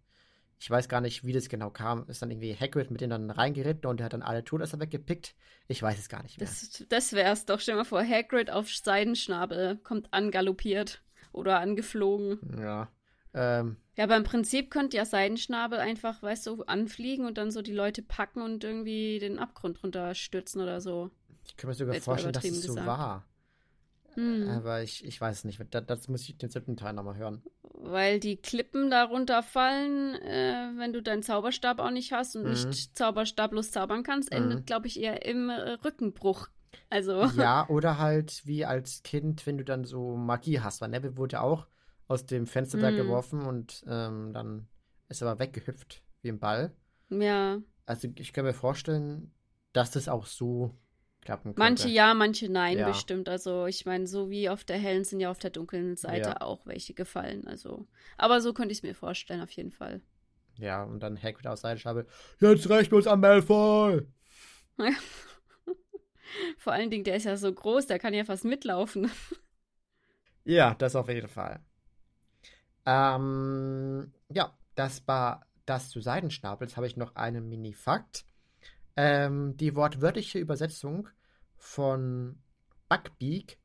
Ich 0.59 0.71
weiß 0.71 0.89
gar 0.89 1.01
nicht, 1.01 1.25
wie 1.25 1.33
das 1.33 1.49
genau 1.49 1.71
kam. 1.71 2.07
Ist 2.09 2.23
dann 2.23 2.31
irgendwie 2.31 2.55
Hagrid 2.55 2.91
mit 2.91 3.01
denen 3.01 3.11
dann 3.11 3.31
reingeritten 3.31 3.89
und 3.89 3.99
der 3.99 4.07
hat 4.07 4.13
dann 4.13 4.23
alle 4.23 4.45
Todesser 4.45 4.81
weggepickt. 4.81 5.35
Ich 5.69 5.83
weiß 5.83 5.99
es 5.99 6.09
gar 6.09 6.23
nicht 6.23 6.39
mehr. 6.39 6.49
Das, 6.49 6.85
das 6.89 7.13
wär's 7.13 7.45
doch. 7.45 7.61
Stell 7.61 7.75
dir 7.75 7.81
mal 7.81 7.85
vor, 7.85 8.03
Hagrid 8.03 8.51
auf 8.51 8.71
Seidenschnabel 8.71 9.77
kommt 9.79 10.13
angaloppiert 10.13 11.03
oder 11.33 11.59
angeflogen. 11.59 12.39
Ja. 12.59 12.89
Ähm, 13.35 13.77
ja, 13.97 14.05
aber 14.05 14.17
im 14.17 14.25
Prinzip 14.25 14.71
könnte 14.71 14.97
ja 14.97 15.05
Seidenschnabel 15.05 15.79
einfach, 15.81 16.23
weißt 16.23 16.47
du, 16.47 16.63
anfliegen 16.65 17.27
und 17.27 17.37
dann 17.37 17.51
so 17.51 17.63
die 17.63 17.73
Leute 17.73 18.03
packen 18.03 18.41
und 18.41 18.65
irgendwie 18.65 19.19
den 19.19 19.39
Abgrund 19.39 19.83
runterstürzen 19.83 20.63
oder 20.63 20.81
so. 20.81 21.11
Ich 21.45 21.57
kann 21.57 21.69
mir 21.69 21.75
sogar 21.75 21.95
Jetzt 21.95 22.05
vorstellen, 22.05 22.33
dass 22.33 22.45
es 22.45 22.63
so 22.63 22.75
gesagt. 22.75 22.87
war. 22.87 23.27
Hm. 24.15 24.49
Aber 24.49 24.83
ich, 24.83 25.05
ich 25.05 25.21
weiß 25.21 25.45
nicht. 25.45 25.61
Das, 25.71 25.87
das 25.87 26.09
muss 26.09 26.23
ich 26.29 26.37
den 26.39 26.51
siebten 26.51 26.77
Teil 26.77 26.93
nochmal 26.93 27.17
hören. 27.17 27.43
weil 27.87 28.19
die 28.21 28.37
Klippen 28.37 28.91
darunter 28.91 29.43
fallen, 29.43 30.15
äh, 30.15 30.73
wenn 30.77 30.93
du 30.93 31.03
deinen 31.03 31.23
Zauberstab 31.23 31.79
auch 31.81 31.91
nicht 31.91 32.13
hast 32.13 32.35
und 32.37 32.45
Mhm. 32.45 32.51
nicht 32.51 32.97
zauberstablos 32.97 33.71
zaubern 33.73 34.03
kannst, 34.03 34.31
Mhm. 34.31 34.37
endet, 34.37 34.67
glaube 34.67 34.87
ich, 34.87 34.99
eher 35.01 35.25
im 35.27 35.51
äh, 35.51 35.73
Rückenbruch. 35.85 36.49
Also, 36.91 37.25
Ja, 37.37 37.67
oder 37.69 37.99
halt 37.99 38.43
wie 38.47 38.65
als 38.65 39.03
Kind, 39.03 39.45
wenn 39.47 39.59
du 39.59 39.65
dann 39.65 39.85
so 39.85 40.17
Magie 40.17 40.61
hast. 40.61 40.81
Weil 40.81 40.89
Neville 40.91 41.17
wurde 41.17 41.41
auch 41.43 41.67
aus 42.09 42.25
dem 42.27 42.47
Fenster 42.47 42.79
da 42.79 42.91
Mm. 42.91 42.97
geworfen 42.97 43.43
und 43.47 43.83
ähm, 43.87 44.33
dann 44.33 44.69
ist 45.09 45.21
er 45.23 45.29
aber 45.29 45.41
weggehüpft 45.41 46.03
wie 46.23 46.29
ein 46.31 46.39
Ball. 46.39 46.75
ja. 47.11 47.61
Also 47.87 48.09
ich 48.17 48.33
kann 48.33 48.45
mir 48.47 48.55
vorstellen, 48.55 49.31
dass 49.75 49.91
das 49.91 50.09
auch 50.09 50.25
so 50.27 50.75
klappen 51.25 51.55
könnte. 51.55 51.59
Manche 51.61 51.89
ja, 51.89 52.15
manche 52.15 52.49
nein, 52.49 52.79
Ja. 52.79 52.89
bestimmt. 52.89 53.29
Also, 53.29 53.67
ich 53.67 53.87
meine, 53.87 54.07
so 54.07 54.31
wie 54.31 54.49
auf 54.49 54.65
der 54.65 54.79
hellen 54.79 55.05
sind 55.05 55.21
ja 55.21 55.31
auf 55.31 55.39
der 55.39 55.51
dunklen 55.51 55.97
Seite 55.97 56.31
Ja. 56.31 56.41
auch 56.41 56.67
welche 56.67 56.95
gefallen. 56.95 57.47
Also, 57.47 57.87
aber 58.19 58.41
so 58.41 58.53
könnte 58.53 58.73
ich 58.73 58.79
es 58.79 58.83
mir 58.83 58.95
vorstellen, 58.95 59.41
auf 59.43 59.51
jeden 59.53 59.71
Fall. 59.73 60.01
Ja, 60.57 60.85
und 60.85 61.01
dann 61.01 61.21
Hagrid 61.21 61.47
aus 61.47 61.63
Seitenschabel. 61.63 62.07
Jetzt 62.41 62.69
rächt 62.71 62.93
uns 62.93 63.07
an 63.07 63.21
Malfoy! 63.21 64.07
Vor 66.59 66.73
allen 66.73 66.91
Dingen, 66.91 67.05
der 67.05 67.17
ist 67.17 67.25
ja 67.25 67.37
so 67.37 67.53
groß, 67.53 67.87
der 67.87 67.99
kann 67.99 68.15
ja 68.15 68.25
fast 68.25 68.45
mitlaufen. 68.45 69.11
Ja, 70.47 70.75
das 70.75 70.95
auf 70.95 71.09
jeden 71.09 71.29
Fall. 71.31 71.65
Ähm, 72.85 74.13
ja, 74.31 74.55
das 74.75 75.09
war 75.09 75.47
das 75.65 75.89
zu 75.89 76.03
Seidenschnabel. 76.03 76.69
Jetzt 76.69 76.77
habe 76.77 76.87
ich 76.87 76.99
noch 76.99 77.17
einen 77.17 77.49
Mini-Fakt. 77.49 78.27
Ähm, 78.97 79.57
die 79.57 79.75
wortwörtliche 79.75 80.39
Übersetzung 80.39 81.09
von 81.57 82.39
Buckbeak 82.89 83.59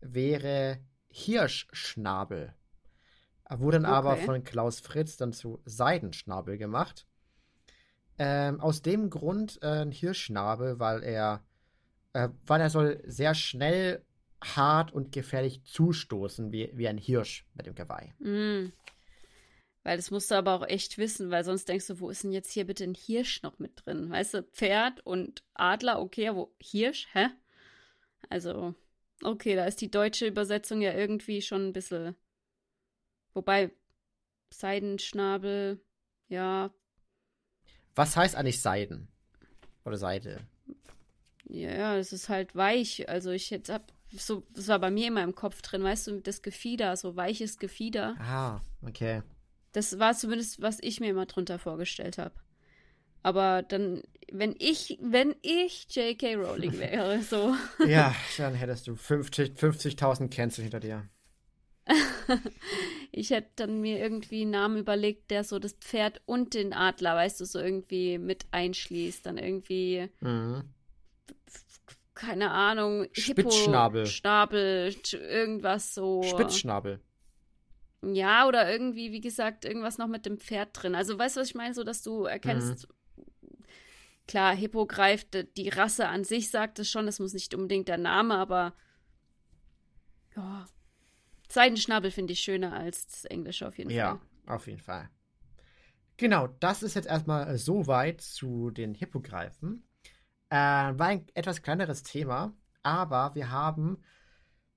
wäre 0.00 0.78
Hirschschnabel. 1.08 2.54
Wurde 3.50 3.80
dann 3.80 3.92
aber 3.92 4.12
Okay. 4.12 4.24
von 4.24 4.44
Klaus 4.44 4.80
Fritz 4.80 5.16
dann 5.16 5.32
zu 5.32 5.60
Seidenschnabel 5.64 6.56
gemacht. 6.56 7.06
Ähm, 8.18 8.60
aus 8.60 8.82
dem 8.82 9.10
Grund 9.10 9.58
äh, 9.62 9.82
ein 9.82 9.90
Hirschschnabel, 9.92 10.78
weil 10.78 11.02
er, 11.02 11.42
äh, 12.12 12.28
weil 12.46 12.60
er 12.60 12.70
soll 12.70 13.02
sehr 13.06 13.34
schnell, 13.34 14.04
hart 14.42 14.92
und 14.92 15.12
gefährlich 15.12 15.62
zustoßen, 15.64 16.52
wie, 16.52 16.70
wie 16.74 16.88
ein 16.88 16.96
Hirsch 16.96 17.46
mit 17.54 17.66
dem 17.66 17.74
Geweih. 17.74 18.14
Mm. 18.18 18.72
Weil 19.82 19.96
das 19.96 20.10
musst 20.10 20.30
du 20.30 20.34
aber 20.34 20.54
auch 20.54 20.66
echt 20.66 20.98
wissen, 20.98 21.30
weil 21.30 21.44
sonst 21.44 21.68
denkst 21.68 21.86
du, 21.86 22.00
wo 22.00 22.10
ist 22.10 22.22
denn 22.24 22.32
jetzt 22.32 22.52
hier 22.52 22.66
bitte 22.66 22.84
ein 22.84 22.94
Hirsch 22.94 23.42
noch 23.42 23.58
mit 23.58 23.84
drin? 23.84 24.10
Weißt 24.10 24.34
du, 24.34 24.42
Pferd 24.42 25.04
und 25.06 25.42
Adler, 25.54 26.00
okay, 26.00 26.34
wo 26.34 26.54
Hirsch, 26.60 27.08
hä? 27.12 27.28
Also, 28.28 28.74
okay, 29.22 29.56
da 29.56 29.64
ist 29.64 29.80
die 29.80 29.90
deutsche 29.90 30.26
Übersetzung 30.26 30.82
ja 30.82 30.92
irgendwie 30.92 31.40
schon 31.42 31.68
ein 31.68 31.72
bisschen. 31.72 32.14
Wobei, 33.32 33.70
Seidenschnabel, 34.50 35.80
ja, 36.28 36.70
Was 37.94 38.16
heißt 38.16 38.36
eigentlich 38.36 38.60
Seiden? 38.60 39.08
Oder 39.84 39.96
Seide? 39.96 40.40
ja, 41.44 41.70
ja, 41.70 41.96
es 41.96 42.12
ist 42.12 42.28
halt 42.28 42.54
weich. 42.54 43.08
Also 43.08 43.30
ich 43.30 43.50
jetzt 43.50 43.68
hab 43.70 43.92
so, 44.12 44.44
das 44.54 44.68
war 44.68 44.78
bei 44.78 44.90
mir 44.90 45.08
immer 45.08 45.22
im 45.22 45.34
Kopf 45.34 45.62
drin, 45.62 45.82
weißt 45.82 46.08
du, 46.08 46.20
das 46.20 46.42
Gefieder, 46.42 46.96
so 46.96 47.16
weiches 47.16 47.58
Gefieder. 47.58 48.16
Ah, 48.18 48.60
okay. 48.82 49.22
Das 49.72 49.98
war 49.98 50.14
zumindest, 50.14 50.60
was 50.60 50.78
ich 50.80 51.00
mir 51.00 51.10
immer 51.10 51.26
drunter 51.26 51.58
vorgestellt 51.58 52.18
habe. 52.18 52.34
Aber 53.22 53.62
dann, 53.62 54.02
wenn 54.32 54.54
ich, 54.58 54.98
wenn 55.02 55.34
ich 55.42 55.86
J.K. 55.94 56.36
Rowling 56.36 56.78
wäre, 56.78 57.22
so, 57.22 57.54
Ja, 57.86 58.14
dann 58.38 58.54
hättest 58.54 58.86
du 58.88 58.96
50 58.96 59.52
50.000 59.58 60.28
Cancel 60.30 60.62
hinter 60.62 60.80
dir. 60.80 61.08
ich 63.12 63.30
hätte 63.30 63.50
dann 63.56 63.80
mir 63.80 63.98
irgendwie 63.98 64.42
einen 64.42 64.52
Namen 64.52 64.78
überlegt, 64.78 65.30
der 65.30 65.44
so 65.44 65.58
das 65.58 65.72
Pferd 65.74 66.20
und 66.26 66.54
den 66.54 66.72
Adler, 66.72 67.14
weißt 67.16 67.40
du, 67.40 67.44
so 67.44 67.58
irgendwie 67.58 68.18
mit 68.18 68.46
einschließt. 68.52 69.26
Dann 69.26 69.38
irgendwie, 69.38 70.08
Mhm. 70.20 70.64
keine 72.14 72.50
Ahnung, 72.52 73.06
Spitzschnabel. 73.12 74.06
Schnabel, 74.06 74.94
irgendwas 75.12 75.94
so. 75.94 76.22
Spitzschnabel. 76.22 77.00
Ja, 78.02 78.46
oder 78.48 78.70
irgendwie, 78.70 79.12
wie 79.12 79.20
gesagt, 79.20 79.64
irgendwas 79.64 79.98
noch 79.98 80.08
mit 80.08 80.24
dem 80.24 80.38
Pferd 80.38 80.70
drin. 80.72 80.94
Also, 80.94 81.18
weißt 81.18 81.36
du, 81.36 81.40
was 81.40 81.48
ich 81.48 81.54
meine? 81.54 81.74
So, 81.74 81.84
dass 81.84 82.02
du 82.02 82.24
erkennst, 82.24 82.88
klar, 84.26 84.54
Hippo 84.54 84.86
greift, 84.86 85.36
die 85.56 85.68
Rasse 85.68 86.08
an 86.08 86.24
sich 86.24 86.50
sagt 86.50 86.78
es 86.78 86.90
schon, 86.90 87.08
es 87.08 87.18
muss 87.18 87.34
nicht 87.34 87.54
unbedingt 87.54 87.88
der 87.88 87.98
Name, 87.98 88.36
aber 88.36 88.74
ja. 90.36 90.66
Seidenschnabel 91.48 92.10
finde 92.10 92.32
ich 92.32 92.40
schöner 92.40 92.72
als 92.72 93.06
das 93.08 93.24
Englische 93.26 93.66
auf 93.68 93.78
jeden 93.78 93.90
Ja, 93.90 93.92
Fall. 93.92 94.20
auf 94.46 94.66
jeden 94.66 94.80
Fall. 94.80 95.10
Genau, 96.16 96.48
das 96.60 96.82
ist 96.82 96.94
jetzt 96.94 97.06
erstmal 97.08 97.48
äh, 97.48 97.58
soweit 97.58 98.20
zu 98.20 98.70
den 98.70 98.94
Hippogreifen. 98.94 99.86
Äh, 100.50 100.56
war 100.56 101.08
ein 101.08 101.26
etwas 101.34 101.62
kleineres 101.62 102.02
Thema, 102.02 102.54
aber 102.82 103.34
wir 103.34 103.50
haben 103.50 104.02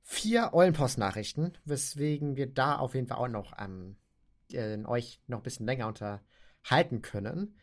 vier 0.04 0.54
Eulenpost-Nachrichten, 0.54 1.54
weswegen 1.66 2.36
wir 2.36 2.48
da 2.48 2.78
auf 2.78 2.94
jeden 2.94 3.08
Fall 3.08 3.18
auch 3.18 3.28
noch 3.30 3.54
ähm, 3.58 3.96
äh, 4.52 4.78
euch 4.86 5.22
noch 5.28 5.40
ein 5.40 5.44
bisschen 5.44 5.66
länger 5.66 5.88
unterhalten 5.88 7.02
können. 7.02 7.58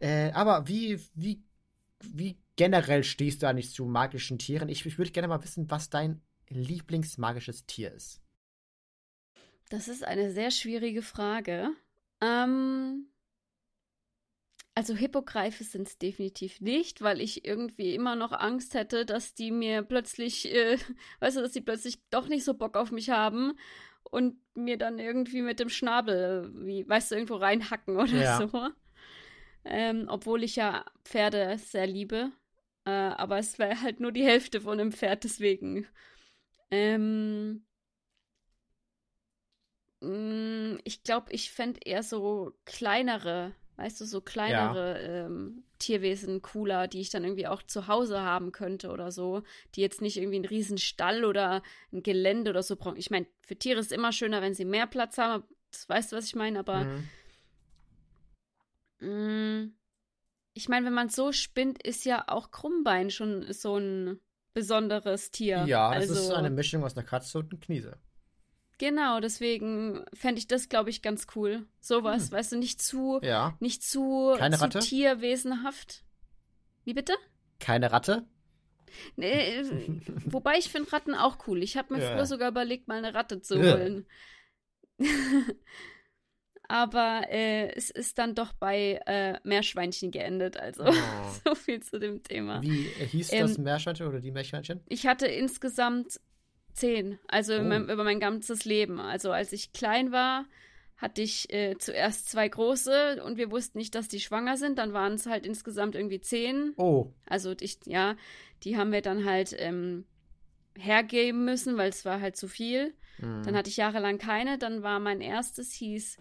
Äh, 0.00 0.32
aber 0.32 0.68
wie, 0.68 1.00
wie, 1.14 1.42
wie 2.00 2.38
generell 2.56 3.04
stehst 3.04 3.42
du 3.42 3.46
eigentlich 3.46 3.72
zu 3.72 3.86
magischen 3.86 4.38
Tieren? 4.38 4.68
Ich, 4.68 4.84
ich 4.84 4.98
würde 4.98 5.12
gerne 5.12 5.28
mal 5.28 5.42
wissen, 5.42 5.70
was 5.70 5.90
dein 5.90 6.20
Lieblingsmagisches 6.48 7.66
Tier 7.66 7.92
ist. 7.92 8.20
Das 9.70 9.88
ist 9.88 10.04
eine 10.04 10.30
sehr 10.30 10.50
schwierige 10.50 11.02
Frage. 11.02 11.70
Ähm, 12.20 13.06
also 14.74 14.94
Hippogreife 14.94 15.64
sind 15.64 15.88
es 15.88 15.98
definitiv 15.98 16.60
nicht, 16.60 17.00
weil 17.02 17.20
ich 17.20 17.44
irgendwie 17.44 17.94
immer 17.94 18.16
noch 18.16 18.32
Angst 18.32 18.74
hätte, 18.74 19.06
dass 19.06 19.34
die 19.34 19.50
mir 19.50 19.82
plötzlich, 19.82 20.52
äh, 20.52 20.78
weißt 21.20 21.36
du, 21.36 21.40
dass 21.42 21.52
die 21.52 21.60
plötzlich 21.60 21.98
doch 22.10 22.28
nicht 22.28 22.44
so 22.44 22.54
Bock 22.54 22.76
auf 22.76 22.90
mich 22.90 23.10
haben 23.10 23.54
und 24.10 24.36
mir 24.54 24.76
dann 24.78 24.98
irgendwie 24.98 25.42
mit 25.42 25.60
dem 25.60 25.68
Schnabel, 25.68 26.50
wie, 26.54 26.88
weißt 26.88 27.10
du, 27.12 27.14
irgendwo 27.16 27.36
reinhacken 27.36 27.96
oder 27.96 28.22
Ja. 28.22 28.48
so. 28.48 28.70
Ähm, 29.64 30.06
obwohl 30.08 30.42
ich 30.42 30.56
ja 30.56 30.84
Pferde 31.04 31.56
sehr 31.58 31.86
liebe. 31.86 32.32
Äh, 32.84 32.90
aber 32.90 33.38
es 33.38 33.58
wäre 33.58 33.80
halt 33.80 34.00
nur 34.00 34.12
die 34.12 34.24
Hälfte 34.24 34.60
von 34.60 34.78
einem 34.78 34.92
Pferd, 34.92 35.24
deswegen. 35.24 35.86
Ähm, 36.70 37.64
Mm, 40.00 40.78
Ich 40.84 41.02
glaube, 41.02 41.32
ich 41.32 41.50
fände 41.50 41.80
eher 41.84 42.02
so 42.02 42.52
kleinere, 42.64 43.54
weißt 43.76 44.00
du, 44.00 44.04
so 44.04 44.20
kleinere 44.20 44.98
ähm, 45.00 45.64
Tierwesen 45.78 46.42
cooler, 46.42 46.88
die 46.88 47.00
ich 47.00 47.10
dann 47.10 47.24
irgendwie 47.24 47.46
auch 47.46 47.62
zu 47.62 47.88
Hause 47.88 48.20
haben 48.20 48.52
könnte 48.52 48.90
oder 48.90 49.10
so, 49.10 49.42
die 49.74 49.80
jetzt 49.80 50.00
nicht 50.00 50.16
irgendwie 50.16 50.36
einen 50.36 50.44
riesen 50.44 50.78
Stall 50.78 51.24
oder 51.24 51.62
ein 51.92 52.02
Gelände 52.02 52.50
oder 52.50 52.62
so 52.62 52.76
brauchen. 52.76 52.96
Ich 52.96 53.10
meine, 53.10 53.26
für 53.42 53.56
Tiere 53.56 53.80
ist 53.80 53.86
es 53.86 53.92
immer 53.92 54.12
schöner, 54.12 54.42
wenn 54.42 54.54
sie 54.54 54.64
mehr 54.64 54.86
Platz 54.86 55.18
haben, 55.18 55.44
das 55.70 55.88
weißt 55.88 56.12
du, 56.12 56.16
was 56.16 56.26
ich 56.26 56.36
meine, 56.36 56.58
aber 56.58 56.84
Mhm. 59.00 59.08
mm, 59.08 59.74
ich 60.54 60.68
meine, 60.68 60.86
wenn 60.86 60.94
man 60.94 61.08
so 61.08 61.32
spinnt, 61.32 61.82
ist 61.82 62.04
ja 62.04 62.24
auch 62.28 62.52
Krummbein 62.52 63.10
schon 63.10 63.52
so 63.52 63.76
ein 63.76 64.20
besonderes 64.52 65.32
Tier. 65.32 65.64
Ja, 65.66 65.92
es 65.96 66.08
also, 66.08 66.14
ist 66.14 66.30
eine 66.30 66.50
Mischung 66.50 66.84
aus 66.84 66.96
einer 66.96 67.04
Katze 67.04 67.38
und 67.38 67.52
einem 67.52 67.60
Kniese. 67.60 67.98
Genau, 68.84 69.18
deswegen 69.18 70.04
fände 70.12 70.38
ich 70.38 70.46
das, 70.46 70.68
glaube 70.68 70.90
ich, 70.90 71.00
ganz 71.00 71.26
cool. 71.34 71.64
Sowas, 71.80 72.24
Hm. 72.26 72.32
weißt 72.32 72.52
du, 72.52 72.56
nicht 72.58 72.82
zu, 72.82 73.18
Ja. 73.22 73.56
nicht 73.58 73.82
zu, 73.82 74.34
Keine 74.36 74.56
zu 74.58 74.64
Ratte? 74.64 74.78
tierwesenhaft. 74.80 76.04
Wie 76.84 76.92
bitte? 76.92 77.14
Keine 77.60 77.92
Ratte? 77.92 78.26
Nee, 79.16 79.56
äh, 79.60 80.00
wobei 80.26 80.58
ich 80.58 80.68
finde 80.68 80.92
Ratten 80.92 81.14
auch 81.14 81.38
cool. 81.48 81.62
Ich 81.62 81.78
habe 81.78 81.94
mir 81.94 82.02
Ja. 82.02 82.10
früher 82.12 82.26
sogar 82.26 82.50
überlegt, 82.50 82.88
mal 82.88 82.98
eine 82.98 83.14
Ratte 83.14 83.40
zu 83.40 83.56
Ja. 83.58 83.72
holen. 83.72 84.06
Aber 86.68 87.22
äh, 87.30 87.72
es 87.74 87.88
ist 87.90 88.18
dann 88.18 88.34
doch 88.34 88.52
bei 88.52 89.00
äh, 89.06 89.38
Meerschweinchen 89.44 90.10
geendet. 90.10 90.58
Also 90.58 90.84
Oh. 90.84 90.90
so 91.44 91.54
viel 91.54 91.82
zu 91.82 91.98
dem 91.98 92.22
Thema. 92.22 92.60
Wie 92.62 92.88
äh, 92.88 93.06
hieß 93.06 93.32
Ähm, 93.32 93.46
das 93.46 93.56
Meerschweinchen 93.56 94.06
oder 94.06 94.20
die 94.20 94.30
Meerschweinchen? 94.30 94.82
Ich 94.88 95.06
hatte 95.06 95.26
insgesamt 95.26 96.20
zehn, 96.74 97.18
also 97.28 97.54
Oh. 97.54 97.62
meinem, 97.62 97.88
über 97.88 98.04
mein 98.04 98.20
ganzes 98.20 98.64
Leben. 98.64 99.00
Also 99.00 99.30
als 99.32 99.52
ich 99.52 99.72
klein 99.72 100.12
war, 100.12 100.46
hatte 100.96 101.22
ich 101.22 101.52
äh, 101.52 101.76
zuerst 101.78 102.28
zwei 102.30 102.48
große 102.48 103.22
und 103.24 103.36
wir 103.36 103.50
wussten 103.50 103.78
nicht, 103.78 103.94
dass 103.94 104.08
die 104.08 104.20
schwanger 104.20 104.56
sind. 104.56 104.78
Dann 104.78 104.92
waren 104.92 105.14
es 105.14 105.26
halt 105.26 105.46
insgesamt 105.46 105.94
irgendwie 105.94 106.20
zehn. 106.20 106.72
Oh, 106.76 107.12
Also 107.26 107.54
ich, 107.60 107.78
ja, 107.86 108.16
die 108.62 108.76
haben 108.76 108.92
wir 108.92 109.02
dann 109.02 109.24
halt 109.24 109.54
ähm, 109.58 110.04
hergeben 110.76 111.44
müssen, 111.44 111.76
weil 111.76 111.90
es 111.90 112.04
war 112.04 112.20
halt 112.20 112.36
zu 112.36 112.48
viel. 112.48 112.94
hm. 113.16 113.42
Dann 113.44 113.56
hatte 113.56 113.70
ich 113.70 113.76
jahrelang 113.76 114.18
keine. 114.18 114.58
Dann 114.58 114.82
war 114.82 114.98
mein 115.00 115.20
erstes, 115.20 115.72
hieß 115.72 116.18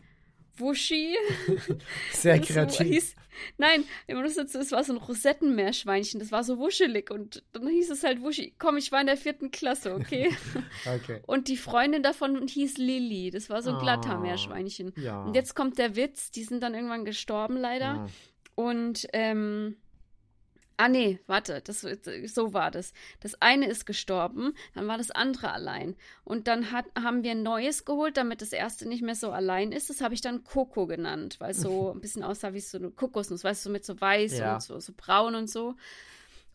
Wuschi. 0.58 1.16
Sehr 2.12 2.40
kreativ. 2.40 2.88
hieß, 2.88 3.16
nein, 3.58 3.84
immer 4.08 4.22
nur 4.22 4.30
so, 4.30 4.42
es 4.42 4.72
war 4.72 4.84
so 4.84 4.94
ein 4.94 4.98
Rosettenmeerschweinchen, 4.98 6.20
das 6.20 6.32
war 6.32 6.44
so 6.44 6.58
wuschelig 6.58 7.10
und 7.12 7.44
dann 7.54 7.68
hieß 7.68 7.90
es 7.92 8.04
halt 8.04 8.22
Wuschi. 8.22 8.54
Komm, 8.60 8.78
ich 8.78 8.92
war 8.92 9.02
in 9.02 9.08
der 9.08 9.18
vierten 9.18 9.52
Klasse, 9.52 9.94
okay? 9.96 10.30
Okay. 10.86 11.22
Und 11.26 11.48
die 11.48 11.58
Freundin 11.58 12.04
davon 12.04 12.48
hieß 12.48 12.78
Lilly, 12.78 13.32
das 13.32 13.50
war 13.50 13.62
so 13.62 13.72
ein 13.72 13.80
glatter 13.80 14.16
Ah, 14.16 14.20
Meerschweinchen. 14.20 14.94
Ja. 14.98 15.24
Und 15.24 15.36
jetzt 15.36 15.56
kommt 15.56 15.78
der 15.78 15.96
Witz, 15.96 16.30
die 16.32 16.44
sind 16.44 16.62
dann 16.62 16.74
irgendwann 16.76 17.06
gestorben 17.06 17.58
leider. 17.58 17.86
Ah. 17.86 18.08
Und, 18.56 19.08
ähm, 19.14 19.78
ah 20.78 20.88
nee, 20.90 21.20
warte, 21.28 21.62
das, 21.62 21.82
so 21.82 22.54
war 22.54 22.72
das. 22.72 22.94
Das 23.20 23.42
eine 23.42 23.68
ist 23.68 23.86
gestorben, 23.86 24.54
dann 24.74 24.88
war 24.88 24.98
das 24.98 25.12
andere 25.12 25.52
allein. 25.52 25.96
Und 26.24 26.48
dann 26.48 26.72
hat, 26.72 26.86
haben 27.02 27.24
wir 27.24 27.32
ein 27.32 27.44
neues 27.44 27.86
geholt, 27.86 28.18
damit 28.18 28.42
das 28.42 28.54
erste 28.54 28.88
nicht 28.88 29.04
mehr 29.04 29.16
so 29.16 29.32
allein 29.32 29.72
ist. 29.72 29.90
Das 29.90 30.02
habe 30.02 30.14
ich 30.14 30.22
dann 30.22 30.44
Coco 30.44 30.88
genannt, 30.88 31.38
weil 31.40 31.52
es 31.52 31.62
so 31.62 31.92
ein 31.96 32.02
bisschen 32.02 32.24
aussah 32.24 32.54
wie 32.54 32.60
so 32.60 32.78
eine 32.78 32.92
Kokosnuss, 32.92 33.44
weißt 33.44 33.66
du, 33.66 33.70
so 33.70 33.74
mit 33.74 33.86
so 33.86 34.00
weiß 34.00 34.38
Ja. 34.38 34.56
und 34.56 34.64
so, 34.64 34.80
so 34.80 34.94
braun 34.96 35.36
und 35.36 35.50
so. 35.50 35.76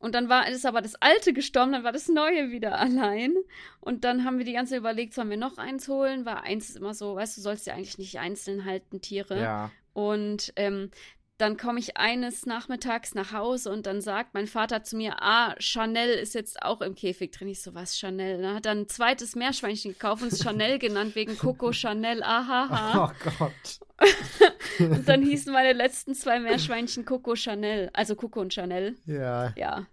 Und 0.00 0.14
dann 0.14 0.28
war 0.28 0.48
ist 0.48 0.64
aber 0.64 0.80
das 0.80 0.94
alte 0.96 1.32
gestorben, 1.32 1.72
dann 1.72 1.84
war 1.84 1.92
das 1.92 2.08
neue 2.08 2.50
wieder 2.50 2.78
allein. 2.78 3.34
Und 3.80 4.04
dann 4.04 4.24
haben 4.24 4.38
wir 4.38 4.44
die 4.44 4.52
ganze 4.52 4.70
Zeit 4.70 4.80
überlegt, 4.80 5.14
sollen 5.14 5.30
wir 5.30 5.36
noch 5.36 5.58
eins 5.58 5.88
holen? 5.88 6.24
Weil 6.24 6.36
eins 6.36 6.68
ist 6.68 6.76
immer 6.76 6.94
so, 6.94 7.16
weißt 7.16 7.36
du, 7.36 7.40
sollst 7.40 7.66
ja 7.66 7.74
eigentlich 7.74 7.98
nicht 7.98 8.18
einzeln 8.18 8.64
halten, 8.64 9.00
Tiere. 9.00 9.40
Ja. 9.40 9.70
Und 9.94 10.52
ähm, 10.54 10.90
dann 11.38 11.56
komme 11.56 11.78
ich 11.78 11.96
eines 11.96 12.46
Nachmittags 12.46 13.14
nach 13.14 13.32
Hause 13.32 13.70
und 13.70 13.86
dann 13.86 14.00
sagt 14.00 14.34
mein 14.34 14.48
Vater 14.48 14.82
zu 14.82 14.96
mir, 14.96 15.22
ah, 15.22 15.54
Chanel 15.58 16.10
ist 16.10 16.34
jetzt 16.34 16.60
auch 16.62 16.80
im 16.80 16.94
Käfig 16.96 17.30
drin. 17.30 17.48
Ich 17.48 17.62
so, 17.62 17.74
was, 17.74 17.96
Chanel? 17.96 18.42
Dann 18.42 18.54
hat 18.56 18.66
er 18.66 18.72
ein 18.72 18.88
zweites 18.88 19.36
Meerschweinchen 19.36 19.92
gekauft 19.92 20.22
und 20.22 20.32
es 20.32 20.42
Chanel 20.42 20.78
genannt, 20.80 21.14
wegen 21.14 21.38
Coco 21.38 21.72
Chanel, 21.72 22.22
ahaha. 22.22 23.06
Oh 23.10 23.30
Gott. 23.38 23.80
Und 24.78 25.08
dann 25.08 25.22
hießen 25.24 25.52
meine 25.52 25.72
letzten 25.72 26.14
zwei 26.14 26.38
Meerschweinchen 26.38 27.04
Coco 27.04 27.34
Chanel, 27.34 27.90
also 27.92 28.14
Coco 28.14 28.40
und 28.40 28.54
Chanel. 28.54 28.94
Ja. 29.06 29.52
Ja. 29.56 29.86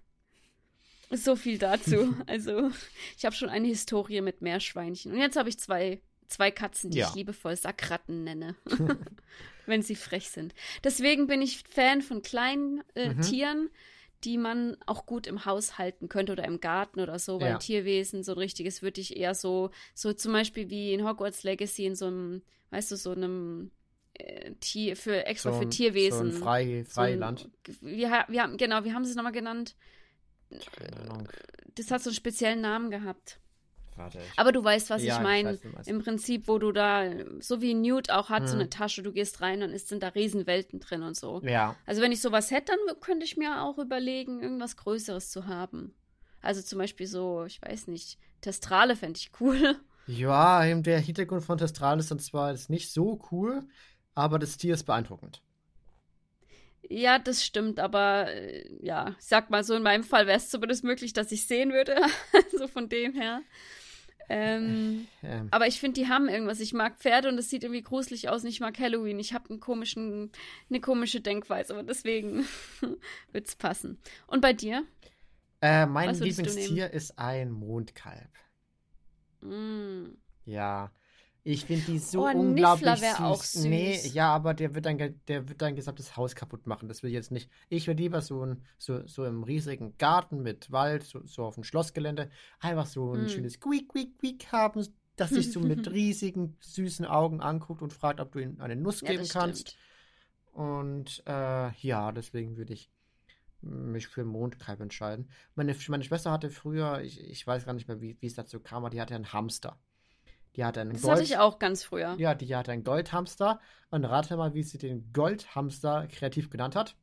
So 1.10 1.36
viel 1.36 1.58
dazu. 1.58 2.14
Also, 2.28 2.70
ich 3.18 3.26
habe 3.26 3.36
schon 3.36 3.50
eine 3.50 3.68
Historie 3.68 4.22
mit 4.22 4.42
Meerschweinchen. 4.44 5.12
Und 5.12 5.20
jetzt 5.20 5.38
habe 5.38 5.50
ich 5.50 5.58
zwei, 5.58 6.02
zwei 6.28 6.52
Katzen, 6.52 6.92
die 6.92 7.00
Ja. 7.00 7.08
ich 7.10 7.16
liebevoll 7.16 7.56
Sackratten 7.56 8.24
nenne. 8.24 8.56
Wenn 9.68 9.82
sie 9.82 9.96
frech 9.96 10.30
sind. 10.30 10.54
Deswegen 10.84 11.28
bin 11.28 11.42
ich 11.42 11.64
Fan 11.68 12.02
von 12.02 12.22
kleinen 12.22 12.84
äh, 12.96 13.14
Mhm. 13.14 13.22
Tieren, 13.22 13.70
die 14.24 14.38
man 14.38 14.78
auch 14.86 15.06
gut 15.06 15.28
im 15.28 15.46
Haus 15.46 15.78
halten 15.78 16.10
könnte 16.10 16.32
oder 16.32 16.46
im 16.46 16.60
Garten 16.60 17.00
oder 17.00 17.20
so, 17.20 17.40
weil 17.42 17.50
Ja. 17.52 17.58
Tierwesen, 17.58 18.24
so 18.24 18.32
ein 18.34 18.38
richtiges, 18.40 18.82
würde 18.82 19.02
ich 19.02 19.18
eher 19.18 19.36
so, 19.36 19.70
so 19.94 20.14
zum 20.14 20.32
Beispiel 20.34 20.70
wie 20.70 20.94
in 20.94 21.08
Hogwarts 21.08 21.44
Legacy 21.44 21.86
in 21.86 21.96
so 21.96 22.08
einem, 22.08 22.42
weißt 22.72 22.92
du, 22.92 22.96
so 22.96 23.12
einem 23.12 23.72
äh, 24.18 24.54
Tier, 24.62 24.96
für 24.96 25.26
extra 25.26 25.52
So 25.52 25.58
für 25.60 25.66
ein- 25.66 25.72
Tierwesen. 25.72 26.32
So 26.32 26.38
ein 26.38 26.42
Frei, 26.42 26.64
So 26.66 26.72
ein- 26.72 26.86
Freiland. 26.86 27.50
Wir, 27.82 28.26
wir 28.30 28.42
haben, 28.44 28.58
genau, 28.58 28.84
wie 28.86 28.94
haben 28.94 29.04
sie 29.04 29.12
es 29.12 29.16
nochmal 29.18 29.34
genannt? 29.34 29.76
Keine 30.78 30.98
Ahnung. 31.02 31.28
Das 31.76 31.92
hat 31.92 32.02
so 32.02 32.10
einen 32.10 32.16
speziellen 32.16 32.62
Namen 32.62 32.90
gehabt. 32.92 33.40
Warte. 33.98 34.20
ich- 34.20 34.38
Aber 34.40 34.52
du 34.52 34.64
weißt, 34.64 34.90
was 34.90 35.02
Ja, 35.04 35.14
ich 35.14 35.18
ich 35.20 35.24
meine. 35.24 35.60
weiß. 35.64 35.88
Im 35.88 36.00
Prinzip, 36.04 36.48
wo 36.48 36.58
du 36.60 36.72
da, 36.72 37.10
so 37.40 37.62
wie 37.62 37.74
Newt 37.74 38.10
auch 38.12 38.30
hat, 38.30 38.48
so 38.50 38.56
Mhm. 38.56 38.62
eine 38.62 38.70
Tasche, 38.70 39.04
du 39.04 39.12
gehst 39.14 39.42
rein, 39.42 39.62
dann 39.62 39.72
ist, 39.72 39.88
sind 39.88 40.04
da 40.04 40.10
Riesenwelten 40.10 40.80
drin 40.80 41.02
und 41.04 41.16
so. 41.16 41.42
Ja. 41.44 41.76
Also 41.86 42.02
wenn 42.02 42.12
ich 42.12 42.22
sowas 42.22 42.52
hätte, 42.52 42.74
dann 42.88 43.00
könnte 43.00 43.26
ich 43.26 43.38
mir 43.38 43.64
auch 43.64 43.78
überlegen, 43.78 44.42
irgendwas 44.42 44.76
Größeres 44.78 45.30
zu 45.32 45.48
haben. 45.48 45.94
Also 46.42 46.62
zum 46.62 46.78
Beispiel 46.80 47.08
so, 47.08 47.46
ich 47.46 47.62
weiß 47.62 47.88
nicht, 47.88 48.20
Testrale 48.42 48.96
fände 48.96 49.18
ich 49.20 49.32
cool. 49.40 49.76
Ja, 50.08 50.64
eben 50.64 50.84
der 50.84 51.00
Hintergrund 51.00 51.44
von 51.44 51.58
Testral 51.58 51.98
ist 52.00 52.12
dann 52.12 52.20
zwar 52.20 52.52
jetzt 52.52 52.70
nicht 52.70 52.92
so 52.94 53.20
cool, 53.32 53.64
aber 54.14 54.38
das 54.38 54.56
Tier 54.56 54.76
ist 54.76 54.84
beeindruckend. 54.84 55.42
Ja, 56.88 57.18
das 57.18 57.44
stimmt, 57.44 57.80
aber 57.80 58.32
äh, 58.32 58.70
ja, 58.86 59.16
ich 59.20 59.26
sag 59.26 59.50
mal 59.50 59.64
so, 59.64 59.74
in 59.74 59.82
meinem 59.82 60.04
Fall 60.04 60.28
wäre 60.28 60.38
es 60.38 60.50
zumindest 60.52 60.84
möglich, 60.84 61.14
dass 61.14 61.32
ich 61.32 61.48
sehen 61.48 61.74
würde. 61.74 61.96
also 62.54 62.68
von 62.68 62.88
dem 62.90 63.14
her. 63.14 63.42
Ähm, 64.30 65.08
Ähm, 65.24 65.48
aber 65.52 65.68
ich 65.68 65.80
finde, 65.80 66.00
die 66.00 66.08
haben 66.08 66.28
irgendwas. 66.28 66.60
Ich 66.60 66.74
mag 66.74 66.98
Pferde 66.98 67.30
und 67.30 67.38
es 67.38 67.50
sieht 67.50 67.64
irgendwie 67.64 67.84
gruselig 67.84 68.30
aus 68.30 68.44
und 68.44 68.50
ich 68.50 68.60
mag 68.60 68.78
Halloween. 68.80 69.20
Ich 69.20 69.34
habe 69.34 69.50
eine 69.50 69.60
komische 70.80 71.22
Denkweise, 71.22 71.74
aber 71.74 71.84
deswegen 71.84 72.46
wird's 73.32 73.56
passen. 73.56 74.00
Und 74.28 74.42
bei 74.42 74.54
dir? 74.54 74.86
äh, 75.62 75.86
mein 75.86 76.14
Lieblingstier 76.14 76.92
ist 76.92 77.18
ein 77.18 77.52
Mondkalb. 77.52 78.30
Mm. 79.42 80.18
Ja. 80.46 80.92
Ich 81.48 81.66
finde 81.66 81.86
die 81.86 82.00
so 82.00 82.22
Oh, 82.24 82.26
ein 82.26 82.38
unglaublich 82.38 82.90
Niffler 82.90 83.16
süß. 83.18 83.20
auch 83.22 83.44
süß. 83.44 83.64
Nee, 83.66 84.08
ja, 84.08 84.34
aber 84.34 84.54
der 84.56 84.74
wird 84.74 84.86
dein, 84.88 84.98
ge- 84.98 85.14
der 85.28 85.48
wird 85.48 85.62
dein 85.62 85.76
gesamtes 85.76 86.18
Haus 86.18 86.36
kaputt 86.36 86.66
machen. 86.66 86.88
Das 86.90 87.04
will 87.04 87.12
ich 87.12 87.14
jetzt 87.14 87.32
nicht. 87.32 87.50
Ich 87.70 87.86
will 87.88 87.96
lieber 87.96 88.22
so, 88.22 88.44
ein, 88.44 88.64
so, 88.80 89.06
so 89.08 89.26
im 89.26 89.44
riesigen 89.44 89.96
Garten 90.00 90.42
mit 90.42 90.72
Wald, 90.72 91.04
so, 91.04 91.24
so 91.26 91.46
auf 91.46 91.54
dem 91.56 91.64
Schlossgelände, 91.64 92.32
einfach 92.60 92.88
so 92.88 93.14
ein 93.14 93.26
Mm. 93.26 93.28
schönes 93.28 93.60
Quiek, 93.60 93.88
Quiek, 93.90 94.18
Quiek 94.18 94.52
haben, 94.52 94.88
das 95.18 95.30
sich 95.30 95.52
so 95.52 95.60
mit 95.60 95.88
riesigen, 95.92 96.58
süßen 96.62 97.06
Augen 97.06 97.42
anguckt 97.42 97.82
und 97.84 97.94
fragt, 97.94 98.20
ob 98.20 98.32
du 98.32 98.40
ihm 98.40 98.60
eine 98.60 98.76
Nuss 98.76 99.02
Ja, 99.02 99.12
geben 99.12 99.28
kannst. 99.30 99.70
stimmt. 99.70 99.78
Und 100.54 101.24
äh, 101.28 101.72
ja, 101.80 102.12
deswegen 102.12 102.58
würde 102.58 102.74
ich 102.74 102.90
mich 103.62 104.08
für 104.08 104.26
Mondkalb 104.26 104.80
entscheiden. 104.82 105.30
Meine, 105.56 105.76
meine 105.90 106.04
Schwester 106.04 106.32
hatte 106.32 106.50
früher, 106.50 107.02
ich, 107.02 107.20
ich 107.20 107.46
weiß 107.46 107.66
gar 107.66 107.74
nicht 107.74 107.88
mehr, 107.88 108.02
wie 108.02 108.18
wie 108.20 108.28
es 108.28 108.36
dazu 108.36 108.60
kam, 108.60 108.80
aber 108.86 108.90
die 108.92 109.02
hatte 109.02 109.16
einen 109.16 109.34
Hamster. 109.34 109.80
Die 110.56 110.64
hatte 110.64 110.82
einen 110.82 110.94
Das 110.94 111.02
Gold, 111.02 111.14
hatte 111.14 111.24
ich 111.24 111.38
auch 111.38 111.60
ganz 111.60 111.84
früher. 111.84 112.16
ja, 112.18 112.34
die 112.34 112.56
hatte 112.56 112.72
einen 112.72 112.84
Goldhamster. 112.84 113.60
Und 113.90 114.06
rate 114.06 114.38
mal, 114.38 114.54
wie 114.54 114.64
sie 114.64 114.78
den 114.78 115.12
Goldhamster 115.14 116.08
kreativ 116.08 116.50
genannt 116.50 116.76
hat. 116.76 116.96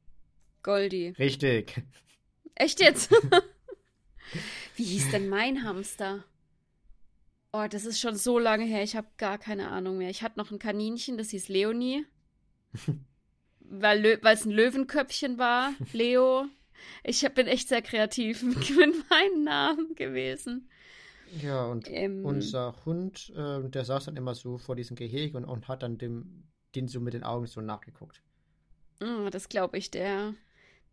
Goldie. 0.63 1.15
Richtig. 1.19 1.83
Echt 2.55 2.81
jetzt? 2.81 3.11
Wie 4.77 4.85
hieß 4.85 5.11
denn 5.11 5.29
mein 5.29 5.65
Hamster? 5.65 6.25
Oh, 7.53 7.67
das 7.69 7.85
ist 7.85 8.01
schon 8.01 8.17
so 8.17 8.39
lange 8.39 8.65
her. 8.65 8.83
Ich 8.83 8.97
habe 8.97 9.09
gar 9.19 9.39
keine 9.39 9.69
Ahnung 9.69 9.99
mehr. 9.99 10.11
Ich 10.11 10.23
hatte 10.23 10.39
noch 10.39 10.51
ein 10.51 10.59
Kaninchen, 10.59 11.19
das 11.19 11.31
hieß 11.31 11.49
Leonie. 11.49 12.07
weil 13.61 14.21
es 14.23 14.45
ein 14.45 14.51
Löwenköpfchen 14.51 15.39
war. 15.39 15.75
Leo. 15.93 16.47
Ich 17.05 17.25
hab, 17.25 17.35
bin 17.35 17.47
echt 17.47 17.69
sehr 17.69 17.83
kreativ 17.83 18.43
mit 18.77 19.11
meinen 19.11 19.45
Namen 19.45 19.95
gewesen. 19.95 20.69
Ja, 21.33 21.65
und 21.67 21.91
Ähm, 21.91 22.23
unser 22.23 22.77
Hund, 22.85 23.31
äh, 23.35 23.69
der 23.69 23.85
saß 23.85 24.05
dann 24.05 24.17
immer 24.17 24.35
so 24.37 24.59
vor 24.59 24.77
diesem 24.77 24.95
Gehege 24.97 25.37
und, 25.37 25.45
und 25.45 25.67
hat 25.69 25.83
dann 25.83 25.99
dem, 25.99 26.49
den 26.77 26.87
so 26.89 27.01
mit 27.01 27.15
den 27.15 27.25
Augen 27.25 27.47
so 27.47 27.61
nachgeguckt. 27.61 28.23
mm, 29.01 29.29
das 29.31 29.49
glaube 29.49 29.77
ich, 29.79 29.91
der, 29.91 30.35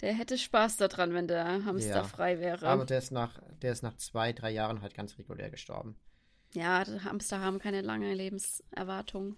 der 0.02 0.14
hätte 0.14 0.38
Spaß 0.38 0.78
daran, 0.78 1.14
wenn 1.14 1.28
der 1.28 1.66
Hamster 1.66 2.04
Ja, 2.04 2.04
frei 2.04 2.40
wäre. 2.40 2.68
Aber 2.68 2.86
der 2.86 3.00
ist 3.00 3.12
nach, 3.12 3.42
der 3.62 3.72
ist 3.74 3.84
nach 3.84 3.96
zwei, 3.98 4.34
drei 4.34 4.52
Jahren 4.52 4.82
halt 4.82 4.94
ganz 4.94 5.18
regulär 5.18 5.50
gestorben. 5.52 5.98
ja, 6.54 6.84
Hamster 7.04 7.40
haben 7.42 7.58
keine 7.60 7.82
lange 7.82 8.14
Lebenserwartung. 8.14 9.36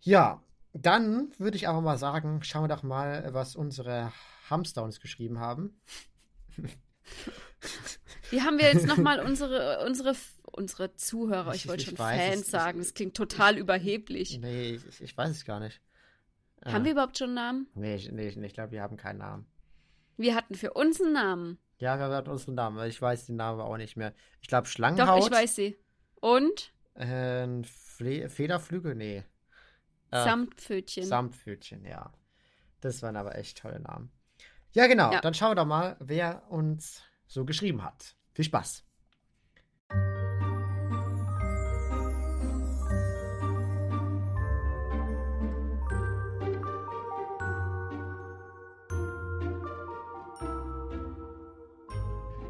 Ja, 0.00 0.42
dann 0.72 1.32
würde 1.38 1.56
ich 1.56 1.68
aber 1.68 1.80
mal 1.80 1.98
sagen, 1.98 2.42
schauen 2.42 2.64
wir 2.64 2.68
doch 2.68 2.82
mal, 2.82 3.32
was 3.32 3.54
unsere 3.56 4.12
Hamster 4.50 4.82
uns 4.82 5.00
geschrieben 5.00 5.38
haben. 5.38 5.80
Wie 8.30 8.42
haben 8.42 8.58
wir 8.58 8.66
jetzt 8.72 8.86
nochmal 8.86 9.20
unsere, 9.24 9.84
unsere, 9.86 10.14
unsere 10.52 10.94
Zuhörer, 10.96 11.54
ich 11.54 11.64
Ich- 11.64 11.68
wollte 11.68 11.84
schon 11.84 11.98
weiß 11.98 12.20
Fans 12.32 12.50
sagen, 12.50 12.78
das 12.78 12.94
klingt 12.94 13.16
total 13.16 13.56
überheblich. 13.58 14.38
Nee, 14.40 14.72
ich, 14.88 15.00
ich 15.00 15.16
weiß 15.16 15.30
es 15.30 15.44
gar 15.44 15.60
nicht. 15.60 15.80
Haben 16.64 16.82
Äh, 16.82 16.84
wir 16.86 16.92
überhaupt 16.92 17.16
schon 17.18 17.28
einen 17.28 17.34
Namen? 17.36 17.66
Nee, 17.74 17.94
ich, 17.96 18.10
nee, 18.10 18.28
ich, 18.28 18.52
glaube, 18.54 18.72
wir 18.72 18.82
haben 18.82 18.96
keinen 18.96 19.18
Namen. 19.18 19.46
Wir 20.16 20.34
hatten 20.34 20.54
für 20.54 20.72
uns 20.72 21.00
einen 21.00 21.12
Namen. 21.12 21.58
Ja, 21.78 21.96
wir 21.98 22.06
haben 22.06 22.28
unseren 22.30 22.56
Namen, 22.56 22.84
ich 22.88 23.00
weiß 23.00 23.26
den 23.26 23.36
Namen 23.36 23.60
auch 23.60 23.76
nicht 23.76 23.96
mehr. 23.96 24.12
Ich 24.40 24.48
glaube, 24.48 24.64
Doch, 24.66 24.72
Schlangenhaut. 24.72 25.24
ich 25.24 25.30
weiß 25.30 25.54
sie. 25.54 25.78
Und 26.20 26.72
Äh, 26.94 27.62
Fle 27.62 28.28
Federflügel? 28.28 28.96
Nee. 28.96 29.22
Äh, 30.10 30.24
Samtpfötchen. 30.24 31.04
Samtpfötchen, 31.04 31.84
ja. 31.84 32.12
Das 32.80 33.02
waren 33.02 33.16
aber 33.16 33.36
echt 33.36 33.58
tolle 33.58 33.78
Namen. 33.78 34.10
Ja, 34.72 34.86
genau. 34.88 35.12
Ja. 35.12 35.20
Dann 35.20 35.34
schauen 35.34 35.52
wir 35.52 35.54
doch 35.56 35.66
mal, 35.66 35.96
wer 36.00 36.50
uns 36.50 37.02
so 37.28 37.44
geschrieben 37.44 37.84
hat. 37.84 38.16
Viel 38.38 38.44
Spaß. 38.44 38.84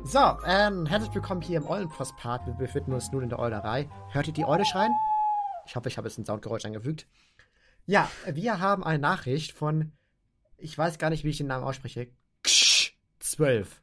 So, 0.05 0.19
ähm, 0.45 0.85
herzlich 0.85 1.15
willkommen 1.15 1.41
hier 1.41 1.57
im 1.57 1.67
Eulenpostpart. 1.67 2.47
Wir 2.47 2.53
befinden 2.53 2.93
uns 2.93 3.11
nun 3.11 3.23
in 3.23 3.31
der 3.31 3.39
Eulerei. 3.39 3.89
Hört 4.13 4.27
ihr 4.27 4.35
die 4.35 4.45
Eule 4.45 4.67
schreien? 4.67 4.93
Ich 5.65 5.75
hoffe, 5.75 5.89
ich 5.89 5.97
habe 5.97 6.07
jetzt 6.07 6.19
ein 6.19 6.27
Soundgeräusch 6.27 6.67
angefügt. 6.67 7.07
Ja, 7.87 8.11
wir 8.27 8.61
haben 8.61 8.85
eine 8.85 8.99
Nachricht 8.99 9.53
von, 9.53 9.93
ich 10.59 10.77
weiß 10.77 10.99
gar 10.99 11.09
nicht, 11.09 11.25
wie 11.25 11.31
ich 11.31 11.39
den 11.39 11.47
Namen 11.47 11.65
ausspreche, 11.65 12.13
Ksch 12.43 12.93
12. 13.21 13.81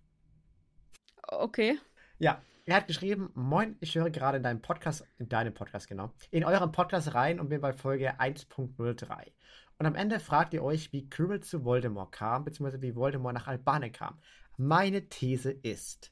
Okay. 1.23 1.79
Ja, 2.17 2.41
Er 2.67 2.77
hat 2.77 2.87
geschrieben, 2.87 3.29
moin, 3.35 3.75
ich 3.81 3.93
höre 3.95 4.09
gerade 4.09 4.37
in 4.37 4.43
deinem 4.43 4.61
Podcast, 4.61 5.05
in 5.19 5.27
deinem 5.27 5.53
Podcast, 5.53 5.87
genau, 5.87 6.13
in 6.31 6.45
eurem 6.45 6.71
Podcast 6.71 7.13
rein 7.13 7.39
und 7.39 7.49
bin 7.49 7.61
bei 7.61 7.73
Folge 7.73 8.19
1.03. 8.19 9.33
Und 9.77 9.85
am 9.85 9.95
Ende 9.95 10.19
fragt 10.19 10.53
ihr 10.53 10.63
euch, 10.63 10.93
wie 10.93 11.09
Quirrell 11.09 11.41
zu 11.41 11.65
Voldemort 11.65 12.13
kam, 12.13 12.45
beziehungsweise 12.45 12.81
wie 12.81 12.95
Voldemort 12.95 13.35
nach 13.35 13.47
Albanien 13.47 13.91
kam. 13.91 14.17
Meine 14.57 15.09
These 15.09 15.51
ist, 15.51 16.11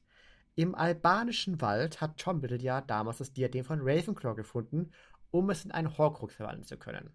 im 0.56 0.76
albanischen 0.76 1.62
Wald 1.62 2.02
hat 2.02 2.18
Tom 2.18 2.42
Riddle 2.42 2.84
damals 2.86 3.20
das 3.20 3.34
Diadem 3.34 3.64
von 3.64 3.80
Ravenclaw 3.82 4.36
gefunden, 4.36 4.92
um 5.32 5.50
es 5.50 5.64
in 5.66 5.72
einen 5.72 5.98
Horcrux 5.98 6.36
verwandeln 6.36 6.66
zu 6.66 6.78
können. 6.78 7.12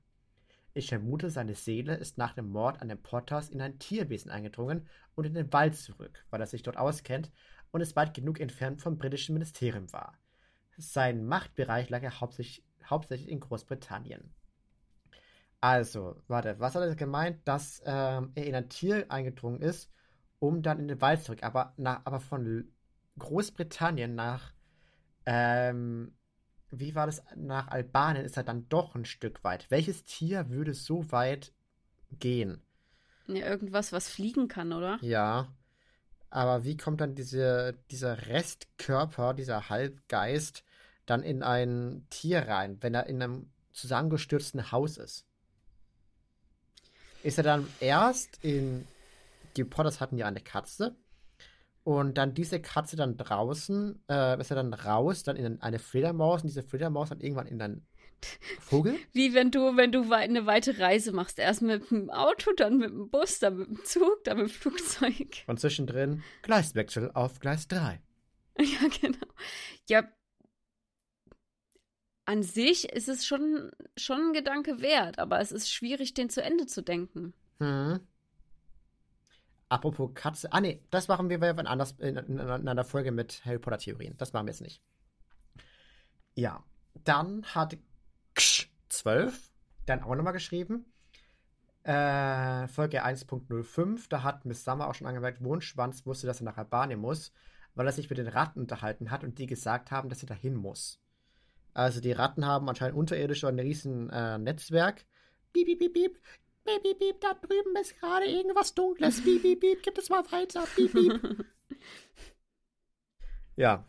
Ich 0.75 0.89
vermute, 0.89 1.29
seine 1.31 1.55
Seele 1.55 1.95
ist 1.95 2.19
nach 2.19 2.35
dem 2.35 2.51
Mord 2.51 2.81
an 2.81 2.89
den 2.89 3.03
Potters 3.03 3.49
in 3.51 3.61
ein 3.61 3.79
Tierwesen 3.79 4.31
eingedrungen 4.31 4.87
und 5.15 5.27
in 5.27 5.35
den 5.35 5.53
Wald 5.53 5.77
zurück, 5.77 6.25
weil 6.31 6.41
er 6.41 6.47
sich 6.47 6.63
dort 6.63 6.77
auskennt 6.77 7.31
und 7.71 7.81
es 7.81 7.97
weit 7.97 8.15
genug 8.15 8.41
entfernt 8.41 8.81
vom 8.81 8.99
britischen 8.99 9.35
Ministerium 9.35 9.93
war. 9.93 10.19
Sein 10.77 11.27
Machtbereich 11.27 11.91
lag 11.91 12.03
ja 12.03 12.21
hauptsächlich, 12.21 12.65
hauptsächlich 12.85 13.29
in 13.29 13.41
Großbritannien. 13.41 14.33
Also, 15.61 16.23
warte, 16.29 16.61
was 16.61 16.75
hat 16.75 16.83
er 16.83 16.95
gemeint? 16.95 17.41
Dass 17.47 17.83
ähm, 17.85 18.31
er 18.35 18.47
in 18.47 18.55
ein 18.55 18.69
Tier 18.69 19.07
eingedrungen 19.11 19.61
ist, 19.61 19.91
um 20.39 20.63
dann 20.63 20.79
in 20.79 20.89
den 20.89 21.01
Wald 21.01 21.23
zurück, 21.25 21.43
aber, 21.43 21.75
na, 21.77 22.01
aber 22.05 22.21
von 22.21 22.69
Großbritannien 23.19 24.15
nach, 24.15 24.53
ähm, 25.27 26.15
wie 26.71 26.95
war 26.95 27.07
das, 27.07 27.23
nach 27.35 27.69
Albanien 27.69 28.25
ist 28.25 28.37
er 28.37 28.45
dann 28.45 28.69
doch 28.69 28.95
ein 28.95 29.05
Stück 29.05 29.43
weit. 29.43 29.69
Welches 29.71 30.05
Tier 30.05 30.49
würde 30.49 30.75
so 30.75 31.11
weit 31.11 31.53
gehen? 32.19 32.63
Ja, 33.27 33.47
irgendwas, 33.47 33.93
was 33.93 34.09
fliegen 34.09 34.49
kann, 34.49 34.73
oder? 34.73 34.99
Ja. 35.03 35.53
Aber 36.31 36.65
wie 36.65 36.77
kommt 36.77 37.01
dann 37.01 37.15
diese, 37.15 37.79
dieser 37.91 38.27
Restkörper, 38.27 39.35
dieser 39.35 39.69
Halbgeist, 39.69 40.65
dann 41.07 41.23
in 41.23 41.43
ein 41.43 42.07
Tier 42.11 42.47
rein, 42.47 42.79
wenn 42.83 42.95
er 42.95 43.07
in 43.07 43.23
einem 43.23 43.51
zusammengestürzten 43.73 44.71
Haus 44.73 44.99
ist? 44.99 45.25
Ist 47.23 47.39
er 47.39 47.45
dann 47.45 47.67
erst 47.81 48.45
in. 48.45 48.87
Die 49.57 49.65
Potters 49.65 50.01
hatten 50.01 50.19
ja 50.19 50.27
eine 50.27 50.41
Katze. 50.41 50.95
Und 51.83 52.19
dann 52.19 52.35
diese 52.35 52.61
Katze 52.61 52.97
dann 52.97 53.17
draußen, 53.17 53.99
äh, 54.09 54.39
ist 54.39 54.51
er 54.51 54.57
dann 54.57 54.75
raus, 54.75 55.23
dann 55.23 55.37
in 55.37 55.63
eine 55.63 55.79
Fledermaus 55.79 56.43
und 56.43 56.49
diese 56.49 56.63
Fledermaus 56.63 57.09
dann 57.09 57.21
irgendwann 57.21 57.47
in 57.47 57.63
einen 57.63 57.87
Vogel? 58.61 58.99
Wie 59.13 59.35
wenn 59.35 59.51
du, 59.51 59.77
wenn 59.77 59.93
du 59.93 60.11
eine 60.13 60.47
weite 60.47 60.79
Reise 60.79 61.13
machst. 61.13 61.39
Erst 61.39 61.63
mit 61.63 61.91
dem 61.91 62.11
Auto, 62.11 62.53
dann 62.57 62.79
mit 62.79 62.91
dem 62.91 63.11
Bus, 63.11 63.39
dann 63.39 63.57
mit 63.57 63.69
dem 63.69 63.85
Zug, 63.85 64.25
dann 64.25 64.39
mit 64.39 64.49
dem 64.49 64.53
Flugzeug. 64.53 65.45
Und 65.47 65.61
zwischendrin 65.61 66.23
Gleiswechsel 66.43 67.11
auf 67.13 67.41
Gleis 67.41 67.69
3. 67.69 68.01
Ja, 68.61 68.89
genau. 69.01 69.25
Ja, 69.89 70.09
an 72.29 72.43
sich 72.43 72.93
ist 72.93 73.09
es 73.09 73.25
schon, 73.25 73.71
schon 73.97 74.21
ein 74.21 74.33
Gedanke 74.35 74.83
wert, 74.83 75.19
aber 75.19 75.41
es 75.41 75.51
ist 75.51 75.71
schwierig, 75.71 76.13
den 76.13 76.29
zu 76.29 76.43
Ende 76.43 76.67
zu 76.67 76.83
denken. 76.83 77.33
Hm. 77.59 78.01
Apropos 79.71 80.11
Katze. 80.13 80.53
Ah, 80.53 80.61
nee, 80.61 80.83
das 80.91 81.09
machen 81.09 81.31
wir 81.31 81.43
in, 81.43 81.67
anders, 81.67 81.93
in, 81.93 82.19
in, 82.19 82.39
in 82.39 82.69
einer 82.69 82.85
Folge 82.85 83.13
mit 83.13 83.43
Harry 83.47 83.59
Potter 83.59 83.79
Theorien. 83.79 84.15
Das 84.19 84.35
machen 84.35 84.47
wir 84.47 84.53
jetzt 84.53 84.61
nicht. 84.61 84.83
Ja. 86.35 86.63
Dann 87.05 87.45
hat 87.47 87.79
Ksch12 88.39 89.33
dann 89.89 90.03
auch 90.03 90.15
nochmal 90.15 90.33
geschrieben. 90.33 90.87
Äh, 91.83 92.69
Folge 92.69 93.05
1.05. 93.05 94.07
Da 94.09 94.23
hat 94.23 94.45
Miss 94.45 94.65
Summer 94.65 94.89
auch 94.89 94.95
schon 94.95 95.07
angemerkt, 95.07 95.43
Wunschschwanz 95.43 96.05
wusste, 96.07 96.27
dass 96.27 96.41
er 96.41 96.45
nach 96.45 96.59
Albanien 96.59 97.01
muss, 97.01 97.33
weil 97.75 97.87
er 97.87 97.93
sich 97.93 98.11
mit 98.11 98.19
den 98.19 98.29
Ratten 98.29 98.61
unterhalten 98.61 99.11
hat 99.11 99.25
und 99.25 99.39
die 99.39 99.47
gesagt 99.47 99.91
haben, 99.91 100.09
dass 100.09 100.23
er 100.23 100.29
dahin 100.29 100.55
muss. 100.55 101.01
Also 101.75 102.01
die 102.01 102.13
Ratten 102.13 102.45
haben 102.45 102.69
anscheinend 102.69 102.97
unterirdisch 102.97 103.45
ein 103.45 103.59
riesen 103.59 104.11
äh, 104.11 104.39
Netzwerk. 104.39 105.07
Piep, 105.53 105.67
piep, 105.67 105.79
piep, 105.79 105.93
piep. 105.95 106.21
Piep, 106.65 106.83
piep, 106.83 106.99
piep, 106.99 107.21
da 107.21 107.35
drüben 107.35 107.77
ist 107.81 107.99
gerade 107.99 108.27
irgendwas 108.27 108.75
Dunkles. 108.75 109.23
Piep, 109.23 109.43
piep, 109.43 109.61
piep, 109.61 109.83
gib 109.83 109.97
es 109.97 110.11
mal 110.11 110.25
weiter. 110.31 110.65
Piep, 110.75 110.93
piep. 110.93 111.47
ja. 113.57 113.85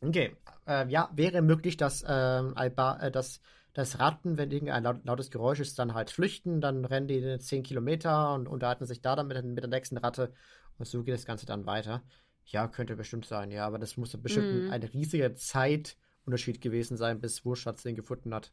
Okay. 0.00 0.36
Äh, 0.66 0.88
ja, 0.88 1.10
wäre 1.14 1.42
möglich, 1.42 1.76
dass, 1.76 2.04
ähm, 2.06 2.52
Alba, 2.56 2.98
äh, 3.00 3.10
dass, 3.10 3.40
dass 3.72 3.98
Ratten, 3.98 4.36
wenn 4.36 4.50
irgendein 4.50 4.84
laut, 4.84 5.04
lautes 5.04 5.30
Geräusch 5.30 5.60
ist, 5.60 5.78
dann 5.78 5.94
halt 5.94 6.10
flüchten, 6.10 6.60
dann 6.60 6.84
rennen 6.84 7.08
die 7.08 7.38
10 7.38 7.62
Kilometer 7.62 8.34
und 8.34 8.48
unterhalten 8.48 8.86
sich 8.86 9.00
da 9.00 9.16
dann 9.16 9.26
mit, 9.26 9.44
mit 9.44 9.62
der 9.62 9.70
nächsten 9.70 9.98
Ratte 9.98 10.32
und 10.78 10.86
so 10.86 11.02
geht 11.02 11.14
das 11.14 11.26
Ganze 11.26 11.46
dann 11.46 11.66
weiter. 11.66 12.02
Ja, 12.44 12.68
könnte 12.68 12.96
bestimmt 12.96 13.24
sein, 13.24 13.50
ja, 13.50 13.66
aber 13.66 13.78
das 13.78 13.96
muss 13.96 14.16
bestimmt 14.16 14.68
mm. 14.68 14.70
eine 14.72 14.92
riesige 14.92 15.34
Zeitunterschied 15.34 16.60
gewesen 16.60 16.96
sein, 16.96 17.20
bis 17.20 17.44
Wurschatz 17.44 17.82
den 17.82 17.94
gefunden 17.94 18.34
hat. 18.34 18.52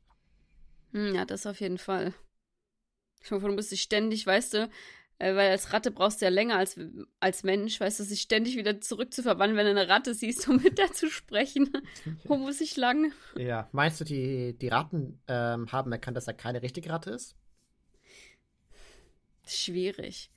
Hm, 0.92 1.16
ja, 1.16 1.26
das 1.26 1.46
auf 1.46 1.60
jeden 1.60 1.78
Fall. 1.78 2.14
Ich 3.22 3.32
hoffe, 3.32 3.48
du 3.48 3.54
musst 3.54 3.72
dich 3.72 3.82
ständig, 3.82 4.26
weißt 4.26 4.54
du, 4.54 4.70
äh, 5.20 5.36
weil 5.36 5.52
als 5.52 5.74
Ratte 5.74 5.92
brauchst 5.92 6.22
du 6.22 6.26
ja 6.26 6.32
länger 6.32 6.58
als, 6.58 6.80
als 7.20 7.44
Mensch, 7.44 7.80
weißt 7.80 8.00
du, 8.00 8.04
sich 8.06 8.22
ständig 8.22 8.56
wieder 8.56 8.80
zurück 8.80 9.14
zu 9.14 9.22
verwandeln, 9.22 9.58
wenn 9.58 9.66
du 9.66 9.80
eine 9.80 9.90
Ratte 9.90 10.14
siehst, 10.14 10.48
um 10.48 10.58
mit 10.64 10.78
der 10.78 10.94
zu 10.94 11.10
sprechen. 11.10 11.70
Wo 12.24 12.38
muss 12.38 12.62
ich 12.62 12.78
lang? 12.78 13.12
Ja, 13.36 13.70
meinst 13.74 14.00
du, 14.00 14.06
die, 14.06 14.58
die 14.58 14.70
Ratten 14.70 15.22
ähm, 15.28 15.72
haben 15.72 15.92
erkannt, 15.92 16.16
dass 16.18 16.28
er 16.28 16.34
keine 16.34 16.62
richtige 16.62 16.90
Ratte 16.90 17.12
ist? 17.12 17.36
Schwierig. 19.46 20.32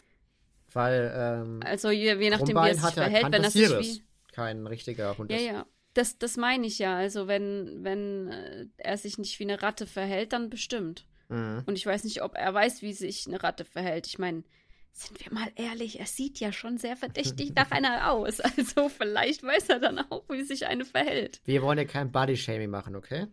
Weil, 0.73 1.13
ähm, 1.15 1.61
Also 1.65 1.91
je, 1.91 2.15
je 2.17 2.31
nachdem, 2.31 2.57
wie 2.57 2.69
er 2.69 2.75
sich 2.75 2.95
verhält, 2.95 3.15
erkannt, 3.15 3.35
wenn 3.35 3.45
er 3.45 3.51
sich 3.51 4.01
wie... 4.01 4.03
kein 4.33 4.67
richtiger 4.67 5.17
Hund 5.17 5.31
ja, 5.31 5.37
ist. 5.37 5.45
Ja, 5.45 5.53
ja. 5.53 5.67
Das, 5.95 6.19
das 6.19 6.37
meine 6.37 6.67
ich 6.67 6.79
ja. 6.79 6.97
Also 6.97 7.29
wenn, 7.29 7.85
wenn 7.85 8.29
äh, 8.29 8.67
er 8.79 8.97
sich 8.97 9.19
nicht 9.19 9.39
wie 9.39 9.45
eine 9.45 9.63
Ratte 9.63 9.87
verhält, 9.87 10.33
dann 10.33 10.51
bestimmt. 10.51 11.07
Mhm. 11.29 11.63
Und 11.67 11.77
ich 11.77 11.87
weiß 11.87 12.03
nicht, 12.05 12.23
ob 12.23 12.35
er 12.35 12.53
weiß, 12.53 12.83
wie 12.83 12.95
sich 12.95 13.27
eine 13.27 13.43
Ratte 13.43 13.65
verhält. 13.65 14.07
Ich 14.07 14.19
meine, 14.19 14.43
sind 14.93 15.25
wir 15.25 15.33
mal 15.33 15.51
ehrlich, 15.57 15.99
er 16.01 16.07
sieht 16.07 16.39
ja 16.39 16.53
schon 16.53 16.79
sehr 16.79 16.97
verdächtig 16.97 17.53
nach 17.57 17.71
einer 17.71 18.11
aus. 18.11 18.41
Also 18.41 18.89
vielleicht 18.89 19.43
weiß 19.43 19.71
er 19.71 19.81
dann 19.81 19.99
auch, 19.99 20.29
wie 20.29 20.43
sich 20.43 20.67
eine 20.67 20.85
verhält. 20.85 21.41
Wir 21.45 21.63
wollen 21.63 21.79
ja 21.79 21.85
kein 21.85 22.13
Bodyshaming 22.13 22.71
machen, 22.71 22.95
okay? 22.97 23.27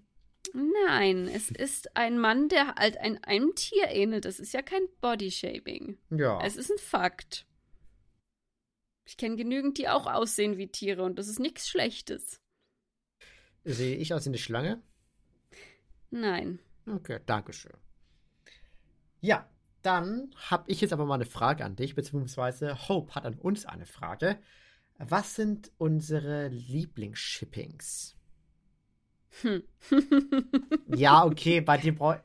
Nein, 0.53 1.27
es 1.27 1.51
ist 1.51 1.95
ein 1.95 2.17
Mann, 2.17 2.49
der 2.49 2.75
halt 2.75 2.97
ein, 2.97 3.23
einem 3.23 3.53
Tier 3.55 3.89
ähnelt. 3.89 4.25
Das 4.25 4.39
ist 4.39 4.53
ja 4.53 4.61
kein 4.61 4.83
Bodyshaming. 5.01 5.97
Ja. 6.09 6.39
Es 6.41 6.55
ist 6.55 6.71
ein 6.71 6.77
Fakt. 6.77 7.45
Ich 9.05 9.17
kenne 9.17 9.35
genügend, 9.35 9.77
die 9.77 9.89
auch 9.89 10.05
aussehen 10.05 10.57
wie 10.57 10.67
Tiere 10.67 11.03
und 11.03 11.19
das 11.19 11.27
ist 11.27 11.39
nichts 11.39 11.67
Schlechtes. 11.67 12.39
Sehe 13.63 13.97
ich 13.97 14.13
aus 14.13 14.25
wie 14.25 14.29
eine 14.29 14.37
Schlange? 14.37 14.81
Nein. 16.09 16.59
Okay, 16.87 17.19
danke 17.25 17.53
schön. 17.53 17.77
Ja, 19.19 19.49
dann 19.89 20.29
habe 20.35 20.69
ich 20.69 20.81
jetzt 20.81 20.93
aber 20.93 21.05
mal 21.05 21.15
eine 21.15 21.25
Frage 21.25 21.65
an 21.65 21.75
dich, 21.75 21.95
beziehungsweise 21.95 22.87
Hope 22.87 23.15
hat 23.15 23.25
an 23.25 23.33
uns 23.33 23.65
eine 23.65 23.87
Frage. 23.87 24.37
Was 24.99 25.35
sind 25.35 25.71
unsere 25.79 26.49
Lieblingsshippings? 26.49 28.15
Hm. 29.41 29.63
ja, 30.95 31.25
okay, 31.25 31.61
bei 31.61 31.77
dir 31.79 31.95
brauche 31.95 32.23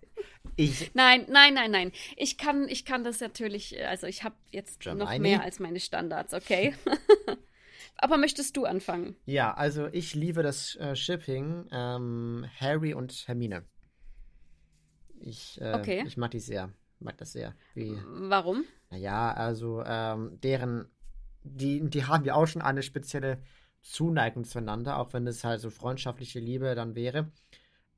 ich. 0.56 0.90
Nein, 0.94 1.24
nein, 1.30 1.54
nein, 1.54 1.70
nein. 1.70 1.92
Ich 2.16 2.36
kann, 2.36 2.68
ich 2.68 2.84
kann 2.84 3.02
das 3.02 3.20
natürlich, 3.20 3.82
also 3.86 4.06
ich 4.06 4.24
habe 4.24 4.36
jetzt 4.50 4.80
Germany? 4.80 5.04
noch 5.04 5.18
mehr 5.18 5.40
als 5.40 5.58
meine 5.58 5.80
Standards, 5.80 6.34
okay? 6.34 6.74
Aber 7.96 8.18
möchtest 8.18 8.58
du 8.58 8.66
anfangen? 8.66 9.16
Ja, 9.24 9.54
also 9.54 9.86
ich 9.86 10.14
liebe 10.14 10.42
das 10.42 10.76
äh, 10.76 10.94
Shipping 10.94 11.66
ähm, 11.72 12.44
Harry 12.60 12.92
und 12.92 13.26
Hermine. 13.26 13.64
Ich, 15.20 15.58
äh, 15.62 15.80
Okay. 15.80 16.04
ich 16.06 16.18
mag 16.18 16.30
die 16.32 16.40
sehr. 16.40 16.70
Mag 17.04 17.18
das 17.18 17.32
sehr. 17.32 17.54
Wie, 17.74 17.96
Warum? 18.06 18.64
naja, 18.90 19.32
also 19.32 19.82
ähm, 19.84 20.40
deren, 20.42 20.86
die, 21.42 21.88
die 21.90 22.06
haben 22.06 22.24
ja 22.24 22.34
auch 22.34 22.46
schon 22.46 22.62
eine 22.62 22.82
spezielle 22.82 23.42
Zuneigung 23.82 24.44
zueinander, 24.44 24.98
auch 24.98 25.12
wenn 25.12 25.26
es 25.26 25.44
halt 25.44 25.60
so 25.60 25.68
freundschaftliche 25.68 26.40
Liebe 26.40 26.74
dann 26.74 26.94
wäre. 26.94 27.30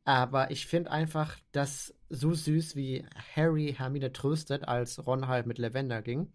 Aber 0.05 0.51
ich 0.51 0.67
finde 0.67 0.91
einfach, 0.91 1.39
dass 1.53 1.95
so 2.09 2.33
süß 2.33 2.75
wie 2.75 3.07
Harry 3.37 3.75
Hermine 3.77 4.13
tröstet, 4.13 4.67
als 4.67 5.07
Ron 5.07 5.29
halt 5.29 5.47
mit 5.47 5.59
Lavender 5.59 6.03
ging. 6.03 6.33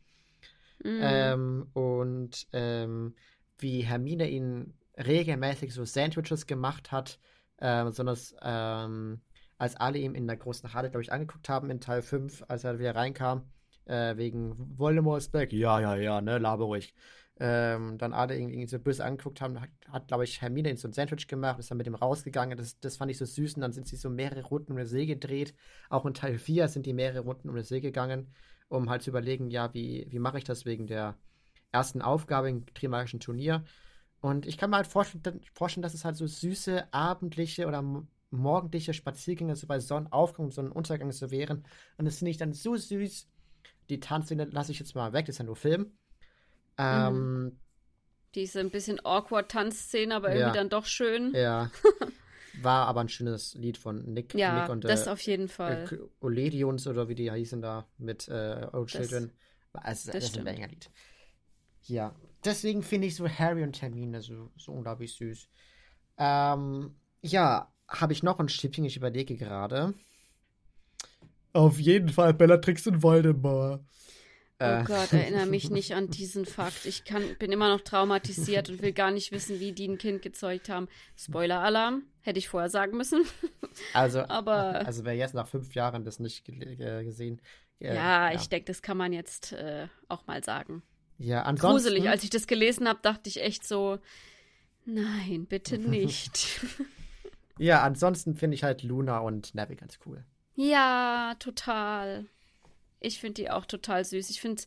Mhm. 0.83 0.99
Ähm, 1.01 1.67
und 1.73 2.47
ähm, 2.53 3.15
wie 3.57 3.81
Hermine 3.81 4.29
ihn 4.29 4.73
regelmäßig 4.97 5.73
so 5.73 5.83
Sandwiches 5.83 6.47
gemacht 6.47 6.91
hat, 6.91 7.19
äh, 7.57 7.83
besonders 7.83 8.33
ähm, 8.41 9.21
als 9.61 9.75
alle 9.75 9.99
ihm 9.99 10.15
in 10.15 10.25
der 10.25 10.37
großen 10.37 10.73
Halle, 10.73 10.89
glaube 10.89 11.03
ich, 11.03 11.11
angeguckt 11.11 11.47
haben 11.47 11.69
in 11.69 11.79
Teil 11.79 12.01
5, 12.01 12.45
als 12.47 12.63
er 12.63 12.79
wieder 12.79 12.95
reinkam, 12.95 13.43
äh, 13.85 14.17
wegen 14.17 14.55
Voldemort's 14.75 15.29
Back. 15.29 15.53
Ja, 15.53 15.79
ja, 15.79 15.95
ja, 15.95 16.19
ne, 16.19 16.39
laber 16.39 16.65
ruhig. 16.65 16.95
Ähm, 17.39 17.99
dann 17.99 18.11
alle 18.11 18.35
ihn 18.35 18.67
so 18.67 18.79
böse 18.79 19.05
angeguckt 19.05 19.39
haben, 19.39 19.61
hat, 19.61 19.69
hat 19.87 20.07
glaube 20.07 20.23
ich, 20.23 20.41
Hermine 20.41 20.71
ihn 20.71 20.77
so 20.77 20.87
ein 20.87 20.93
Sandwich 20.93 21.27
gemacht, 21.27 21.59
ist 21.59 21.69
dann 21.69 21.77
mit 21.77 21.85
ihm 21.85 21.93
rausgegangen. 21.93 22.57
Das, 22.57 22.79
das 22.79 22.97
fand 22.97 23.11
ich 23.11 23.19
so 23.19 23.25
süß 23.25 23.53
und 23.53 23.61
dann 23.61 23.71
sind 23.71 23.87
sie 23.87 23.97
so 23.97 24.09
mehrere 24.09 24.41
Runden 24.41 24.71
um 24.71 24.79
den 24.79 24.87
See 24.87 25.05
gedreht. 25.05 25.53
Auch 25.89 26.07
in 26.07 26.15
Teil 26.15 26.39
4 26.39 26.67
sind 26.67 26.87
die 26.87 26.93
mehrere 26.93 27.19
Runden 27.19 27.47
um 27.47 27.53
den 27.53 27.63
See 27.63 27.81
gegangen, 27.81 28.33
um 28.67 28.89
halt 28.89 29.03
zu 29.03 29.11
überlegen, 29.11 29.51
ja, 29.51 29.71
wie, 29.75 30.07
wie 30.09 30.19
mache 30.19 30.39
ich 30.39 30.43
das 30.43 30.65
wegen 30.65 30.87
der 30.87 31.19
ersten 31.71 32.01
Aufgabe 32.01 32.49
im 32.49 32.65
Trimagischen 32.73 33.19
Turnier. 33.19 33.63
Und 34.21 34.47
ich 34.47 34.57
kann 34.57 34.71
mir 34.71 34.77
halt 34.77 34.87
vorstellen, 34.87 35.83
dass 35.83 35.93
es 35.93 36.03
halt 36.03 36.15
so 36.15 36.25
süße 36.25 36.91
abendliche 36.91 37.67
oder 37.67 37.83
morgendliche 38.31 38.93
Spaziergänge 38.93 39.55
so 39.55 39.67
bei 39.67 39.79
Sonnenaufgang 39.79 40.45
und 40.45 40.53
Sonnenuntergang 40.53 41.11
so 41.11 41.31
wären. 41.31 41.65
Und 41.97 42.05
das 42.05 42.17
finde 42.17 42.31
ich 42.31 42.37
dann 42.37 42.53
so 42.53 42.75
süß. 42.75 43.27
Die 43.89 43.99
Tanzszene 43.99 44.45
lasse 44.45 44.71
ich 44.71 44.79
jetzt 44.79 44.95
mal 44.95 45.13
weg, 45.13 45.25
das 45.25 45.35
ist 45.35 45.39
ja 45.39 45.45
nur 45.45 45.55
Film. 45.55 45.91
Ähm, 46.77 47.43
mhm. 47.43 47.59
Diese 48.35 48.61
ein 48.61 48.71
bisschen 48.71 49.03
awkward 49.05 49.51
Tanzszene, 49.51 50.15
aber 50.15 50.33
irgendwie 50.33 50.57
dann 50.57 50.69
doch 50.69 50.85
schön. 50.85 51.33
Ja. 51.35 51.69
War 52.61 52.87
aber 52.87 53.01
ein 53.01 53.09
schönes 53.09 53.53
Lied 53.55 53.77
von 53.77 54.13
Nick, 54.13 54.33
ja, 54.33 54.61
Nick 54.61 54.69
und 54.69 54.83
das 54.83 55.07
äh, 55.07 55.09
auf 55.09 55.21
jeden 55.21 55.47
Fall. 55.47 55.87
Äh, 55.89 55.97
Oledions 56.19 56.85
oder 56.85 57.07
wie 57.07 57.15
die 57.15 57.31
hießen 57.31 57.61
da 57.61 57.87
mit 57.97 58.27
äh, 58.27 58.67
Old 58.73 58.89
Children. 58.89 59.31
Das, 59.73 59.83
also, 59.83 60.11
das, 60.11 60.21
das 60.21 60.23
ist 60.31 60.37
ein 60.37 60.45
Banger-Lied. 60.45 60.89
Ja, 61.83 62.13
deswegen 62.43 62.83
finde 62.83 63.07
ich 63.07 63.15
so 63.15 63.27
Harry 63.27 63.63
und 63.63 63.73
Termine 63.73 64.21
so, 64.21 64.51
so 64.57 64.73
unglaublich 64.73 65.13
süß. 65.15 65.49
Ähm, 66.17 66.95
ja, 67.21 67.70
habe 67.91 68.13
ich 68.13 68.23
noch 68.23 68.39
ein 68.39 68.49
Stückchen, 68.49 68.85
ich 68.85 68.97
überlege 68.97 69.35
gerade. 69.35 69.93
Auf 71.53 71.79
jeden 71.79 72.09
Fall 72.09 72.33
Bellatrix 72.33 72.87
und 72.87 73.03
Voldemort. 73.03 73.81
Oh 74.59 74.63
äh. 74.63 74.83
Gott, 74.83 75.11
erinnere 75.11 75.47
mich 75.47 75.71
nicht 75.71 75.95
an 75.95 76.07
diesen 76.09 76.45
Fakt. 76.45 76.85
Ich 76.85 77.03
kann, 77.03 77.35
bin 77.39 77.51
immer 77.51 77.69
noch 77.69 77.81
traumatisiert 77.81 78.69
und 78.69 78.81
will 78.81 78.93
gar 78.93 79.11
nicht 79.11 79.31
wissen, 79.31 79.59
wie 79.59 79.71
die 79.71 79.87
ein 79.87 79.97
Kind 79.97 80.21
gezeugt 80.21 80.69
haben. 80.69 80.87
Spoiler-Alarm, 81.17 82.03
hätte 82.21 82.37
ich 82.37 82.47
vorher 82.47 82.69
sagen 82.69 82.97
müssen. 82.97 83.23
Also, 83.93 84.27
Aber, 84.27 84.85
also 84.85 85.05
wer 85.05 85.15
jetzt 85.15 85.33
nach 85.33 85.47
fünf 85.47 85.73
Jahren 85.75 86.03
das 86.03 86.19
nicht 86.19 86.43
gesehen. 86.43 87.39
Äh, 87.79 87.87
ja, 87.87 87.93
ja, 87.93 88.35
ich 88.35 88.49
denke, 88.49 88.65
das 88.65 88.81
kann 88.81 88.97
man 88.97 89.13
jetzt 89.13 89.53
äh, 89.53 89.87
auch 90.09 90.27
mal 90.27 90.43
sagen. 90.43 90.83
Ja, 91.17 91.43
ansonsten. 91.43 91.89
Gruselig. 91.89 92.09
Als 92.09 92.25
ich 92.25 92.31
das 92.31 92.47
gelesen 92.47 92.89
habe, 92.89 92.99
dachte 93.01 93.29
ich 93.29 93.41
echt 93.41 93.65
so, 93.65 93.99
nein, 94.83 95.45
bitte 95.47 95.77
nicht. 95.77 96.59
Ja, 97.57 97.81
ansonsten 97.81 98.35
finde 98.35 98.55
ich 98.55 98.63
halt 98.63 98.83
Luna 98.83 99.19
und 99.19 99.53
Navi 99.55 99.75
ganz 99.75 99.99
cool. 100.05 100.23
Ja, 100.55 101.35
total. 101.39 102.25
Ich 102.99 103.19
finde 103.19 103.41
die 103.41 103.49
auch 103.49 103.65
total 103.65 104.05
süß. 104.05 104.29
Ich 104.29 104.41
finde, 104.41 104.63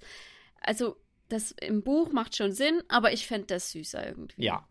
also 0.60 0.96
das 1.28 1.52
im 1.52 1.82
Buch 1.82 2.12
macht 2.12 2.36
schon 2.36 2.52
Sinn, 2.52 2.82
aber 2.88 3.12
ich 3.12 3.26
fände 3.26 3.46
das 3.46 3.70
süßer 3.72 4.06
irgendwie. 4.06 4.44
Ja. 4.44 4.66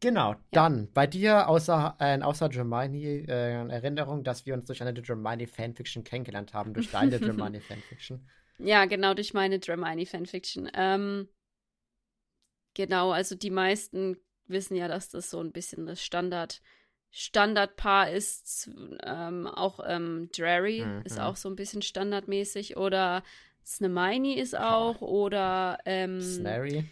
Genau, 0.00 0.32
ja. 0.32 0.40
dann 0.52 0.92
bei 0.92 1.08
dir 1.08 1.48
außer, 1.48 1.96
äh, 1.98 2.20
außer 2.20 2.48
Germani 2.48 3.24
äh, 3.26 3.68
Erinnerung, 3.68 4.22
dass 4.22 4.46
wir 4.46 4.54
uns 4.54 4.66
durch 4.66 4.80
eine 4.80 4.94
Germani 4.94 5.46
Fanfiction 5.46 6.04
kennengelernt 6.04 6.54
haben, 6.54 6.72
durch 6.72 6.90
deine 6.90 7.18
Germani 7.18 7.60
Fanfiction. 7.60 8.28
Ja, 8.58 8.84
genau, 8.86 9.14
durch 9.14 9.34
meine 9.34 9.60
Dramini 9.60 10.04
Fanfiction. 10.04 10.70
Ähm, 10.74 11.28
genau, 12.74 13.12
also 13.12 13.34
die 13.34 13.50
meisten 13.50 14.16
wissen 14.48 14.76
ja, 14.76 14.88
dass 14.88 15.08
das 15.08 15.30
so 15.30 15.40
ein 15.40 15.52
bisschen 15.52 15.86
das 15.86 16.02
Standard 16.02 16.60
Standardpaar 17.10 18.10
ist. 18.10 18.70
Ähm, 19.02 19.46
auch 19.46 19.80
ähm, 19.86 20.28
Drary 20.36 20.84
mhm. 20.84 21.02
ist 21.04 21.18
auch 21.18 21.36
so 21.36 21.48
ein 21.48 21.56
bisschen 21.56 21.82
standardmäßig. 21.82 22.76
Oder 22.76 23.22
Snamini 23.64 24.34
ist 24.34 24.56
auch. 24.56 25.00
Oder 25.00 25.78
ähm, 25.86 26.20
Snary. 26.20 26.84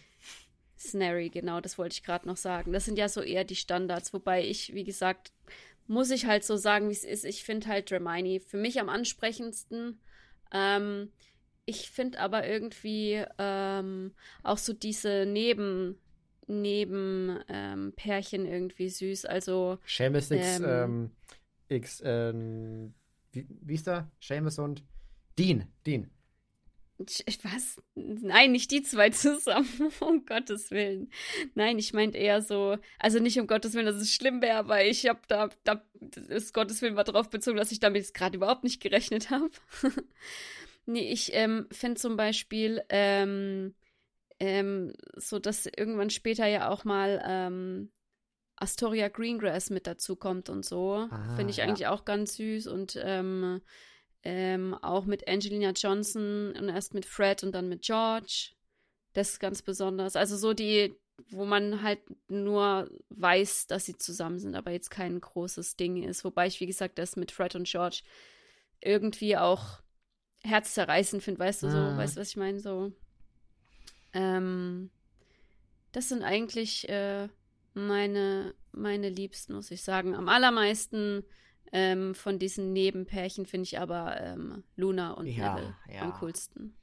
Snary, 0.77 1.29
genau, 1.29 1.59
das 1.59 1.77
wollte 1.77 1.93
ich 1.93 2.03
gerade 2.03 2.27
noch 2.27 2.37
sagen. 2.37 2.71
Das 2.71 2.85
sind 2.85 2.97
ja 2.97 3.09
so 3.09 3.21
eher 3.21 3.43
die 3.43 3.55
Standards, 3.55 4.13
wobei 4.13 4.45
ich, 4.45 4.73
wie 4.73 4.83
gesagt, 4.83 5.31
muss 5.87 6.11
ich 6.11 6.25
halt 6.25 6.43
so 6.43 6.55
sagen, 6.55 6.89
wie 6.89 6.93
es 6.93 7.03
ist. 7.03 7.25
Ich 7.25 7.43
finde 7.43 7.67
halt 7.67 7.89
Dramini 7.89 8.39
für 8.39 8.57
mich 8.57 8.79
am 8.79 8.89
ansprechendsten. 8.89 9.99
Ähm, 10.51 11.11
ich 11.65 11.89
finde 11.89 12.19
aber 12.19 12.47
irgendwie 12.47 13.23
ähm, 13.37 14.13
auch 14.43 14.57
so 14.57 14.73
diese 14.73 15.25
Neben 15.25 15.99
Nebenpärchen 16.47 18.45
ähm, 18.45 18.51
irgendwie 18.51 18.89
süß. 18.89 19.25
Also 19.25 19.79
Seamus 19.85 20.31
X, 20.31 20.59
ähm, 20.59 20.65
ähm, 20.65 21.11
X 21.69 22.01
ähm, 22.05 22.93
wie, 23.31 23.45
wie 23.49 23.75
ist 23.75 23.87
da? 23.87 24.09
Seamus 24.19 24.59
und 24.59 24.83
Dean, 25.37 25.67
Dean. 25.85 26.09
Was? 27.43 27.79
Nein, 27.93 28.51
nicht 28.53 28.71
die 28.71 28.81
zwei 28.81 29.11
zusammen, 29.11 29.91
um 29.99 30.25
Gottes 30.25 30.71
Willen. 30.71 31.11
Nein, 31.53 31.77
ich 31.77 31.93
meinte 31.93 32.17
eher 32.17 32.41
so, 32.41 32.77
also 32.97 33.19
nicht 33.19 33.39
um 33.39 33.45
Gottes 33.45 33.75
Willen, 33.75 33.85
dass 33.85 33.97
es 33.97 34.11
schlimm 34.11 34.41
wäre, 34.41 34.57
aber 34.57 34.83
ich 34.83 35.07
habe 35.07 35.19
da, 35.27 35.49
da 35.63 35.83
ist 36.29 36.55
Gottes 36.55 36.81
Willen 36.81 36.95
mal 36.95 37.03
drauf 37.03 37.29
bezogen, 37.29 37.57
dass 37.57 37.71
ich 37.71 37.79
damit 37.79 38.11
gerade 38.15 38.37
überhaupt 38.37 38.63
nicht 38.63 38.81
gerechnet 38.81 39.29
habe. 39.29 39.51
Nee, 40.89 41.11
ich 41.11 41.31
ähm, 41.33 41.67
finde 41.69 41.99
zum 41.99 42.15
Beispiel 42.15 42.81
ähm, 42.87 43.75
ähm, 44.39 44.93
so, 45.15 45.39
dass 45.39 45.65
irgendwann 45.65 46.09
später 46.09 46.45
ja 46.45 46.69
auch 46.69 46.83
mal 46.83 47.21
ähm, 47.25 47.91
Astoria 48.55 49.07
Greengrass 49.07 49.69
mit 49.69 49.87
dazu 49.87 50.15
kommt 50.15 50.49
und 50.49 50.65
so. 50.65 51.07
Ah, 51.09 51.35
finde 51.35 51.51
ich 51.51 51.57
ja. 51.57 51.65
eigentlich 51.65 51.87
auch 51.87 52.05
ganz 52.05 52.35
süß 52.35 52.67
und 52.67 52.99
ähm, 53.01 53.61
ähm, 54.23 54.73
auch 54.73 55.05
mit 55.05 55.27
Angelina 55.27 55.71
Johnson 55.71 56.53
und 56.57 56.69
erst 56.69 56.93
mit 56.93 57.05
Fred 57.05 57.43
und 57.43 57.53
dann 57.53 57.69
mit 57.69 57.83
George. 57.83 58.51
Das 59.13 59.29
ist 59.29 59.39
ganz 59.39 59.61
besonders. 59.61 60.15
Also 60.15 60.37
so 60.37 60.53
die, 60.53 60.95
wo 61.29 61.45
man 61.45 61.81
halt 61.81 61.99
nur 62.27 62.89
weiß, 63.09 63.67
dass 63.67 63.85
sie 63.85 63.97
zusammen 63.97 64.39
sind, 64.39 64.55
aber 64.55 64.71
jetzt 64.71 64.89
kein 64.89 65.21
großes 65.21 65.75
Ding 65.75 66.03
ist. 66.03 66.23
Wobei 66.23 66.47
ich, 66.47 66.59
wie 66.59 66.67
gesagt, 66.67 66.99
das 66.99 67.15
mit 67.15 67.31
Fred 67.31 67.55
und 67.55 67.67
George 67.67 68.01
irgendwie 68.81 69.37
auch 69.37 69.81
herzzerreißend 70.43 71.23
finde, 71.23 71.39
weißt 71.39 71.63
du, 71.63 71.69
so, 71.69 71.77
ah. 71.77 71.97
weißt 71.97 72.17
du, 72.17 72.21
was 72.21 72.29
ich 72.29 72.37
meine? 72.37 72.59
So. 72.59 72.91
Ähm, 74.17 74.89
das 75.91 76.09
sind 76.09 76.23
eigentlich 76.23 76.89
äh, 76.89 77.29
meine, 77.75 78.55
meine 78.71 79.09
Liebsten, 79.09 79.53
muss 79.53 79.69
ich 79.69 79.83
sagen. 79.83 80.15
Am 80.15 80.27
allermeisten 80.27 81.23
ähm, 81.71 82.15
von 82.15 82.39
diesen 82.39 82.73
Nebenpärchen 82.73 83.45
finde 83.45 83.65
ich 83.65 83.79
aber 83.79 84.19
ähm, 84.19 84.63
Luna 84.75 85.11
und 85.11 85.27
ja, 85.27 85.53
Neville 85.53 85.75
ja. 85.93 86.01
am 86.01 86.13
coolsten. 86.19 86.75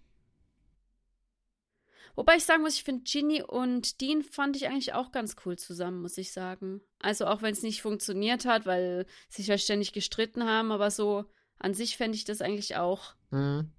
Wobei 2.14 2.36
ich 2.36 2.44
sagen 2.44 2.62
muss, 2.62 2.76
ich 2.76 2.84
finde 2.84 3.02
Ginny 3.02 3.42
und 3.42 4.00
Dean 4.00 4.22
fand 4.22 4.54
ich 4.54 4.68
eigentlich 4.68 4.94
auch 4.94 5.10
ganz 5.10 5.34
cool 5.44 5.58
zusammen, 5.58 6.00
muss 6.00 6.16
ich 6.16 6.30
sagen. 6.30 6.80
Also 7.00 7.26
auch 7.26 7.42
wenn 7.42 7.52
es 7.52 7.64
nicht 7.64 7.82
funktioniert 7.82 8.44
hat, 8.44 8.66
weil 8.66 9.06
sie 9.28 9.42
sich 9.42 9.48
ja 9.48 9.58
ständig 9.58 9.92
gestritten 9.92 10.44
haben, 10.44 10.70
aber 10.70 10.92
so 10.92 11.24
an 11.58 11.74
sich 11.74 11.96
fände 11.96 12.14
ich 12.14 12.24
das 12.24 12.40
eigentlich 12.40 12.76
auch 12.76 13.16
mhm. 13.30 13.72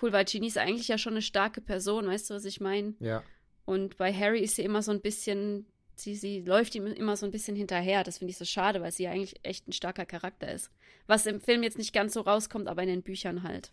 Cool, 0.00 0.12
weil 0.12 0.24
Ginny 0.24 0.46
ist 0.46 0.58
eigentlich 0.58 0.88
ja 0.88 0.98
schon 0.98 1.14
eine 1.14 1.22
starke 1.22 1.60
Person, 1.60 2.06
weißt 2.06 2.30
du, 2.30 2.34
was 2.34 2.44
ich 2.44 2.60
meine? 2.60 2.94
Ja. 3.00 3.22
Und 3.64 3.96
bei 3.96 4.12
Harry 4.12 4.40
ist 4.40 4.56
sie 4.56 4.62
immer 4.62 4.82
so 4.82 4.92
ein 4.92 5.00
bisschen, 5.00 5.66
sie, 5.96 6.14
sie 6.14 6.40
läuft 6.40 6.74
ihm 6.74 6.86
immer 6.86 7.16
so 7.16 7.26
ein 7.26 7.32
bisschen 7.32 7.56
hinterher. 7.56 8.04
Das 8.04 8.18
finde 8.18 8.30
ich 8.30 8.38
so 8.38 8.44
schade, 8.44 8.80
weil 8.80 8.92
sie 8.92 9.04
ja 9.04 9.10
eigentlich 9.10 9.40
echt 9.42 9.66
ein 9.68 9.72
starker 9.72 10.06
Charakter 10.06 10.52
ist. 10.52 10.70
Was 11.06 11.26
im 11.26 11.40
Film 11.40 11.62
jetzt 11.62 11.78
nicht 11.78 11.92
ganz 11.92 12.14
so 12.14 12.20
rauskommt, 12.20 12.68
aber 12.68 12.82
in 12.82 12.88
den 12.88 13.02
Büchern 13.02 13.42
halt. 13.42 13.72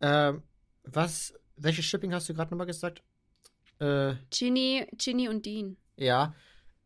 Ähm, 0.00 0.42
was, 0.84 1.34
welches 1.56 1.86
Shipping 1.86 2.12
hast 2.12 2.28
du 2.28 2.34
gerade 2.34 2.50
nochmal 2.50 2.66
gesagt? 2.66 3.02
Äh, 3.78 4.14
Ginny, 4.30 4.86
Ginny 4.96 5.28
und 5.28 5.46
Dean. 5.46 5.76
Ja, 5.96 6.34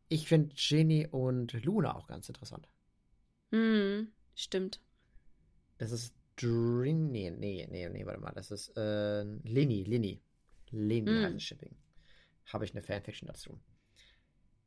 ich 0.09 0.29
finde 0.29 0.55
Ginny 0.55 1.07
und 1.11 1.53
Luna 1.65 1.97
auch 1.97 2.07
ganz 2.07 2.29
interessant. 2.29 2.69
Hm, 3.51 4.13
stimmt. 4.35 4.81
Das 5.79 5.91
ist 5.91 6.15
Drin. 6.37 7.11
Nee, 7.11 7.31
nee, 7.31 7.67
nee, 7.71 7.89
nee, 7.89 8.07
warte 8.07 8.21
mal. 8.21 8.33
Das 8.33 8.51
ist 8.51 8.77
äh, 8.77 9.23
Linny, 9.23 9.85
Linny. 9.85 10.21
Linny 10.71 11.11
mm. 11.11 11.25
heißt 11.25 11.43
Shipping. 11.43 11.75
Habe 12.53 12.65
ich 12.65 12.73
eine 12.73 12.83
Fanfiction 12.83 13.27
dazu. 13.27 13.59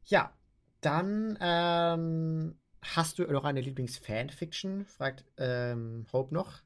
Ja, 0.05 0.33
dann 0.81 1.37
ähm, 1.39 2.55
hast 2.81 3.19
du 3.19 3.23
noch 3.23 3.43
eine 3.43 3.61
Lieblings-Fanfiction? 3.61 4.85
Fragt 4.85 5.25
ähm, 5.37 6.05
Hope 6.11 6.33
noch. 6.33 6.61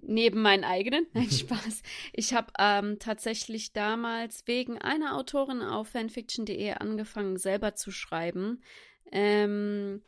Neben 0.00 0.40
meinen 0.42 0.64
eigenen? 0.64 1.06
Nein, 1.12 1.30
Spaß. 1.30 1.82
Ich 2.12 2.34
habe 2.34 2.52
ähm, 2.58 2.98
tatsächlich 2.98 3.72
damals 3.72 4.46
wegen 4.46 4.78
einer 4.78 5.16
Autorin 5.16 5.62
auf 5.62 5.88
fanfiction.de 5.88 6.72
angefangen, 6.72 7.36
selber 7.36 7.74
zu 7.74 7.90
schreiben. 7.90 8.62
Ähm, 9.10 10.02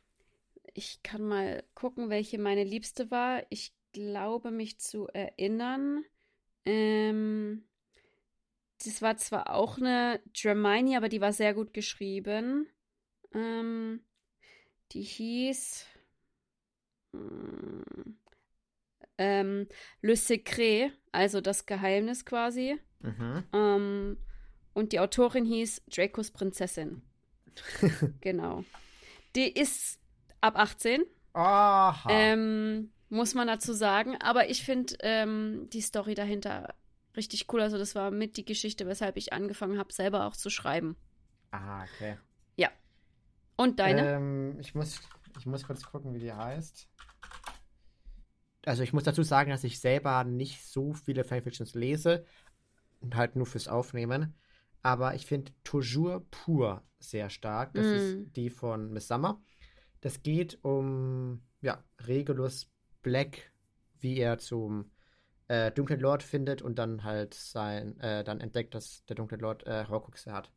ich 0.75 1.03
kann 1.03 1.23
mal 1.23 1.65
gucken, 1.75 2.11
welche 2.11 2.39
meine 2.39 2.65
liebste 2.65 3.11
war. 3.11 3.45
Ich 3.49 3.73
glaube, 3.93 4.51
mich 4.51 4.79
zu 4.79 5.07
erinnern. 5.09 6.05
Ähm, 6.65 7.65
das 8.85 9.01
war 9.01 9.17
zwar 9.17 9.55
auch 9.55 9.79
eine 9.79 10.21
Dramini, 10.35 10.97
aber 10.97 11.09
die 11.09 11.21
war 11.21 11.33
sehr 11.33 11.55
gut 11.55 11.73
geschrieben. 11.73 12.69
Ähm, 13.33 14.01
die 14.93 15.03
hieß 15.03 15.87
hm, 17.13 18.19
ähm, 19.17 19.69
Le 20.01 20.17
Secret, 20.17 20.93
also 21.13 21.41
das 21.41 21.67
Geheimnis 21.67 22.25
quasi. 22.25 22.79
Mhm. 23.01 23.45
Ähm, 23.53 24.19
und 24.73 24.93
die 24.93 24.99
Autorin 24.99 25.45
hieß 25.45 25.83
Dracos 25.87 26.33
Prinzessin. 26.33 27.03
genau. 28.21 28.65
Die 29.37 29.53
ist 29.53 30.01
ab 30.45 30.57
18. 30.57 31.03
Aha. 31.33 32.09
Ähm, 32.11 32.91
muss 33.09 33.35
man 33.35 33.47
dazu 33.47 33.73
sagen. 33.73 34.17
Aber 34.21 34.49
ich 34.49 34.65
finde 34.65 34.95
ähm, 35.01 35.69
die 35.73 35.81
Story 35.81 36.15
dahinter 36.15 36.75
Richtig 37.17 37.53
cool. 37.53 37.61
Also 37.61 37.79
das 37.79 37.95
war 37.95 38.11
mit 38.11 38.37
die 38.37 38.45
Geschichte, 38.45 38.87
weshalb 38.87 39.17
ich 39.17 39.33
angefangen 39.33 39.79
habe, 39.79 39.93
selber 39.93 40.27
auch 40.27 40.37
zu 40.37 40.51
schreiben. 40.51 40.97
Ah, 41.53 41.85
okay. 41.85 42.19
Ja. 42.57 42.71
Und 43.57 43.79
deine? 43.79 44.15
Ähm, 44.15 44.59
ich, 44.59 44.75
muss, 44.75 45.01
ich 45.39 45.47
muss 45.47 45.65
kurz 45.65 45.85
gucken, 45.85 46.15
wie 46.15 46.19
die 46.19 46.33
heißt. 46.33 46.89
Also 48.67 48.83
ich 48.83 48.93
muss 48.93 49.05
dazu 49.05 49.23
sagen, 49.23 49.51
dass 49.51 49.63
ich 49.63 49.79
selber 49.79 50.25
nicht 50.25 50.65
so 50.65 50.93
viele 50.93 51.25
Fanfictions 51.25 51.75
lese. 51.75 52.25
Und 53.01 53.17
halt 53.17 53.37
nur 53.37 53.47
fürs 53.47 53.69
Aufnehmen. 53.69 54.35
Aber 54.83 55.15
ich 55.15 55.27
finde 55.27 55.53
Toujours 55.63 56.23
Pur 56.31 56.83
sehr 56.99 57.31
stark. 57.31 57.75
Das 57.75 57.87
mm. 57.87 57.91
ist 57.91 58.37
die 58.37 58.51
von 58.51 58.91
Miss 58.91 59.07
Summer. 59.07 59.41
Das 60.05 60.23
geht 60.23 60.63
um, 60.63 61.41
ja, 61.63 61.83
Regulus 62.01 62.71
Black, 63.01 63.51
wie 64.01 64.19
er 64.19 64.37
zum 64.37 64.91
äh, 65.49 65.71
Dunklen 65.71 65.99
Lord 65.99 66.23
findet 66.23 66.61
und 66.61 66.79
dann 66.79 67.05
halt 67.05 67.33
sein, 67.33 67.99
äh, 68.01 68.23
dann 68.23 68.43
entdeckt, 68.43 68.75
dass 68.75 69.07
der 69.07 69.17
Dunkle 69.17 69.39
Lord 69.39 69.67
äh, 69.67 69.87
Horcruxe 69.89 70.31
hat. 70.31 70.53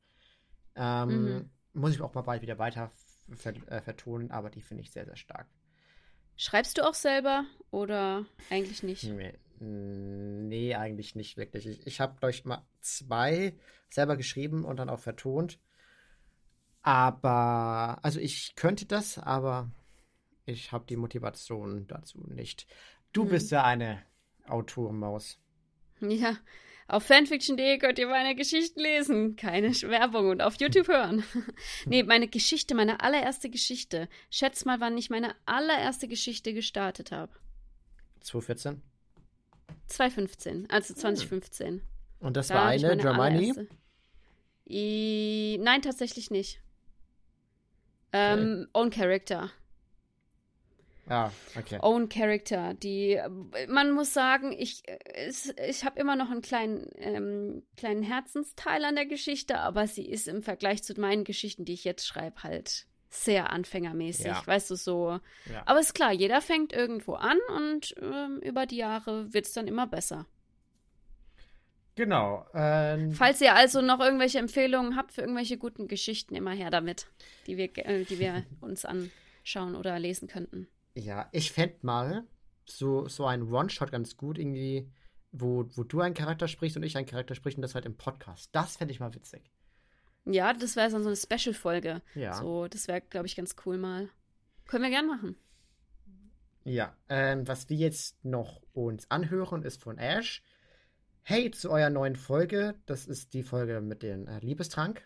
Ähm, 0.76 1.24
mhm. 1.24 1.50
Muss 1.72 1.96
ich 1.96 2.02
auch 2.02 2.14
mal 2.14 2.24
bald 2.24 2.42
wieder 2.42 2.60
weiter 2.60 2.92
ver 3.38 3.54
äh, 3.72 3.80
vertonen, 3.80 4.32
aber 4.32 4.50
die 4.50 4.60
finde 4.60 4.84
ich 4.84 4.92
sehr, 4.92 5.06
sehr 5.06 5.16
stark. 5.16 5.48
Schreibst 6.36 6.78
du 6.78 6.82
auch 6.82 6.94
selber 6.94 7.46
oder 7.72 8.26
eigentlich 8.50 8.84
nicht? 8.84 9.06
Nee, 9.06 9.40
nee 9.62 10.76
eigentlich 10.76 11.16
nicht 11.16 11.38
wirklich. 11.38 11.68
Ich, 11.68 11.88
ich 11.88 12.02
habe, 12.02 12.20
glaube 12.20 12.32
ich, 12.32 12.44
mal 12.44 12.68
zwei 12.82 13.58
selber 13.90 14.18
geschrieben 14.18 14.66
und 14.66 14.76
dann 14.76 14.90
auch 14.90 15.00
vertont. 15.00 15.58
Aber, 16.88 18.00
also 18.02 18.22
ich 18.22 18.56
könnte 18.56 18.86
das, 18.86 19.18
aber 19.18 19.70
ich 20.46 20.72
habe 20.72 20.86
die 20.88 20.96
Motivation 20.96 21.86
dazu 21.86 22.24
nicht. 22.30 22.66
Du 23.12 23.24
hm. 23.24 23.30
bist 23.30 23.52
ja 23.52 23.66
eine 23.66 24.02
Autorenmaus. 24.48 25.38
Ja, 26.00 26.38
auf 26.88 27.04
fanfiction.de 27.04 27.78
könnt 27.80 28.00
ihr 28.00 28.08
meine 28.08 28.36
Geschichten 28.36 28.80
lesen. 28.80 29.36
Keine 29.36 29.72
Werbung 29.82 30.30
und 30.30 30.42
auf 30.42 30.62
YouTube 30.62 30.88
hören. 30.88 31.26
nee, 31.86 32.04
meine 32.04 32.30
Geschichte, 32.30 32.74
meine 32.74 33.02
allererste 33.02 33.50
Geschichte. 33.50 34.08
Schätz 34.30 34.64
mal, 34.64 34.80
wann 34.80 34.98
ich 34.98 35.10
meine 35.10 35.36
allererste 35.46 36.08
Geschichte 36.08 36.54
gestartet 36.54 37.12
habe. 37.12 37.34
2014? 38.22 38.82
2015, 39.88 40.70
also 40.70 40.94
2015. 40.94 41.68
Hm. 41.68 41.82
Und 42.20 42.38
das 42.38 42.48
da 42.48 42.56
war 42.56 42.66
eine 42.68 42.96
Germany? 42.96 43.54
nein, 44.70 45.82
tatsächlich 45.82 46.32
nicht. 46.32 46.62
Ähm, 48.14 48.68
okay. 48.70 48.70
Own 48.74 48.90
Character. 48.90 49.52
Ah, 51.10 51.32
okay. 51.58 51.80
Own 51.82 52.10
Character. 52.10 52.74
Die, 52.74 53.20
man 53.70 53.92
muss 53.92 54.14
sagen, 54.14 54.52
ich, 54.52 54.84
ich 55.68 55.86
habe 55.86 56.00
immer 56.00 56.16
noch 56.16 56.30
einen 56.30 56.42
kleinen, 56.42 56.90
ähm, 56.98 57.64
kleinen 57.78 58.04
Herzensteil 58.04 58.84
an 58.84 58.96
der 58.96 59.06
Geschichte, 59.06 59.60
aber 59.60 59.88
sie 59.88 60.06
ist 60.06 60.28
im 60.28 60.42
Vergleich 60.42 60.84
zu 60.84 61.00
meinen 61.00 61.24
Geschichten, 61.24 61.64
die 61.64 61.74
ich 61.74 61.86
jetzt 61.86 62.06
schreibe, 62.06 62.44
halt 62.44 62.88
sehr 63.10 63.52
anfängermäßig, 63.52 64.26
ja. 64.26 64.42
weißt 64.46 64.70
du, 64.72 64.76
so. 64.76 65.20
Ja. 65.50 65.64
Aber 65.66 65.80
ist 65.80 65.94
klar, 65.94 66.12
jeder 66.12 66.42
fängt 66.42 66.74
irgendwo 66.74 67.14
an 67.14 67.38
und 67.56 67.96
ähm, 68.02 68.40
über 68.42 68.66
die 68.66 68.78
Jahre 68.78 69.34
wird 69.34 69.46
es 69.46 69.54
dann 69.54 69.68
immer 69.68 69.88
besser. 69.88 70.26
Genau. 71.98 72.46
Ähm, 72.54 73.12
Falls 73.12 73.42
ihr 73.42 73.56
also 73.56 73.82
noch 73.82 74.00
irgendwelche 74.00 74.38
Empfehlungen 74.38 74.96
habt 74.96 75.12
für 75.14 75.22
irgendwelche 75.22 75.58
guten 75.58 75.88
Geschichten, 75.88 76.36
immer 76.36 76.52
her 76.52 76.70
damit, 76.70 77.08
die 77.48 77.58
wir, 77.58 77.76
äh, 77.76 78.04
die 78.04 78.20
wir 78.20 78.46
uns 78.62 78.86
anschauen 78.86 79.76
oder 79.76 79.98
lesen 79.98 80.28
könnten. 80.28 80.68
Ja, 80.94 81.28
ich 81.32 81.52
fände 81.52 81.76
mal 81.82 82.24
so, 82.66 83.08
so 83.08 83.26
ein 83.26 83.52
One-Shot 83.52 83.92
ganz 83.92 84.16
gut, 84.16 84.38
irgendwie, 84.38 84.92
wo, 85.32 85.66
wo 85.76 85.84
du 85.84 86.02
einen 86.02 86.14
Charakter 86.14 86.48
sprichst 86.48 86.78
und 86.78 86.84
ich 86.84 86.96
einen 86.98 87.08
Charakter 87.08 87.34
sprichst 87.34 87.58
und 87.58 87.64
das 87.64 87.74
halt 87.74 87.88
im 87.88 87.98
Podcast. 87.98 88.50
Das 88.52 88.78
fände 88.78 88.92
ich 88.92 89.00
mal 89.00 89.16
witzig. 89.16 89.52
Ja, 90.26 90.54
das 90.54 90.76
wäre 90.76 90.92
so 90.92 90.98
eine 90.98 91.16
Special-Folge. 91.16 92.04
Ja. 92.14 92.34
So, 92.34 92.68
das 92.68 92.88
wäre, 92.88 93.02
glaube 93.02 93.26
ich, 93.26 93.36
ganz 93.36 93.56
cool 93.66 93.80
mal. 93.80 94.10
Können 94.68 94.84
wir 94.84 94.92
gern 94.92 95.08
machen. 95.08 95.36
Ja, 96.64 96.96
ähm, 97.10 97.48
was 97.48 97.70
wir 97.70 97.78
jetzt 97.78 98.24
noch 98.24 98.62
uns 98.74 99.10
anhören, 99.10 99.64
ist 99.64 99.82
von 99.82 99.98
Ash. 99.98 100.44
Hey 101.30 101.52
zu 101.52 101.72
eurer 101.72 101.90
neuen 101.90 102.16
Folge. 102.16 102.76
Das 102.86 103.06
ist 103.06 103.34
die 103.34 103.44
Folge 103.44 103.82
mit 103.82 104.02
dem 104.02 104.30
äh, 104.30 104.40
Liebestrank. 104.40 105.06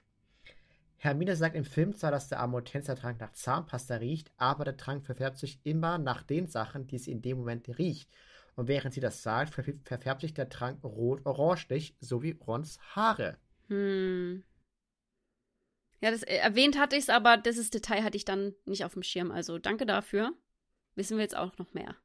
Hermine 0.97 1.35
sagt 1.35 1.55
im 1.55 1.65
Film 1.65 1.95
zwar, 1.95 2.11
dass 2.11 2.29
der 2.29 2.39
Amortenser-Trank 2.41 3.19
nach 3.19 3.31
Zahnpasta 3.31 3.95
riecht, 3.95 4.31
aber 4.37 4.63
der 4.63 4.77
Trank 4.77 5.03
verfärbt 5.03 5.39
sich 5.39 5.59
immer 5.63 5.97
nach 5.97 6.21
den 6.21 6.45
Sachen, 6.45 6.85
die 6.85 6.99
sie 6.99 7.11
in 7.11 7.23
dem 7.23 7.39
Moment 7.39 7.67
riecht. 7.79 8.07
Und 8.55 8.67
während 8.67 8.93
sie 8.93 8.99
das 8.99 9.23
sagt, 9.23 9.55
verfärbt 9.55 10.21
sich 10.21 10.35
der 10.35 10.47
Trank 10.47 10.83
rot-orangelich, 10.83 11.95
so 11.99 12.21
wie 12.21 12.37
Rons 12.45 12.77
Haare. 12.95 13.39
Hm. 13.69 14.43
Ja, 16.01 16.11
das 16.11 16.21
äh, 16.21 16.35
erwähnt 16.35 16.77
hatte 16.77 16.97
ich 16.97 17.05
es, 17.05 17.09
aber 17.09 17.37
dieses 17.37 17.71
Detail 17.71 18.03
hatte 18.03 18.17
ich 18.17 18.25
dann 18.25 18.53
nicht 18.65 18.85
auf 18.85 18.93
dem 18.93 19.01
Schirm. 19.01 19.31
Also 19.31 19.57
danke 19.57 19.87
dafür. 19.87 20.33
Wissen 20.93 21.17
wir 21.17 21.23
jetzt 21.23 21.35
auch 21.35 21.57
noch 21.57 21.73
mehr. 21.73 21.95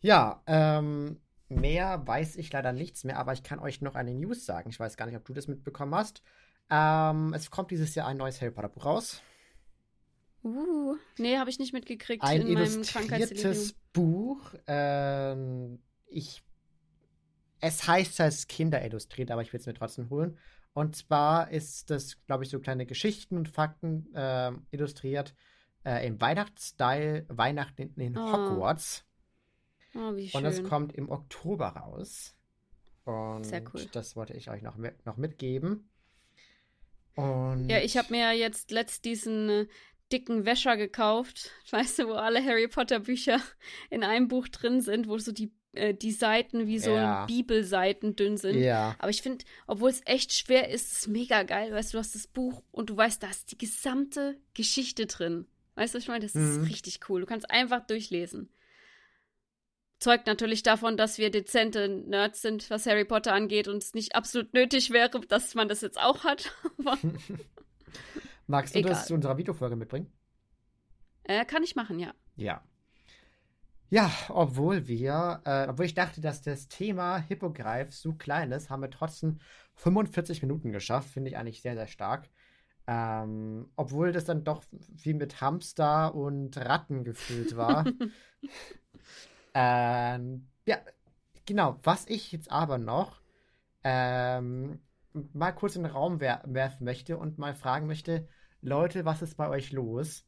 Ja, 0.00 0.44
ähm, 0.46 1.20
mehr 1.54 2.06
weiß 2.06 2.36
ich 2.36 2.52
leider 2.52 2.72
nichts 2.72 3.04
mehr, 3.04 3.18
aber 3.18 3.32
ich 3.32 3.42
kann 3.42 3.58
euch 3.58 3.80
noch 3.80 3.94
eine 3.94 4.14
News 4.14 4.44
sagen. 4.44 4.70
Ich 4.70 4.80
weiß 4.80 4.96
gar 4.96 5.06
nicht, 5.06 5.16
ob 5.16 5.24
du 5.24 5.32
das 5.32 5.48
mitbekommen 5.48 5.94
hast. 5.94 6.22
Ähm, 6.70 7.32
es 7.34 7.50
kommt 7.50 7.70
dieses 7.70 7.94
Jahr 7.94 8.06
ein 8.06 8.16
neues 8.16 8.40
Harry 8.40 8.50
Potter 8.50 8.68
Buch 8.68 8.84
raus. 8.84 9.22
Uh, 10.44 10.96
nee, 11.18 11.36
habe 11.36 11.50
ich 11.50 11.58
nicht 11.58 11.72
mitgekriegt 11.72 12.24
ein 12.24 12.40
in 12.40 12.54
meinem 12.54 12.72
illustriertes 12.72 13.74
Buch. 13.92 14.54
Ähm, 14.66 15.80
ich, 16.06 16.42
es 17.60 17.86
heißt 17.86 18.20
als 18.20 18.48
Kinder 18.48 18.84
illustriert, 18.84 19.30
aber 19.30 19.42
ich 19.42 19.52
will 19.52 19.60
es 19.60 19.66
mir 19.66 19.74
trotzdem 19.74 20.10
holen. 20.10 20.36
Und 20.74 20.96
zwar 20.96 21.50
ist 21.50 21.90
das, 21.90 22.24
glaube 22.26 22.44
ich, 22.44 22.50
so 22.50 22.58
kleine 22.58 22.86
Geschichten 22.86 23.36
und 23.36 23.48
Fakten 23.48 24.12
äh, 24.14 24.52
illustriert 24.70 25.34
äh, 25.84 26.06
im 26.06 26.20
Weihnachtsstyle 26.20 27.26
Weihnachten 27.28 27.82
in, 27.82 27.94
in 27.94 28.18
oh. 28.18 28.32
Hogwarts. 28.32 29.04
Oh, 29.94 30.16
wie 30.16 30.28
schön. 30.28 30.38
Und 30.38 30.44
das 30.44 30.62
kommt 30.62 30.94
im 30.94 31.10
Oktober 31.10 31.68
raus. 31.68 32.34
Und 33.04 33.44
Sehr 33.44 33.62
cool. 33.72 33.86
das 33.92 34.16
wollte 34.16 34.34
ich 34.34 34.50
euch 34.50 34.62
noch, 34.62 34.76
mit, 34.76 35.04
noch 35.04 35.16
mitgeben. 35.16 35.88
Und 37.14 37.68
ja, 37.68 37.78
ich 37.78 37.96
habe 37.96 38.12
mir 38.12 38.32
jetzt 38.32 38.70
letzt 38.70 39.04
diesen 39.04 39.48
äh, 39.48 39.66
dicken 40.12 40.44
Wäscher 40.44 40.76
gekauft. 40.76 41.50
Weißt 41.70 41.98
du, 41.98 42.08
wo 42.08 42.12
alle 42.12 42.44
Harry 42.44 42.68
Potter 42.68 43.00
Bücher 43.00 43.40
in 43.90 44.04
einem 44.04 44.28
Buch 44.28 44.48
drin 44.48 44.80
sind, 44.80 45.08
wo 45.08 45.18
so 45.18 45.32
die 45.32 45.52
äh, 45.72 45.94
die 45.94 46.12
Seiten 46.12 46.66
wie 46.66 46.78
so 46.78 46.90
ja. 46.90 47.26
Bibelseiten 47.26 48.14
dünn 48.14 48.36
sind. 48.36 48.60
Ja. 48.60 48.94
Aber 48.98 49.10
ich 49.10 49.22
finde, 49.22 49.44
obwohl 49.66 49.90
es 49.90 50.02
echt 50.04 50.32
schwer 50.32 50.68
ist, 50.68 50.92
ist 50.92 50.98
es 50.98 51.06
mega 51.08 51.42
geil. 51.42 51.72
Weißt 51.72 51.92
du, 51.92 51.96
du 51.96 52.00
hast 52.00 52.14
das 52.14 52.26
Buch 52.26 52.62
und 52.70 52.90
du 52.90 52.96
weißt, 52.96 53.22
da 53.22 53.28
ist 53.28 53.50
die 53.50 53.58
gesamte 53.58 54.38
Geschichte 54.54 55.06
drin. 55.06 55.46
Weißt 55.74 55.94
du, 55.94 55.96
was 55.96 56.04
ich 56.04 56.08
meine? 56.08 56.24
Das 56.24 56.34
mhm. 56.34 56.62
ist 56.62 56.70
richtig 56.70 57.00
cool. 57.08 57.20
Du 57.20 57.26
kannst 57.26 57.50
einfach 57.50 57.86
durchlesen 57.86 58.50
zeugt 60.02 60.26
natürlich 60.26 60.62
davon, 60.62 60.96
dass 60.96 61.18
wir 61.18 61.30
dezente 61.30 61.88
Nerds 61.88 62.42
sind, 62.42 62.68
was 62.70 62.86
Harry 62.86 63.04
Potter 63.04 63.32
angeht 63.32 63.68
und 63.68 63.78
es 63.78 63.94
nicht 63.94 64.14
absolut 64.14 64.52
nötig 64.52 64.90
wäre, 64.90 65.20
dass 65.20 65.54
man 65.54 65.68
das 65.68 65.80
jetzt 65.80 66.00
auch 66.00 66.24
hat. 66.24 66.52
Magst 68.46 68.74
du 68.74 68.80
Egal. 68.80 68.92
das 68.92 69.06
zu 69.06 69.14
unserer 69.14 69.38
Videofolge 69.38 69.76
mitbringen? 69.76 70.12
Äh, 71.24 71.44
kann 71.44 71.62
ich 71.62 71.76
machen, 71.76 71.98
ja. 71.98 72.12
Ja. 72.36 72.62
Ja, 73.90 74.10
obwohl 74.30 74.88
wir, 74.88 75.42
äh, 75.44 75.68
obwohl 75.68 75.84
ich 75.84 75.94
dachte, 75.94 76.20
dass 76.20 76.40
das 76.40 76.66
Thema 76.66 77.18
Hippogreif 77.18 77.94
so 77.94 78.14
klein 78.14 78.50
ist, 78.50 78.70
haben 78.70 78.82
wir 78.82 78.90
trotzdem 78.90 79.38
45 79.76 80.42
Minuten 80.42 80.72
geschafft. 80.72 81.10
Finde 81.10 81.30
ich 81.30 81.36
eigentlich 81.36 81.60
sehr, 81.60 81.74
sehr 81.74 81.86
stark. 81.86 82.30
Ähm, 82.86 83.70
obwohl 83.76 84.10
das 84.10 84.24
dann 84.24 84.44
doch 84.44 84.64
wie 84.70 85.14
mit 85.14 85.40
Hamster 85.40 86.14
und 86.14 86.56
Ratten 86.56 87.04
gefüllt 87.04 87.56
war. 87.56 87.84
Ähm, 89.54 90.48
ja, 90.66 90.78
genau. 91.46 91.78
Was 91.82 92.06
ich 92.06 92.32
jetzt 92.32 92.50
aber 92.50 92.78
noch 92.78 93.20
ähm, 93.84 94.80
mal 95.12 95.52
kurz 95.52 95.76
in 95.76 95.82
den 95.82 95.92
Raum 95.92 96.20
wer 96.20 96.42
werfen 96.46 96.84
möchte 96.84 97.18
und 97.18 97.38
mal 97.38 97.54
fragen 97.54 97.86
möchte, 97.86 98.28
Leute, 98.60 99.04
was 99.04 99.22
ist 99.22 99.36
bei 99.36 99.48
euch 99.48 99.72
los? 99.72 100.24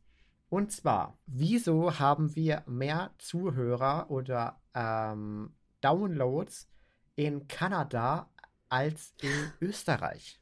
Und 0.48 0.72
zwar, 0.72 1.18
wieso 1.26 1.98
haben 1.98 2.34
wir 2.36 2.62
mehr 2.66 3.12
Zuhörer 3.18 4.10
oder 4.10 4.60
ähm, 4.74 5.54
Downloads 5.80 6.68
in 7.16 7.48
Kanada 7.48 8.30
als 8.68 9.14
in 9.22 9.52
Österreich? 9.60 10.40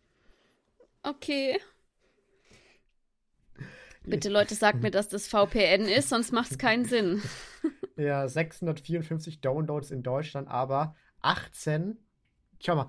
Okay. 1.03 1.59
Bitte 4.05 4.29
Leute, 4.29 4.55
sagt 4.55 4.83
mir, 4.83 4.91
dass 4.91 5.09
das 5.09 5.29
VPN 5.29 5.87
ist, 5.87 6.09
sonst 6.09 6.33
macht 6.33 6.51
es 6.51 6.59
keinen 6.59 6.85
Sinn. 6.85 7.23
Ja, 7.95 8.27
654 8.27 9.43
Downloads 9.43 9.91
in 9.91 10.03
Deutschland, 10.03 10.49
aber 10.49 10.97
18. 11.21 11.99
Schau 12.59 12.75
mal, 12.75 12.89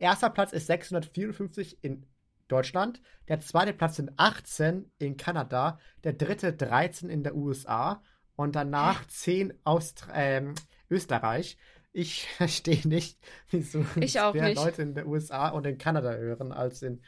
erster 0.00 0.30
Platz 0.30 0.52
ist 0.52 0.66
654 0.66 1.78
in 1.82 2.04
Deutschland, 2.48 3.00
der 3.28 3.38
zweite 3.40 3.72
Platz 3.72 3.96
sind 3.96 4.10
18 4.16 4.90
in 4.98 5.16
Kanada, 5.16 5.78
der 6.02 6.14
dritte 6.14 6.52
13 6.52 7.08
in 7.08 7.22
der 7.22 7.36
USA 7.36 8.02
und 8.34 8.56
danach 8.56 9.06
10 9.06 9.54
Aust 9.62 10.08
ähm, 10.12 10.54
Österreich. 10.90 11.56
Ich 11.92 12.28
verstehe 12.36 12.86
nicht, 12.86 13.18
wieso 13.50 13.86
Ich 14.00 14.14
mehr 14.14 14.32
nicht. 14.32 14.56
Leute 14.56 14.82
in 14.82 14.94
den 14.94 15.06
USA 15.06 15.48
und 15.50 15.66
in 15.66 15.78
Kanada 15.78 16.12
hören 16.14 16.52
als 16.52 16.82
in 16.82 17.00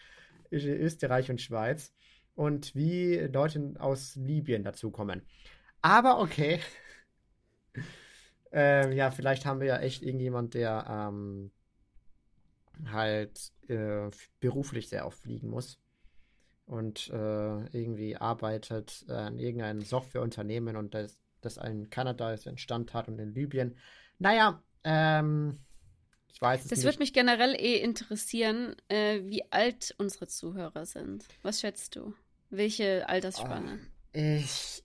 Österreich 0.51 1.31
und 1.31 1.41
Schweiz 1.41 1.93
und 2.35 2.75
wie 2.75 3.17
Leute 3.17 3.75
aus 3.79 4.17
Libyen 4.17 4.65
dazukommen. 4.65 5.23
Aber 5.83 6.21
okay. 6.21 6.61
Ähm, 8.57 8.93
ja, 8.93 9.11
vielleicht 9.11 9.47
haben 9.47 9.59
wir 9.59 9.67
ja 9.67 9.79
echt 9.79 10.05
irgendjemand, 10.05 10.55
der 10.55 10.87
ähm, 10.89 11.51
halt 12.87 13.53
äh, 13.69 14.11
beruflich 14.39 14.89
sehr 14.89 15.07
oft 15.07 15.19
fliegen 15.19 15.49
muss 15.51 15.81
und 16.67 17.09
äh, 17.11 17.67
irgendwie 17.77 18.17
arbeitet 18.17 19.05
äh, 19.09 19.13
an 19.13 19.39
irgendeinem 19.39 19.83
Softwareunternehmen 19.83 20.77
und 20.77 20.95
das, 20.95 21.19
das 21.41 21.57
in 21.57 21.91
Kanada 21.91 22.33
ist 22.33 22.47
entstand 22.47 22.95
hat 22.95 23.09
und 23.09 23.19
in 23.19 23.35
Libyen. 23.35 23.77
Naja, 24.19 24.63
ähm, 24.85 25.59
ich 26.33 26.41
weiß 26.41 26.63
es 26.63 26.69
Das 26.69 26.79
nicht. 26.79 26.85
würde 26.85 26.99
mich 26.99 27.13
generell 27.13 27.55
eh 27.55 27.79
interessieren, 27.81 28.77
äh, 28.89 29.21
wie 29.25 29.51
alt 29.53 29.95
unsere 29.99 30.27
Zuhörer 30.27 30.87
sind. 30.87 31.27
Was 31.43 31.61
schätzt 31.61 31.97
du? 31.97 32.15
Welche 32.57 33.09
Altersspanne? 33.09 33.81
Ich 34.13 34.85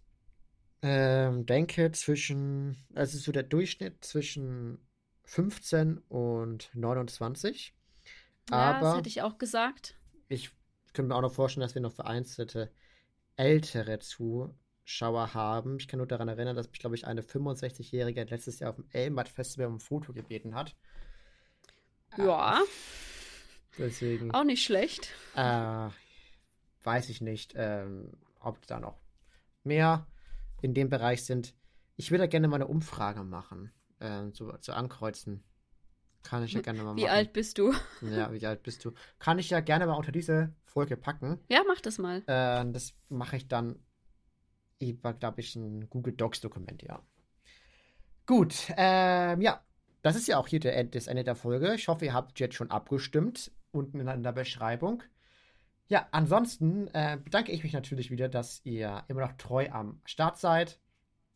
ähm, 0.82 1.46
denke 1.46 1.92
zwischen, 1.92 2.78
also 2.96 3.18
so 3.18 3.32
der 3.32 3.44
Durchschnitt 3.44 4.04
zwischen 4.04 4.80
15 5.26 5.98
und 6.10 6.70
29. 6.74 7.74
ja, 8.50 8.80
das 8.80 8.92
Aber 8.92 8.98
hätte 8.98 9.10
ich 9.10 9.22
auch 9.22 9.38
gesagt. 9.38 9.96
ich 10.30 10.52
könnte 10.94 11.10
mir 11.10 11.16
auch 11.16 11.22
noch 11.22 11.34
vorstellen, 11.34 11.62
dass 11.62 11.76
wir 11.76 11.82
noch 11.82 11.94
vereinzelte 11.94 12.72
ältere 13.36 14.00
Zuschauer 14.00 15.34
haben. 15.34 15.78
Ich 15.80 15.88
kann 15.88 16.00
nur 16.00 16.08
daran 16.08 16.28
erinnern, 16.28 16.56
dass 16.56 16.70
mich, 16.70 16.80
glaube 16.80 16.96
ich, 16.96 17.06
eine 17.08 17.22
65-Jährige 17.22 18.24
letztes 18.24 18.60
Jahr 18.60 18.72
auf 18.72 18.76
dem 18.78 18.88
Elmert 18.92 19.30
Festival 19.30 19.68
um 19.68 19.76
ein 19.76 19.80
Foto 19.80 20.14
gebeten 20.14 20.56
hat. 20.56 20.76
Ja, 22.18 22.62
Deswegen 23.78 24.32
auch 24.34 24.44
nicht 24.44 24.64
schlecht. 24.64 25.14
äh, 25.36 25.90
weiß 26.90 27.10
ich 27.10 27.22
nicht, 27.22 27.54
ähm, 27.56 28.10
ob 28.40 28.66
da 28.66 28.80
noch 28.80 28.98
mehr 29.64 30.08
in 30.64 30.74
dem 30.74 30.90
Bereich 30.90 31.24
sind. 31.24 31.54
Ich 31.98 32.10
würde 32.10 32.28
gerne 32.28 32.48
mal 32.48 32.56
eine 32.56 32.66
Umfrage 32.66 33.24
machen, 33.24 33.72
ähm, 34.00 34.34
zu, 34.34 34.52
zu 34.60 34.74
ankreuzen. 34.74 35.44
Kann 36.24 36.44
ich 36.44 36.54
ja 36.54 36.62
gerne 36.62 36.82
mal 36.82 36.96
Wie 36.96 37.04
machen. 37.04 37.14
alt 37.14 37.32
bist 37.34 37.60
du? 37.60 37.74
Ja, 38.02 38.34
wie 38.34 38.44
alt 38.44 38.64
bist 38.64 38.84
du? 38.84 38.94
Kann 39.20 39.38
ich 39.38 39.52
ja 39.52 39.60
gerne 39.60 39.86
mal 39.86 39.94
unter 39.94 40.12
diese 40.12 40.52
Folge 40.66 40.98
packen. 40.98 41.40
Ja, 41.48 41.62
mach 41.68 41.80
das 41.80 42.00
mal. 42.00 42.24
Äh, 42.26 42.72
das 42.72 42.96
mache 43.08 43.38
ich 43.38 43.48
dann 43.48 43.78
über, 44.80 45.14
glaube 45.14 45.42
ich, 45.42 45.56
ein 45.56 45.92
Google 45.92 46.14
Docs-Dokument, 46.14 46.82
ja. 46.82 47.04
Gut, 48.26 48.56
ähm, 48.78 49.42
ja, 49.42 49.64
das 50.02 50.16
ist 50.16 50.28
ja 50.28 50.40
auch 50.40 50.48
hier 50.48 50.60
der, 50.60 50.84
das 50.86 51.06
Ende 51.06 51.24
der 51.24 51.36
Folge. 51.36 51.76
Ich 51.76 51.88
hoffe, 51.88 52.06
ihr 52.06 52.14
habt 52.14 52.40
jetzt 52.40 52.56
schon 52.56 52.72
abgestimmt, 52.72 53.52
unten 53.72 54.00
in 54.00 54.24
der 54.24 54.32
Beschreibung. 54.32 55.04
Ja, 55.90 56.08
ansonsten 56.12 56.88
äh, 56.94 57.18
bedanke 57.22 57.52
ich 57.52 57.64
mich 57.64 57.74
natürlich 57.74 58.12
wieder, 58.12 58.30
dass 58.30 58.62
ihr 58.64 59.04
immer 59.08 59.22
noch 59.22 59.34
treu 59.34 59.70
am 59.72 60.02
Start 60.06 60.38
seid. 60.38 60.80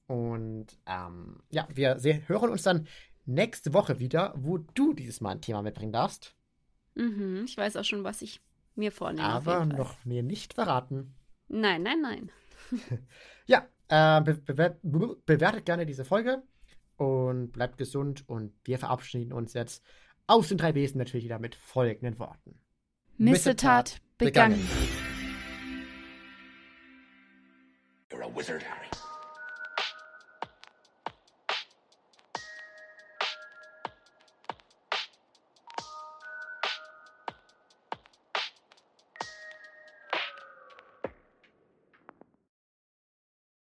Und 0.08 0.68
ähm, 0.86 1.42
ja, 1.50 1.68
wir 1.74 2.00
hören 2.28 2.52
uns 2.52 2.64
dann 2.64 2.88
nächste 3.26 3.74
Woche 3.74 4.00
wieder, 4.00 4.34
wo 4.38 4.60
du 4.60 4.94
dieses 4.94 5.22
Mal 5.22 5.32
ein 5.32 5.42
Thema 5.42 5.62
mitbringen 5.62 5.92
darfst. 5.92 6.36
Mhm, 6.96 7.44
ich 7.46 7.58
weiß 7.58 7.78
auch 7.78 7.84
schon, 7.84 8.04
was 8.04 8.22
ich 8.22 8.42
mir 8.76 8.92
vornehme. 8.92 9.28
aber 9.28 9.66
noch 9.66 10.04
mir 10.06 10.24
nicht 10.24 10.54
verraten. 10.54 11.16
Nein, 11.48 11.84
nein, 11.84 12.02
nein. 12.02 12.32
Ja, 13.46 13.68
äh, 13.90 14.22
be 14.22 14.36
bewer 14.36 14.78
be 14.82 15.18
bewertet 15.26 15.66
gerne 15.66 15.86
diese 15.86 16.06
Folge 16.06 16.44
und 16.96 17.52
bleibt 17.52 17.78
gesund 17.78 18.24
und 18.30 18.54
wir 18.64 18.80
verabschieden 18.80 19.34
uns 19.34 19.54
jetzt 19.54 19.84
aus 20.28 20.48
den 20.48 20.58
drei 20.58 20.74
Wesen 20.76 20.98
natürlich 20.98 21.26
wieder 21.26 21.40
mit 21.40 21.54
folgenden 21.54 22.18
Worten. 22.20 22.62
Missetat 23.18 24.02
begangen. 24.18 24.60
begangen. 24.60 25.04
You're 28.12 28.22
a 28.22 28.28
wizard. 28.30 28.64